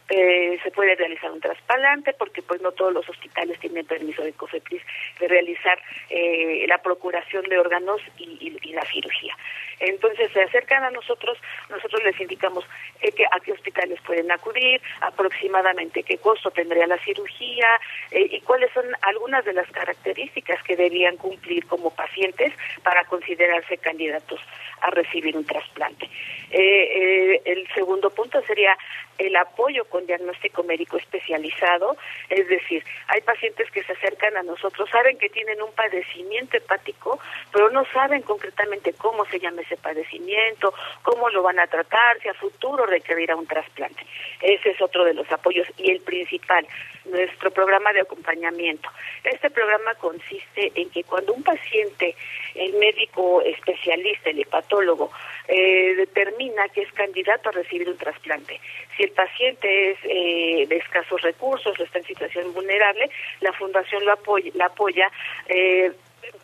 eh, 0.08 0.60
se 0.62 0.70
puede 0.70 0.96
realizar 0.96 1.32
un 1.32 1.40
trasplante 1.40 2.14
porque 2.14 2.44
pues 2.44 2.62
no 2.62 2.72
todos 2.74 2.94
los 2.94 3.10
hospitales 3.10 3.60
tienen 3.60 3.88
permiso 3.88 4.24
de 4.24 4.34
COFEPRIS 4.34 4.84
de 5.20 5.28
realizar 5.28 5.80
eh, 6.12 6.66
la 6.68 6.78
procuración 6.78 7.44
de 7.46 7.58
órganos 7.58 8.00
y, 8.20 8.56
y, 8.62 8.74
la 8.74 8.86
cirugía. 8.86 9.36
Entonces 9.80 10.32
se 10.32 10.42
acercan 10.42 10.84
a 10.84 10.92
nosotros, 10.92 11.38
nosotros 11.70 12.04
les 12.04 12.20
indicamos 12.20 12.66
eh, 13.02 13.12
a 13.32 13.40
qué 13.40 13.52
hospitales 13.52 14.00
pueden 14.02 14.32
acudir, 14.32 14.82
aproximadamente 15.02 16.04
qué 16.04 16.18
costo 16.18 16.52
tendría 16.52 16.88
la 16.88 16.98
cirugía 17.00 17.68
eh, 18.12 18.28
y 18.32 18.42
cuáles 18.42 18.72
son 18.74 18.86
algunas 19.02 19.44
de 19.46 19.54
las 19.54 19.70
características 19.72 20.62
que 20.64 20.76
debían 20.76 21.18
cumplir 21.18 21.66
como 21.68 21.90
pacientes 21.92 22.54
para 22.84 23.06
considerarse 23.06 23.78
candidatos 23.78 24.40
a 24.82 24.92
recibir 24.92 25.36
un 25.36 25.46
trasplante. 25.46 26.10
Eh, 26.52 27.42
el 27.46 27.68
segundo 27.74 28.10
punto 28.10 28.42
sería 28.44 28.78
el 29.18 29.36
apoyo 29.36 29.86
con 29.86 30.06
diagnóstico 30.06 30.64
médico 30.64 30.98
especializado, 30.98 31.98
es 32.30 32.48
decir, 32.48 32.84
hay 33.08 33.22
pacientes 33.22 33.70
que 33.72 33.84
se 33.84 33.94
acercan 33.94 34.36
a 34.38 34.44
nosotros, 34.44 34.90
saben 34.90 35.18
que 35.18 35.30
tienen 35.30 35.62
un 35.62 35.72
padecimiento 35.72 36.58
hepático, 36.58 37.20
pero 37.52 37.70
no 37.70 37.86
saben 37.94 38.22
concretamente 38.22 38.94
cómo 38.94 39.26
se 39.26 39.40
llama 39.40 39.62
ese 39.66 39.78
padecimiento, 39.78 40.74
cómo 41.02 41.30
lo 41.30 41.44
van 41.44 41.60
a 41.60 41.68
tratar, 41.68 42.20
si 42.22 42.30
a 42.30 42.34
futuro 42.34 42.86
requerirá 42.86 43.36
un 43.36 43.48
trasplante. 43.48 44.06
Ese 44.42 44.72
es 44.72 44.82
otro 44.82 45.04
de 45.04 45.14
los 45.14 45.30
apoyos 45.32 45.68
y 45.78 45.92
el 45.92 46.02
principal, 46.02 46.66
nuestro 47.06 47.52
programa 47.52 47.94
de 47.94 48.02
acompañamiento. 48.02 48.90
Este 49.24 49.50
programa 49.50 49.94
consiste 49.96 50.72
en 50.76 50.90
que 50.90 51.04
cuando 51.04 51.34
un 51.34 51.44
paciente, 51.44 52.16
el 52.56 52.74
médico 52.74 53.42
especialista, 53.42 54.30
el 54.30 54.42
hepatólogo, 54.42 55.12
eh, 55.48 55.96
determina 55.96 56.68
que 56.70 56.82
es 56.82 56.92
candidato 56.94 57.50
a 57.50 57.52
recibir 57.52 57.88
un 57.90 57.98
trasplante, 57.98 58.60
si 58.96 59.04
el 59.04 59.12
paciente 59.12 59.92
es 59.92 60.00
eh, 60.04 60.66
de 60.68 60.78
escasos 60.78 61.22
recursos 61.22 61.78
o 61.80 61.84
está 61.84 62.00
en 62.00 62.06
situación 62.06 62.54
vulnerable, 62.54 63.10
la 63.42 63.52
fundación 63.54 64.06
lo 64.06 64.14
apoya, 64.14 64.52
la 64.56 64.66
apoya 64.68 65.12
eh, 65.48 65.92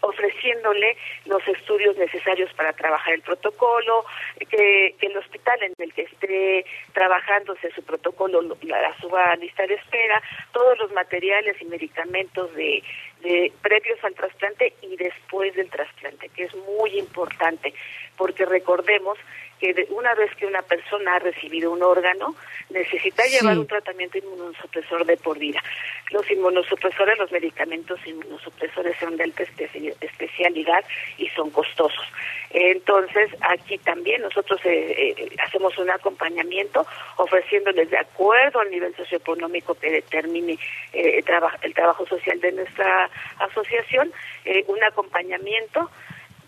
ofreciéndole 0.01 0.97
los 1.25 1.45
estudios 1.47 1.95
necesarios 1.97 2.51
para 2.53 2.73
trabajar 2.73 3.13
el 3.13 3.21
protocolo, 3.21 4.05
que, 4.49 4.95
el 5.01 5.17
hospital 5.17 5.63
en 5.63 5.73
el 5.77 5.93
que 5.93 6.03
esté 6.03 6.65
trabajándose 6.93 7.71
su 7.71 7.83
protocolo 7.83 8.41
lo- 8.41 8.57
la 8.63 8.95
suba 8.99 9.31
a 9.31 9.35
lista 9.35 9.65
de 9.67 9.75
espera, 9.75 10.21
todos 10.53 10.77
los 10.79 10.91
materiales 10.91 11.55
y 11.61 11.65
medicamentos 11.65 12.53
de, 12.55 12.83
de 13.21 13.51
previos 13.61 14.03
al 14.03 14.13
trasplante 14.15 14.73
y 14.81 14.95
después 14.95 15.53
del 15.55 15.69
trasplante, 15.69 16.29
que 16.29 16.43
es 16.45 16.55
muy 16.55 16.97
importante, 16.97 17.73
porque 18.17 18.45
recordemos 18.45 19.17
que 19.61 19.73
de- 19.73 19.87
una 19.91 20.13
vez 20.15 20.35
que 20.35 20.45
una 20.47 20.61
persona 20.63 21.15
ha 21.15 21.19
recibido 21.19 21.71
un 21.71 21.83
órgano, 21.83 22.35
necesita 22.71 23.23
Sí. 23.23 23.37
llevar 23.37 23.57
un 23.59 23.67
tratamiento 23.67 24.17
inmunosupresor 24.17 25.05
de 25.05 25.15
por 25.17 25.37
vida. 25.37 25.61
Los 26.09 26.29
inmunosupresores, 26.31 27.17
los 27.19 27.31
medicamentos 27.31 27.99
inmunosupresores 28.05 28.97
son 28.99 29.15
de 29.17 29.23
alta 29.25 29.43
especi- 29.43 29.95
especialidad 30.01 30.83
y 31.17 31.29
son 31.29 31.51
costosos. 31.51 32.05
Entonces, 32.49 33.29
aquí 33.41 33.77
también 33.77 34.21
nosotros 34.21 34.59
eh, 34.65 35.13
eh, 35.17 35.35
hacemos 35.45 35.77
un 35.77 35.89
acompañamiento 35.89 36.85
ofreciéndoles 37.17 37.89
de 37.91 37.97
acuerdo 37.99 38.59
al 38.59 38.71
nivel 38.71 38.95
socioeconómico 38.95 39.75
que 39.75 39.89
determine 39.91 40.57
eh, 40.91 41.23
el 41.61 41.73
trabajo 41.73 42.05
social 42.07 42.39
de 42.41 42.51
nuestra 42.51 43.09
asociación, 43.39 44.11
eh, 44.45 44.63
un 44.67 44.83
acompañamiento 44.83 45.89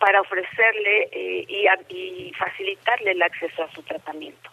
para 0.04 0.20
ofrecerle 0.20 1.04
eh, 1.14 1.45
y, 1.47 1.66
a- 1.66 1.80
y 1.88 2.34
facilitarle 2.38 3.12
el 3.12 3.22
acceso 3.22 3.64
a 3.64 3.72
su 3.72 3.82
tratamiento. 3.84 4.49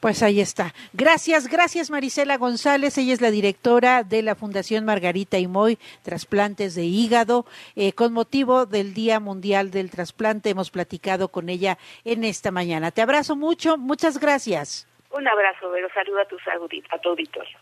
Pues 0.00 0.22
ahí 0.22 0.40
está. 0.40 0.72
Gracias, 0.94 1.46
gracias 1.46 1.90
Marisela 1.90 2.38
González. 2.38 2.96
Ella 2.96 3.12
es 3.12 3.20
la 3.20 3.30
directora 3.30 4.02
de 4.02 4.22
la 4.22 4.34
Fundación 4.34 4.86
Margarita 4.86 5.38
y 5.38 5.46
Moy, 5.46 5.78
trasplantes 6.02 6.74
de 6.74 6.84
hígado. 6.84 7.44
Eh, 7.76 7.92
con 7.92 8.14
motivo 8.14 8.64
del 8.64 8.94
Día 8.94 9.20
Mundial 9.20 9.70
del 9.70 9.90
Trasplante, 9.90 10.48
hemos 10.48 10.70
platicado 10.70 11.28
con 11.28 11.50
ella 11.50 11.76
en 12.04 12.24
esta 12.24 12.50
mañana. 12.50 12.90
Te 12.92 13.02
abrazo 13.02 13.36
mucho, 13.36 13.76
muchas 13.76 14.18
gracias. 14.18 14.88
Un 15.10 15.28
abrazo, 15.28 15.70
Vero. 15.70 15.88
Saluda 15.92 16.22
a 16.22 16.24
tu, 16.24 16.36
audi- 16.38 16.82
a 16.90 16.98
tu 16.98 17.10
auditorio. 17.10 17.58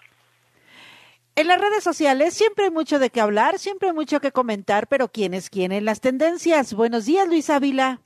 En 1.40 1.46
las 1.46 1.58
redes 1.58 1.82
sociales 1.82 2.34
siempre 2.34 2.66
hay 2.66 2.70
mucho 2.70 2.98
de 2.98 3.08
qué 3.08 3.18
hablar, 3.18 3.58
siempre 3.58 3.88
hay 3.88 3.94
mucho 3.94 4.20
que 4.20 4.30
comentar, 4.30 4.88
pero 4.88 5.10
¿quién 5.10 5.32
es 5.32 5.48
quién 5.48 5.72
en 5.72 5.86
las 5.86 6.02
tendencias? 6.02 6.74
Buenos 6.74 7.06
días, 7.06 7.26
Luis 7.26 7.48
Ávila. 7.48 8.02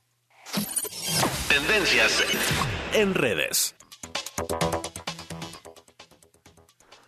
Tendencias 1.49 2.23
en 2.93 3.13
redes. 3.13 3.75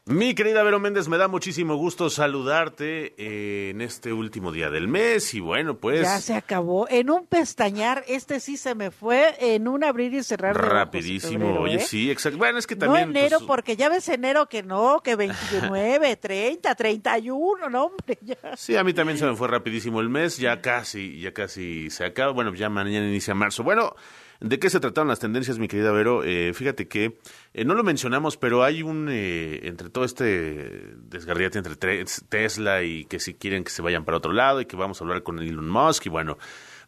Mi 0.09 0.33
querida 0.35 0.63
Vero 0.63 0.79
Méndez, 0.79 1.09
me 1.09 1.17
da 1.17 1.27
muchísimo 1.27 1.75
gusto 1.75 2.09
saludarte 2.09 3.13
eh, 3.17 3.71
en 3.71 3.81
este 3.81 4.13
último 4.13 4.53
día 4.53 4.69
del 4.69 4.87
mes 4.87 5.33
y 5.33 5.41
bueno, 5.41 5.75
pues 5.75 6.01
Ya 6.03 6.21
se 6.21 6.33
acabó. 6.33 6.87
En 6.89 7.09
un 7.09 7.25
pestañear, 7.25 8.05
este 8.07 8.39
sí 8.39 8.55
se 8.55 8.73
me 8.73 8.89
fue 8.89 9.35
en 9.37 9.67
un 9.67 9.83
abrir 9.83 10.13
y 10.13 10.23
cerrar 10.23 10.55
de 10.55 10.61
rapidísimo. 10.65 11.39
febrero, 11.47 11.61
Oye, 11.63 11.75
¿eh? 11.75 11.79
sí, 11.79 12.09
exacto. 12.09 12.37
Bueno, 12.37 12.57
es 12.57 12.65
que 12.65 12.77
también 12.77 13.11
no 13.11 13.19
enero, 13.19 13.39
pues, 13.39 13.47
porque 13.47 13.75
ya 13.75 13.89
ves 13.89 14.07
enero 14.07 14.47
que 14.47 14.63
no, 14.63 15.01
que 15.03 15.17
29, 15.17 16.15
30, 16.15 16.73
31, 16.73 17.69
no 17.69 17.83
hombre, 17.83 18.17
ya. 18.21 18.37
Sí, 18.55 18.77
a 18.77 18.85
mí 18.85 18.93
también 18.93 19.17
se 19.17 19.25
me 19.25 19.35
fue 19.35 19.49
rapidísimo 19.49 19.99
el 19.99 20.07
mes, 20.07 20.37
ya 20.37 20.61
casi, 20.61 21.19
ya 21.19 21.33
casi 21.33 21.89
se 21.89 22.05
acaba. 22.05 22.31
Bueno, 22.31 22.53
ya 22.53 22.69
mañana 22.69 23.05
inicia 23.05 23.35
marzo. 23.35 23.61
Bueno, 23.61 23.93
¿de 24.39 24.59
qué 24.59 24.69
se 24.69 24.79
trataron 24.79 25.07
las 25.07 25.19
tendencias, 25.19 25.59
mi 25.59 25.67
querida 25.67 25.91
Vero? 25.91 26.23
Eh, 26.23 26.53
fíjate 26.53 26.87
que 26.87 27.17
eh, 27.53 27.65
no 27.65 27.73
lo 27.75 27.83
mencionamos, 27.83 28.37
pero 28.37 28.63
hay 28.63 28.83
un 28.83 29.07
eh, 29.09 29.61
entre 29.63 29.89
todo 29.89 30.03
este 30.05 30.93
desgarriate 30.97 31.57
entre 31.57 31.73
tre- 31.75 32.05
Tesla 32.29 32.83
y 32.83 33.05
que 33.05 33.19
si 33.19 33.33
quieren 33.33 33.63
que 33.63 33.71
se 33.71 33.81
vayan 33.81 34.05
para 34.05 34.17
otro 34.17 34.33
lado 34.33 34.61
y 34.61 34.65
que 34.65 34.75
vamos 34.75 35.01
a 35.01 35.03
hablar 35.03 35.23
con 35.23 35.39
Elon 35.39 35.69
Musk 35.69 36.05
y 36.05 36.09
bueno, 36.09 36.37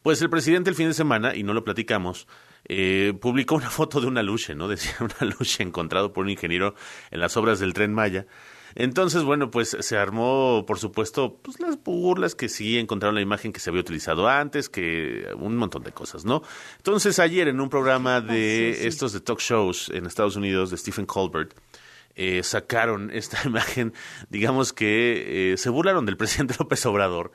pues 0.03 0.21
el 0.21 0.29
presidente 0.29 0.69
el 0.69 0.75
fin 0.75 0.87
de 0.87 0.93
semana 0.93 1.35
y 1.35 1.43
no 1.43 1.53
lo 1.53 1.63
platicamos. 1.63 2.27
eh, 2.65 3.13
publicó 3.19 3.55
una 3.55 3.69
foto 3.69 3.99
de 4.01 4.07
una 4.07 4.21
luche, 4.23 4.53
¿no? 4.55 4.67
Decía 4.67 4.93
una 4.99 5.31
luche 5.31 5.63
encontrado 5.63 6.13
por 6.13 6.23
un 6.25 6.29
ingeniero 6.29 6.75
en 7.11 7.19
las 7.19 7.35
obras 7.37 7.59
del 7.59 7.73
tren 7.73 7.93
Maya. 7.93 8.25
Entonces, 8.75 9.23
bueno, 9.23 9.51
pues 9.51 9.75
se 9.79 9.97
armó, 9.97 10.65
por 10.67 10.79
supuesto, 10.79 11.39
pues 11.41 11.59
las 11.59 11.81
burlas 11.83 12.35
que 12.35 12.49
sí 12.49 12.77
encontraron 12.77 13.15
la 13.15 13.21
imagen 13.21 13.51
que 13.51 13.59
se 13.59 13.69
había 13.69 13.81
utilizado 13.81 14.27
antes, 14.27 14.69
que 14.69 15.27
un 15.37 15.57
montón 15.57 15.83
de 15.83 15.91
cosas, 15.91 16.25
¿no? 16.25 16.43
Entonces, 16.77 17.19
ayer 17.19 17.47
en 17.47 17.59
un 17.59 17.69
programa 17.69 18.21
de 18.21 18.87
estos 18.87 19.13
de 19.13 19.21
talk 19.21 19.39
shows 19.39 19.89
en 19.93 20.05
Estados 20.05 20.35
Unidos 20.35 20.69
de 20.71 20.77
Stephen 20.77 21.05
Colbert, 21.05 21.53
eh, 22.15 22.43
sacaron 22.43 23.11
esta 23.11 23.39
imagen, 23.45 23.93
digamos 24.29 24.73
que 24.73 25.53
eh, 25.53 25.57
se 25.57 25.69
burlaron 25.69 26.05
del 26.05 26.17
presidente 26.17 26.55
López 26.59 26.85
Obrador 26.85 27.31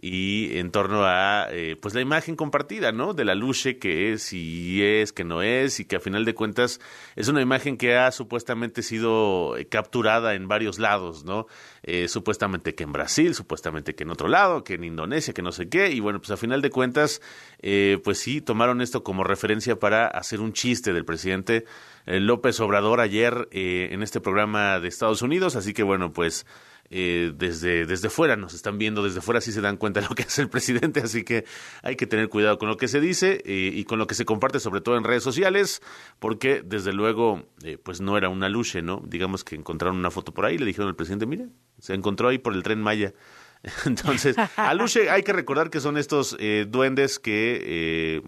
y 0.00 0.58
en 0.58 0.70
torno 0.70 1.04
a 1.04 1.48
eh, 1.50 1.76
pues 1.80 1.94
la 1.94 2.00
imagen 2.00 2.36
compartida, 2.36 2.92
¿no? 2.92 3.14
De 3.14 3.24
la 3.24 3.34
luche 3.34 3.78
que 3.78 4.12
es 4.12 4.32
y 4.32 4.82
es, 4.82 5.12
que 5.12 5.24
no 5.24 5.42
es 5.42 5.80
y 5.80 5.84
que 5.84 5.96
a 5.96 6.00
final 6.00 6.24
de 6.24 6.34
cuentas 6.34 6.80
es 7.16 7.28
una 7.28 7.40
imagen 7.40 7.76
que 7.76 7.96
ha 7.96 8.10
supuestamente 8.12 8.82
sido 8.82 9.56
eh, 9.56 9.66
capturada 9.66 10.34
en 10.34 10.48
varios 10.48 10.78
lados, 10.78 11.24
¿no? 11.24 11.46
Eh, 11.82 12.08
supuestamente 12.08 12.74
que 12.74 12.84
en 12.84 12.92
Brasil, 12.92 13.34
supuestamente 13.34 13.94
que 13.94 14.04
en 14.04 14.10
otro 14.10 14.28
lado, 14.28 14.64
que 14.64 14.74
en 14.74 14.84
Indonesia, 14.84 15.34
que 15.34 15.42
no 15.42 15.52
sé 15.52 15.68
qué 15.68 15.90
y 15.90 16.00
bueno, 16.00 16.18
pues 16.20 16.30
a 16.30 16.36
final 16.36 16.62
de 16.62 16.70
cuentas 16.70 17.20
eh, 17.66 17.98
pues 18.04 18.18
sí 18.18 18.40
tomaron 18.40 18.82
esto 18.82 19.02
como 19.02 19.24
referencia 19.24 19.78
para 19.78 20.06
hacer 20.06 20.40
un 20.40 20.52
chiste 20.52 20.92
del 20.92 21.04
presidente 21.04 21.64
eh, 22.06 22.20
López 22.20 22.60
Obrador 22.60 23.00
ayer 23.00 23.48
eh, 23.52 23.88
en 23.92 24.02
este 24.02 24.20
programa 24.20 24.78
de 24.80 24.88
Estados 24.88 25.22
Unidos, 25.22 25.56
así 25.56 25.72
que 25.72 25.82
bueno, 25.82 26.12
pues 26.12 26.46
eh, 26.90 27.32
desde, 27.34 27.86
desde 27.86 28.10
fuera 28.10 28.36
nos 28.36 28.54
están 28.54 28.78
viendo, 28.78 29.02
desde 29.02 29.20
fuera 29.20 29.40
sí 29.40 29.52
se 29.52 29.60
dan 29.60 29.76
cuenta 29.76 30.00
de 30.00 30.08
lo 30.08 30.14
que 30.14 30.22
hace 30.24 30.42
el 30.42 30.48
presidente, 30.48 31.00
así 31.00 31.24
que 31.24 31.44
hay 31.82 31.96
que 31.96 32.06
tener 32.06 32.28
cuidado 32.28 32.58
con 32.58 32.68
lo 32.68 32.76
que 32.76 32.88
se 32.88 33.00
dice 33.00 33.42
eh, 33.44 33.70
y 33.74 33.84
con 33.84 33.98
lo 33.98 34.06
que 34.06 34.14
se 34.14 34.24
comparte, 34.24 34.60
sobre 34.60 34.80
todo 34.80 34.96
en 34.96 35.04
redes 35.04 35.22
sociales, 35.22 35.82
porque 36.18 36.62
desde 36.64 36.92
luego, 36.92 37.48
eh, 37.62 37.78
pues 37.82 38.00
no 38.00 38.16
era 38.18 38.28
una 38.28 38.48
luche, 38.48 38.82
¿no? 38.82 39.02
Digamos 39.06 39.44
que 39.44 39.56
encontraron 39.56 39.96
una 39.96 40.10
foto 40.10 40.32
por 40.32 40.44
ahí 40.44 40.58
le 40.58 40.66
dijeron 40.66 40.88
al 40.88 40.96
presidente, 40.96 41.26
mire, 41.26 41.48
se 41.78 41.94
encontró 41.94 42.28
ahí 42.28 42.38
por 42.38 42.54
el 42.54 42.62
tren 42.62 42.80
Maya. 42.80 43.14
Entonces, 43.86 44.36
a 44.56 44.74
luche 44.74 45.08
hay 45.10 45.22
que 45.22 45.32
recordar 45.32 45.70
que 45.70 45.80
son 45.80 45.96
estos 45.96 46.36
eh, 46.38 46.66
duendes 46.68 47.18
que 47.18 48.22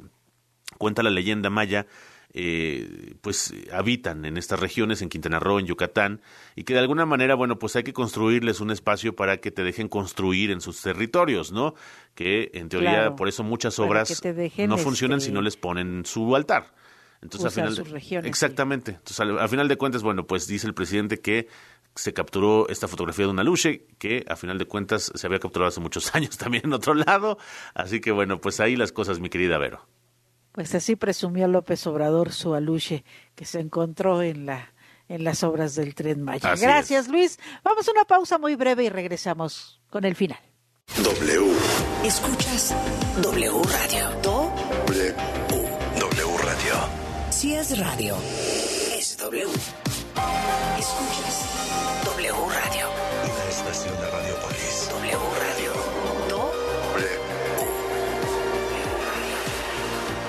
cuenta 0.78 1.02
la 1.02 1.10
leyenda 1.10 1.50
maya, 1.50 1.86
eh, 2.38 3.14
pues 3.22 3.54
habitan 3.72 4.26
en 4.26 4.36
estas 4.36 4.60
regiones, 4.60 5.00
en 5.00 5.08
Quintana 5.08 5.40
Roo, 5.40 5.58
en 5.58 5.64
Yucatán, 5.64 6.20
y 6.54 6.64
que 6.64 6.74
de 6.74 6.80
alguna 6.80 7.06
manera, 7.06 7.34
bueno, 7.34 7.58
pues 7.58 7.76
hay 7.76 7.82
que 7.82 7.94
construirles 7.94 8.60
un 8.60 8.70
espacio 8.70 9.16
para 9.16 9.38
que 9.38 9.50
te 9.50 9.64
dejen 9.64 9.88
construir 9.88 10.50
en 10.50 10.60
sus 10.60 10.82
territorios, 10.82 11.50
¿no? 11.50 11.74
Que 12.14 12.50
en 12.52 12.68
teoría, 12.68 12.90
Claro, 12.90 13.16
por 13.16 13.28
eso 13.28 13.42
muchas 13.42 13.78
obras 13.78 14.22
no 14.68 14.76
funcionan 14.76 15.18
este, 15.18 15.30
si 15.30 15.34
no 15.34 15.40
les 15.40 15.56
ponen 15.56 16.04
su 16.04 16.36
altar. 16.36 16.74
Entonces, 17.22 17.52
usar 17.52 17.64
al 17.64 17.70
final, 17.70 17.84
sus 17.84 17.90
regiones, 17.90 18.28
exactamente. 18.28 18.90
Entonces, 18.92 19.18
al, 19.20 19.38
al 19.38 19.48
final 19.48 19.66
de 19.66 19.76
cuentas, 19.78 20.02
bueno, 20.02 20.26
pues 20.26 20.46
dice 20.46 20.66
el 20.66 20.74
presidente 20.74 21.20
que 21.20 21.48
se 21.94 22.12
capturó 22.12 22.68
esta 22.68 22.86
fotografía 22.86 23.24
de 23.24 23.30
una 23.30 23.42
luche 23.44 23.86
que 23.98 24.26
a 24.28 24.36
final 24.36 24.58
de 24.58 24.66
cuentas 24.66 25.10
se 25.14 25.26
había 25.26 25.38
capturado 25.38 25.68
hace 25.68 25.80
muchos 25.80 26.14
años 26.14 26.36
también 26.36 26.66
en 26.66 26.74
otro 26.74 26.92
lado. 26.92 27.38
Así 27.74 28.00
que 28.00 28.12
bueno, 28.12 28.42
pues 28.42 28.60
ahí 28.60 28.76
las 28.76 28.92
cosas, 28.92 29.20
mi 29.20 29.30
querida 29.30 29.56
Vero. 29.56 29.86
Pues 30.56 30.74
así 30.74 30.96
presumió 30.96 31.46
López 31.48 31.86
Obrador 31.86 32.32
su 32.32 32.54
aluche 32.54 33.04
que 33.34 33.44
se 33.44 33.60
encontró 33.60 34.22
en 34.22 34.46
la 34.46 34.72
en 35.06 35.22
las 35.22 35.44
obras 35.44 35.74
del 35.74 35.94
Tren 35.94 36.22
Maya. 36.22 36.52
Así 36.52 36.62
Gracias, 36.62 37.08
Luis. 37.08 37.38
Vamos 37.62 37.86
a 37.86 37.92
una 37.92 38.06
pausa 38.06 38.38
muy 38.38 38.56
breve 38.56 38.84
y 38.84 38.88
regresamos 38.88 39.82
con 39.90 40.06
el 40.06 40.16
final. 40.16 40.40
W. 40.96 41.52
Escuchas 42.04 42.74
W 43.20 43.52
Radio. 43.64 44.10
Do. 44.22 44.50
W. 44.86 45.14
W 46.00 46.38
Radio. 46.38 46.74
Si 47.28 47.54
es 47.54 47.78
radio, 47.78 48.16
es 48.96 49.18
W. 49.18 49.44
Escuchas 50.78 51.44
W 52.06 52.32
Radio. 52.32 52.88
Una 53.24 53.44
estación 53.50 53.94
de 54.00 54.10
Radiopolis. 54.10 54.88
W 54.90 55.18
Radio. 55.38 55.65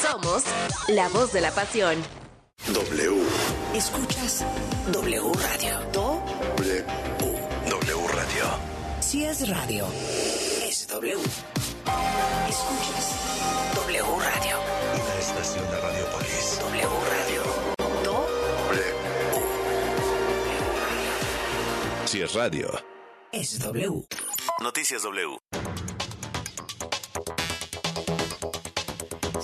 Somos 0.00 0.44
la 0.88 1.08
voz 1.08 1.32
de 1.32 1.40
la 1.40 1.50
pasión. 1.50 2.02
W. 2.68 3.22
Escuchas 3.74 4.44
W 4.92 5.32
Radio. 5.34 5.80
Do. 5.92 6.22
W. 6.56 6.84
W 7.70 8.08
Radio. 8.08 8.44
Si 9.00 9.24
es 9.24 9.48
radio, 9.48 9.86
es 10.64 10.86
W. 10.88 11.16
Escuchas 12.48 13.14
W 13.74 14.02
Radio. 14.02 14.58
Una 14.94 15.14
estación 15.20 15.70
de 15.70 15.80
Radiopolis. 15.80 16.58
W 16.60 16.88
Radio. 17.10 17.42
W. 18.04 18.94
Si 22.06 22.22
es 22.22 22.34
radio. 22.34 22.70
Es 23.32 23.58
W. 23.60 24.06
Noticias 24.62 25.02
W. 25.02 25.38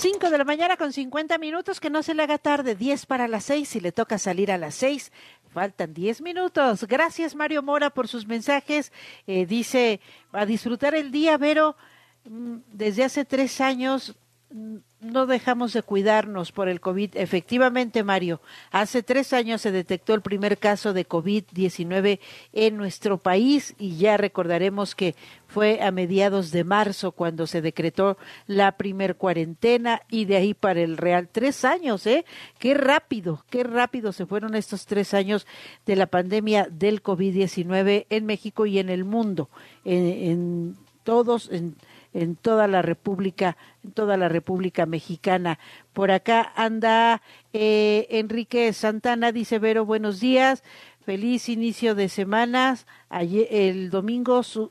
5 0.02 0.30
de 0.30 0.38
la 0.38 0.42
mañana 0.42 0.76
con 0.76 0.92
50 0.92 1.38
minutos, 1.38 1.78
que 1.78 1.88
no 1.88 2.02
se 2.02 2.12
le 2.12 2.24
haga 2.24 2.36
tarde, 2.36 2.74
10 2.74 3.06
para 3.06 3.28
las 3.28 3.44
6, 3.44 3.68
si 3.68 3.78
le 3.78 3.92
toca 3.92 4.18
salir 4.18 4.50
a 4.50 4.58
las 4.58 4.74
6, 4.74 5.12
faltan 5.54 5.94
10 5.94 6.22
minutos. 6.22 6.88
Gracias 6.88 7.36
Mario 7.36 7.62
Mora 7.62 7.88
por 7.90 8.08
sus 8.08 8.26
mensajes. 8.26 8.90
Eh, 9.28 9.46
dice, 9.46 10.00
a 10.32 10.44
disfrutar 10.44 10.96
el 10.96 11.12
día, 11.12 11.38
Vero, 11.38 11.76
mm, 12.24 12.56
desde 12.72 13.04
hace 13.04 13.24
tres 13.24 13.60
años 13.60 14.16
mm, 14.50 14.78
no 15.02 15.26
dejamos 15.26 15.72
de 15.72 15.82
cuidarnos 15.82 16.52
por 16.52 16.68
el 16.68 16.80
COVID. 16.80 17.16
Efectivamente, 17.16 18.04
Mario, 18.04 18.40
hace 18.70 19.02
tres 19.02 19.32
años 19.32 19.60
se 19.60 19.72
detectó 19.72 20.14
el 20.14 20.22
primer 20.22 20.58
caso 20.58 20.92
de 20.92 21.08
COVID-19 21.08 22.20
en 22.52 22.76
nuestro 22.76 23.18
país 23.18 23.74
y 23.78 23.96
ya 23.96 24.16
recordaremos 24.16 24.94
que 24.94 25.16
fue 25.48 25.82
a 25.82 25.90
mediados 25.90 26.52
de 26.52 26.62
marzo 26.64 27.12
cuando 27.12 27.46
se 27.46 27.60
decretó 27.60 28.16
la 28.46 28.76
primer 28.76 29.16
cuarentena 29.16 30.02
y 30.08 30.24
de 30.24 30.36
ahí 30.36 30.54
para 30.54 30.80
el 30.80 30.96
Real. 30.96 31.28
Tres 31.30 31.64
años, 31.64 32.06
¿eh? 32.06 32.24
Qué 32.58 32.74
rápido, 32.74 33.44
qué 33.50 33.64
rápido 33.64 34.12
se 34.12 34.24
fueron 34.24 34.54
estos 34.54 34.86
tres 34.86 35.14
años 35.14 35.46
de 35.84 35.96
la 35.96 36.06
pandemia 36.06 36.68
del 36.70 37.02
COVID-19 37.02 38.06
en 38.08 38.24
México 38.24 38.66
y 38.66 38.78
en 38.78 38.88
el 38.88 39.04
mundo, 39.04 39.50
en, 39.84 40.06
en 40.06 40.76
todos, 41.02 41.50
en 41.50 41.74
en 42.14 42.36
toda 42.36 42.66
la 42.66 42.82
República, 42.82 43.56
en 43.84 43.92
toda 43.92 44.16
la 44.16 44.28
República 44.28 44.86
Mexicana. 44.86 45.58
Por 45.92 46.10
acá 46.10 46.52
anda 46.56 47.22
eh, 47.52 48.06
Enrique 48.10 48.72
Santana, 48.72 49.32
dice 49.32 49.58
Vero, 49.58 49.84
buenos 49.84 50.20
días, 50.20 50.62
feliz 51.04 51.48
inicio 51.48 51.94
de 51.94 52.08
semanas. 52.08 52.86
Ayer, 53.08 53.48
el 53.50 53.90
domingo 53.90 54.42
su, 54.42 54.70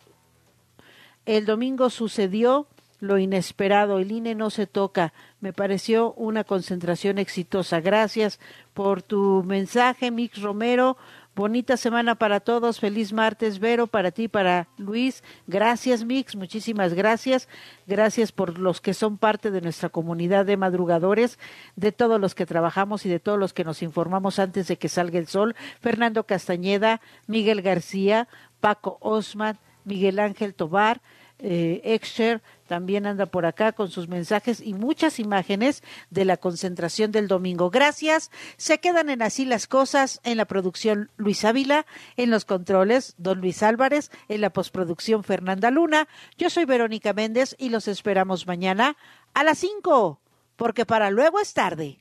el 1.26 1.46
domingo 1.46 1.90
sucedió 1.90 2.68
lo 3.02 3.18
inesperado, 3.18 3.98
el 3.98 4.12
INE 4.12 4.36
no 4.36 4.52
se 4.52 4.68
toca. 4.68 5.12
Me 5.42 5.54
pareció 5.54 6.14
una 6.14 6.44
concentración 6.44 7.18
exitosa. 7.18 7.82
Gracias 7.82 8.40
por 8.76 9.02
tu 9.02 9.44
mensaje, 9.44 10.12
Mix 10.12 10.40
Romero. 10.42 10.98
Bonita 11.34 11.78
semana 11.78 12.16
para 12.16 12.42
todos. 12.42 12.82
Feliz 12.82 13.14
martes, 13.14 13.60
Vero, 13.60 13.88
para 13.88 14.12
ti, 14.12 14.28
para 14.28 14.68
Luis. 14.78 15.24
Gracias, 15.48 16.04
Mix. 16.04 16.36
Muchísimas 16.36 16.94
gracias. 16.94 17.48
Gracias 17.88 18.34
por 18.34 18.60
los 18.60 18.82
que 18.82 18.94
son 18.94 19.18
parte 19.18 19.50
de 19.50 19.62
nuestra 19.62 19.88
comunidad 19.88 20.46
de 20.46 20.58
madrugadores, 20.58 21.40
de 21.78 21.94
todos 21.94 22.20
los 22.20 22.36
que 22.36 22.46
trabajamos 22.46 23.06
y 23.06 23.10
de 23.10 23.22
todos 23.22 23.40
los 23.40 23.54
que 23.54 23.64
nos 23.64 23.82
informamos 23.82 24.40
antes 24.40 24.68
de 24.68 24.76
que 24.76 24.90
salga 24.90 25.20
el 25.20 25.28
sol. 25.28 25.56
Fernando 25.80 26.26
Castañeda, 26.26 27.00
Miguel 27.28 27.62
García, 27.62 28.28
Paco 28.60 28.98
Osman, 29.00 29.58
Miguel 29.86 30.20
Ángel 30.20 30.54
Tobar, 30.54 31.02
eh, 31.42 31.82
Excher, 31.84 32.42
también 32.68 33.06
anda 33.06 33.26
por 33.26 33.46
acá 33.46 33.74
con 33.74 33.90
sus 33.90 34.08
mensajes 34.08 34.62
y 34.62 34.74
muchas 34.74 35.20
imágenes 35.20 35.84
de 36.10 36.24
la 36.24 36.38
concentración 36.38 37.12
del 37.12 37.28
domingo. 37.28 37.70
Gracias. 37.70 38.32
Se 38.58 38.80
quedan 38.80 39.10
en 39.10 39.22
así 39.22 39.46
las 39.46 39.68
cosas 39.68 40.22
en 40.24 40.38
la 40.38 40.46
producción 40.46 41.12
Luis 41.18 41.44
Ávila, 41.44 41.86
en 42.16 42.30
los 42.30 42.46
controles 42.46 43.16
Don 43.18 43.42
Luis 43.42 43.64
Álvarez, 43.64 44.12
en 44.30 44.42
la 44.42 44.52
postproducción 44.52 45.24
Fernanda 45.24 45.72
Luna. 45.72 46.08
Yo 46.38 46.50
soy 46.50 46.66
Verónica 46.66 47.14
Méndez 47.14 47.56
y 47.58 47.70
los 47.70 47.88
esperamos 47.88 48.48
mañana 48.48 48.96
a 49.34 49.44
las 49.44 49.58
5, 49.58 50.22
porque 50.56 50.86
para 50.86 51.10
luego 51.10 51.40
es 51.40 51.54
tarde. 51.54 52.00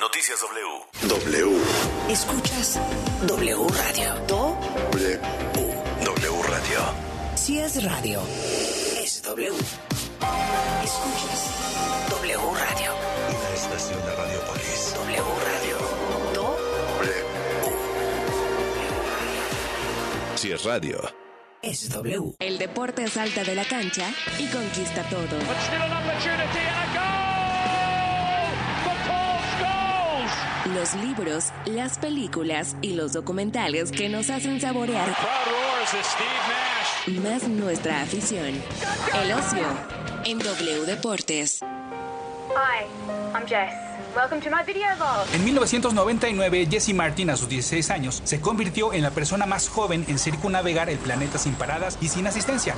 Noticias 0.00 0.40
W. 0.40 1.28
W. 1.30 1.62
Escuchas 2.08 2.80
W 3.26 3.66
Radio. 3.68 4.14
W. 4.26 5.41
Si 7.42 7.58
es 7.58 7.82
radio, 7.82 8.20
es 9.02 9.20
W. 9.24 9.48
Escuchas 10.84 11.50
W 12.08 12.38
Radio. 12.38 12.94
Una 13.28 13.50
estación 13.52 14.00
de 14.06 14.14
Radiopolis. 14.14 14.94
W 14.94 15.22
Radio. 15.48 15.76
W. 16.34 17.24
Si 20.36 20.52
es 20.52 20.64
radio. 20.64 21.00
Es 21.62 21.88
W. 21.90 22.36
El 22.38 22.58
deporte 22.58 23.08
salta 23.08 23.42
de 23.42 23.56
la 23.56 23.64
cancha 23.64 24.08
y 24.38 24.46
conquista 24.46 25.02
todo. 25.10 25.36
Los 30.76 30.94
libros, 30.94 31.52
las 31.66 31.98
películas 31.98 32.76
y 32.82 32.92
los 32.92 33.12
documentales 33.12 33.90
que 33.90 34.08
nos 34.08 34.30
hacen 34.30 34.60
saborear 34.60 35.12
más 37.08 37.48
nuestra 37.48 38.02
afición. 38.02 38.54
El 39.14 39.32
ocio 39.32 39.66
en 40.24 40.38
W 40.38 40.86
Deportes. 40.86 41.60
Hi, 42.50 42.86
I'm 43.34 43.46
Jess. 43.46 43.72
Welcome 44.14 44.40
to 44.42 44.50
my 44.50 44.62
video 44.64 44.94
vlog. 44.96 45.26
En 45.34 45.44
1999, 45.44 46.68
Jesse 46.70 46.94
Martin, 46.94 47.30
a 47.30 47.36
sus 47.36 47.48
16 47.48 47.90
años, 47.90 48.20
se 48.24 48.40
convirtió 48.40 48.92
en 48.92 49.02
la 49.02 49.10
persona 49.10 49.46
más 49.46 49.68
joven 49.68 50.04
en 50.06 50.18
circunnavegar 50.18 50.90
el 50.90 50.98
planeta 50.98 51.38
sin 51.38 51.54
paradas 51.54 51.98
y 52.00 52.08
sin 52.08 52.26
asistencia 52.26 52.76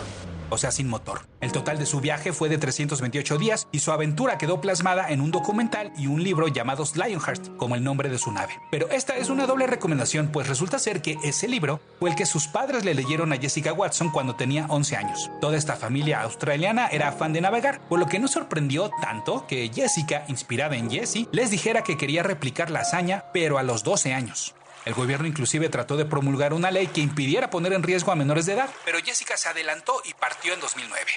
o 0.54 0.58
sea, 0.58 0.70
sin 0.70 0.88
motor. 0.88 1.22
El 1.40 1.52
total 1.52 1.78
de 1.78 1.86
su 1.86 2.00
viaje 2.00 2.32
fue 2.32 2.48
de 2.48 2.58
328 2.58 3.38
días 3.38 3.68
y 3.72 3.80
su 3.80 3.92
aventura 3.92 4.38
quedó 4.38 4.60
plasmada 4.60 5.10
en 5.10 5.20
un 5.20 5.30
documental 5.30 5.92
y 5.98 6.06
un 6.06 6.22
libro 6.22 6.48
llamados 6.48 6.96
Lionheart, 6.96 7.56
como 7.56 7.74
el 7.74 7.84
nombre 7.84 8.08
de 8.08 8.18
su 8.18 8.32
nave. 8.32 8.58
Pero 8.70 8.88
esta 8.90 9.16
es 9.16 9.28
una 9.28 9.46
doble 9.46 9.66
recomendación, 9.66 10.28
pues 10.28 10.48
resulta 10.48 10.78
ser 10.78 11.02
que 11.02 11.18
ese 11.24 11.48
libro 11.48 11.80
fue 11.98 12.10
el 12.10 12.16
que 12.16 12.26
sus 12.26 12.46
padres 12.46 12.84
le 12.84 12.94
leyeron 12.94 13.32
a 13.32 13.36
Jessica 13.36 13.72
Watson 13.72 14.10
cuando 14.10 14.36
tenía 14.36 14.66
11 14.68 14.96
años. 14.96 15.30
Toda 15.40 15.56
esta 15.56 15.76
familia 15.76 16.22
australiana 16.22 16.86
era 16.86 17.12
fan 17.12 17.32
de 17.32 17.40
navegar, 17.40 17.80
por 17.88 17.98
lo 17.98 18.06
que 18.06 18.18
no 18.18 18.28
sorprendió 18.28 18.90
tanto 19.00 19.46
que 19.46 19.70
Jessica, 19.74 20.24
inspirada 20.28 20.76
en 20.76 20.90
Jessie, 20.90 21.28
les 21.32 21.50
dijera 21.50 21.82
que 21.82 21.96
quería 21.96 22.22
replicar 22.22 22.70
la 22.70 22.80
hazaña, 22.80 23.24
pero 23.32 23.58
a 23.58 23.62
los 23.62 23.82
12 23.82 24.14
años. 24.14 24.54
El 24.84 24.92
gobierno 24.92 25.26
inclusive 25.26 25.70
trató 25.70 25.96
de 25.96 26.04
promulgar 26.04 26.52
una 26.52 26.70
ley 26.70 26.88
que 26.88 27.00
impidiera 27.00 27.48
poner 27.48 27.72
en 27.72 27.82
riesgo 27.82 28.12
a 28.12 28.16
menores 28.16 28.44
de 28.44 28.52
edad, 28.52 28.68
pero 28.84 28.98
Jessica 28.98 29.36
se 29.36 29.48
adelantó 29.48 30.02
y 30.04 30.12
partió 30.12 30.52
en 30.52 30.60
2009. 30.60 31.12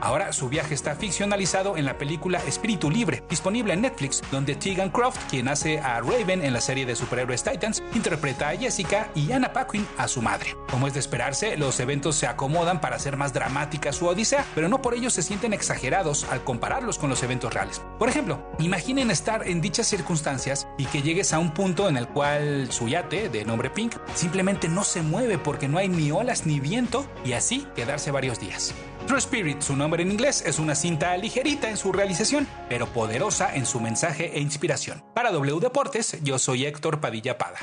Ahora 0.00 0.32
su 0.32 0.48
viaje 0.48 0.74
está 0.74 0.94
ficcionalizado 0.94 1.76
en 1.76 1.84
la 1.84 1.98
película 1.98 2.38
Espíritu 2.46 2.90
Libre, 2.90 3.22
disponible 3.28 3.72
en 3.72 3.80
Netflix, 3.80 4.22
donde 4.30 4.54
Tegan 4.54 4.90
Croft, 4.90 5.18
quien 5.30 5.48
hace 5.48 5.80
a 5.80 6.00
Raven 6.00 6.42
en 6.42 6.52
la 6.52 6.60
serie 6.60 6.86
de 6.86 6.94
superhéroes 6.96 7.42
Titans, 7.42 7.82
interpreta 7.94 8.48
a 8.48 8.56
Jessica 8.56 9.10
y 9.14 9.32
Anna 9.32 9.52
Paquin 9.52 9.86
a 9.98 10.08
su 10.08 10.22
madre. 10.22 10.56
Como 10.70 10.86
es 10.86 10.94
de 10.94 11.00
esperarse, 11.00 11.56
los 11.56 11.78
eventos 11.80 12.16
se 12.16 12.26
acomodan 12.26 12.80
para 12.80 12.96
hacer 12.96 13.16
más 13.16 13.32
dramática 13.32 13.92
su 13.92 14.06
odisea, 14.06 14.44
pero 14.54 14.68
no 14.68 14.82
por 14.82 14.94
ello 14.94 15.10
se 15.10 15.22
sienten 15.22 15.52
exagerados 15.52 16.24
al 16.30 16.44
compararlos 16.52 16.98
con 16.98 17.08
los 17.08 17.22
eventos 17.22 17.54
reales. 17.54 17.80
Por 17.98 18.10
ejemplo, 18.10 18.38
imaginen 18.58 19.10
estar 19.10 19.48
en 19.48 19.62
dichas 19.62 19.86
circunstancias 19.86 20.68
y 20.76 20.84
que 20.84 21.00
llegues 21.00 21.32
a 21.32 21.38
un 21.38 21.54
punto 21.54 21.88
en 21.88 21.96
el 21.96 22.06
cual 22.08 22.70
su 22.70 22.88
yate, 22.88 23.30
de 23.30 23.46
nombre 23.46 23.70
Pink, 23.70 23.96
simplemente 24.14 24.68
no 24.68 24.84
se 24.84 25.00
mueve 25.00 25.38
porque 25.38 25.66
no 25.66 25.78
hay 25.78 25.88
ni 25.88 26.10
olas 26.10 26.44
ni 26.44 26.60
viento 26.60 27.06
y 27.24 27.32
así 27.32 27.66
quedarse 27.74 28.10
varios 28.10 28.38
días. 28.38 28.74
True 29.06 29.18
Spirit, 29.18 29.60
su 29.60 29.76
nombre 29.76 30.02
en 30.02 30.10
inglés, 30.10 30.42
es 30.46 30.58
una 30.58 30.74
cinta 30.74 31.16
ligerita 31.16 31.68
en 31.68 31.76
su 31.76 31.92
realización, 31.92 32.46
pero 32.68 32.86
poderosa 32.86 33.54
en 33.54 33.66
su 33.66 33.80
mensaje 33.80 34.36
e 34.36 34.40
inspiración. 34.40 35.02
Para 35.14 35.32
W 35.32 35.60
Deportes, 35.60 36.18
yo 36.22 36.38
soy 36.38 36.64
Héctor 36.64 37.00
Padilla 37.00 37.36
Pada. 37.36 37.58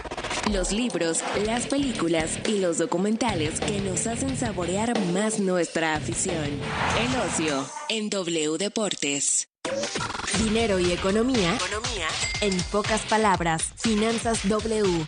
Los 0.51 0.71
libros, 0.71 1.23
las 1.45 1.67
películas 1.67 2.39
y 2.47 2.59
los 2.59 2.77
documentales 2.77 3.59
que 3.59 3.79
nos 3.81 4.07
hacen 4.07 4.37
saborear 4.37 4.97
más 5.11 5.39
nuestra 5.39 5.95
afición. 5.95 6.45
El 6.45 7.21
ocio 7.21 7.65
en 7.89 8.09
W 8.09 8.57
Deportes. 8.57 9.49
Dinero 10.43 10.79
y 10.79 10.91
economía. 10.91 11.55
Economía. 11.55 12.07
En 12.41 12.57
pocas 12.71 13.01
palabras, 13.01 13.73
Finanzas 13.77 14.47
W. 14.47 15.07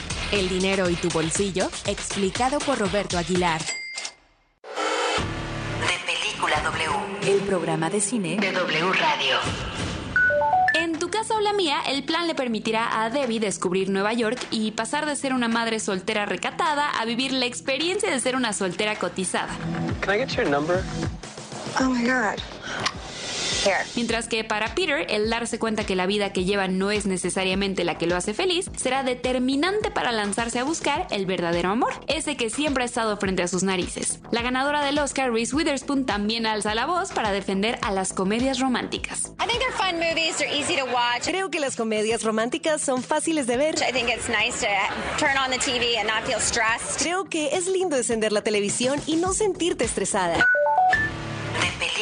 El 0.31 0.47
dinero 0.47 0.89
y 0.89 0.95
tu 0.95 1.09
bolsillo, 1.09 1.69
explicado 1.85 2.59
por 2.59 2.77
Roberto 2.77 3.17
Aguilar. 3.17 3.59
De 3.61 3.65
Película 6.05 6.61
W. 6.61 7.33
El 7.33 7.41
programa 7.41 7.89
de 7.89 7.99
cine 7.99 8.37
De 8.39 8.53
W 8.53 8.93
Radio. 8.93 9.37
En 10.73 10.97
tu 10.97 11.09
casa 11.09 11.35
o 11.35 11.41
la 11.41 11.51
mía, 11.51 11.81
el 11.85 12.03
plan 12.05 12.27
le 12.27 12.35
permitirá 12.35 13.03
a 13.03 13.09
Debbie 13.09 13.41
descubrir 13.41 13.89
Nueva 13.89 14.13
York 14.13 14.39
y 14.51 14.71
pasar 14.71 15.05
de 15.05 15.17
ser 15.17 15.33
una 15.33 15.49
madre 15.49 15.81
soltera 15.81 16.25
recatada 16.25 16.89
a 16.91 17.03
vivir 17.03 17.33
la 17.33 17.45
experiencia 17.45 18.09
de 18.09 18.19
ser 18.21 18.37
una 18.37 18.53
soltera 18.53 18.95
cotizada. 18.95 19.53
Can 19.99 20.15
I 20.15 20.19
get 20.19 20.29
your 20.29 20.49
number? 20.49 20.81
Oh 21.81 21.89
my 21.89 22.03
God. 22.03 22.39
Mientras 23.95 24.27
que 24.27 24.43
para 24.43 24.73
Peter, 24.75 25.05
el 25.09 25.29
darse 25.29 25.59
cuenta 25.59 25.85
que 25.85 25.95
la 25.95 26.05
vida 26.05 26.33
que 26.33 26.45
lleva 26.45 26.67
no 26.67 26.91
es 26.91 27.05
necesariamente 27.05 27.83
la 27.83 27.97
que 27.97 28.07
lo 28.07 28.15
hace 28.15 28.33
feliz, 28.33 28.69
será 28.75 29.03
determinante 29.03 29.91
para 29.91 30.11
lanzarse 30.11 30.59
a 30.59 30.63
buscar 30.63 31.07
el 31.11 31.25
verdadero 31.25 31.69
amor, 31.69 31.93
ese 32.07 32.35
que 32.37 32.49
siempre 32.49 32.83
ha 32.83 32.85
estado 32.85 33.17
frente 33.17 33.43
a 33.43 33.47
sus 33.47 33.63
narices. 33.63 34.19
La 34.31 34.41
ganadora 34.41 34.83
del 34.83 34.99
Oscar, 34.99 35.31
Reese 35.31 35.55
Witherspoon, 35.55 36.05
también 36.05 36.45
alza 36.45 36.75
la 36.75 36.85
voz 36.85 37.11
para 37.11 37.31
defender 37.31 37.77
a 37.81 37.91
las 37.91 38.13
comedias 38.13 38.59
románticas. 38.59 39.33
Creo 41.23 41.49
que 41.49 41.59
las 41.59 41.75
comedias 41.75 42.23
románticas 42.23 42.81
son 42.81 43.03
fáciles 43.03 43.47
de 43.47 43.57
ver. 43.57 43.75
Creo 46.97 47.25
que 47.25 47.55
es 47.55 47.67
lindo 47.67 47.97
encender 47.97 48.31
la 48.31 48.41
televisión 48.41 48.99
y 49.05 49.15
no 49.17 49.33
sentirte 49.33 49.85
estresada. 49.85 50.45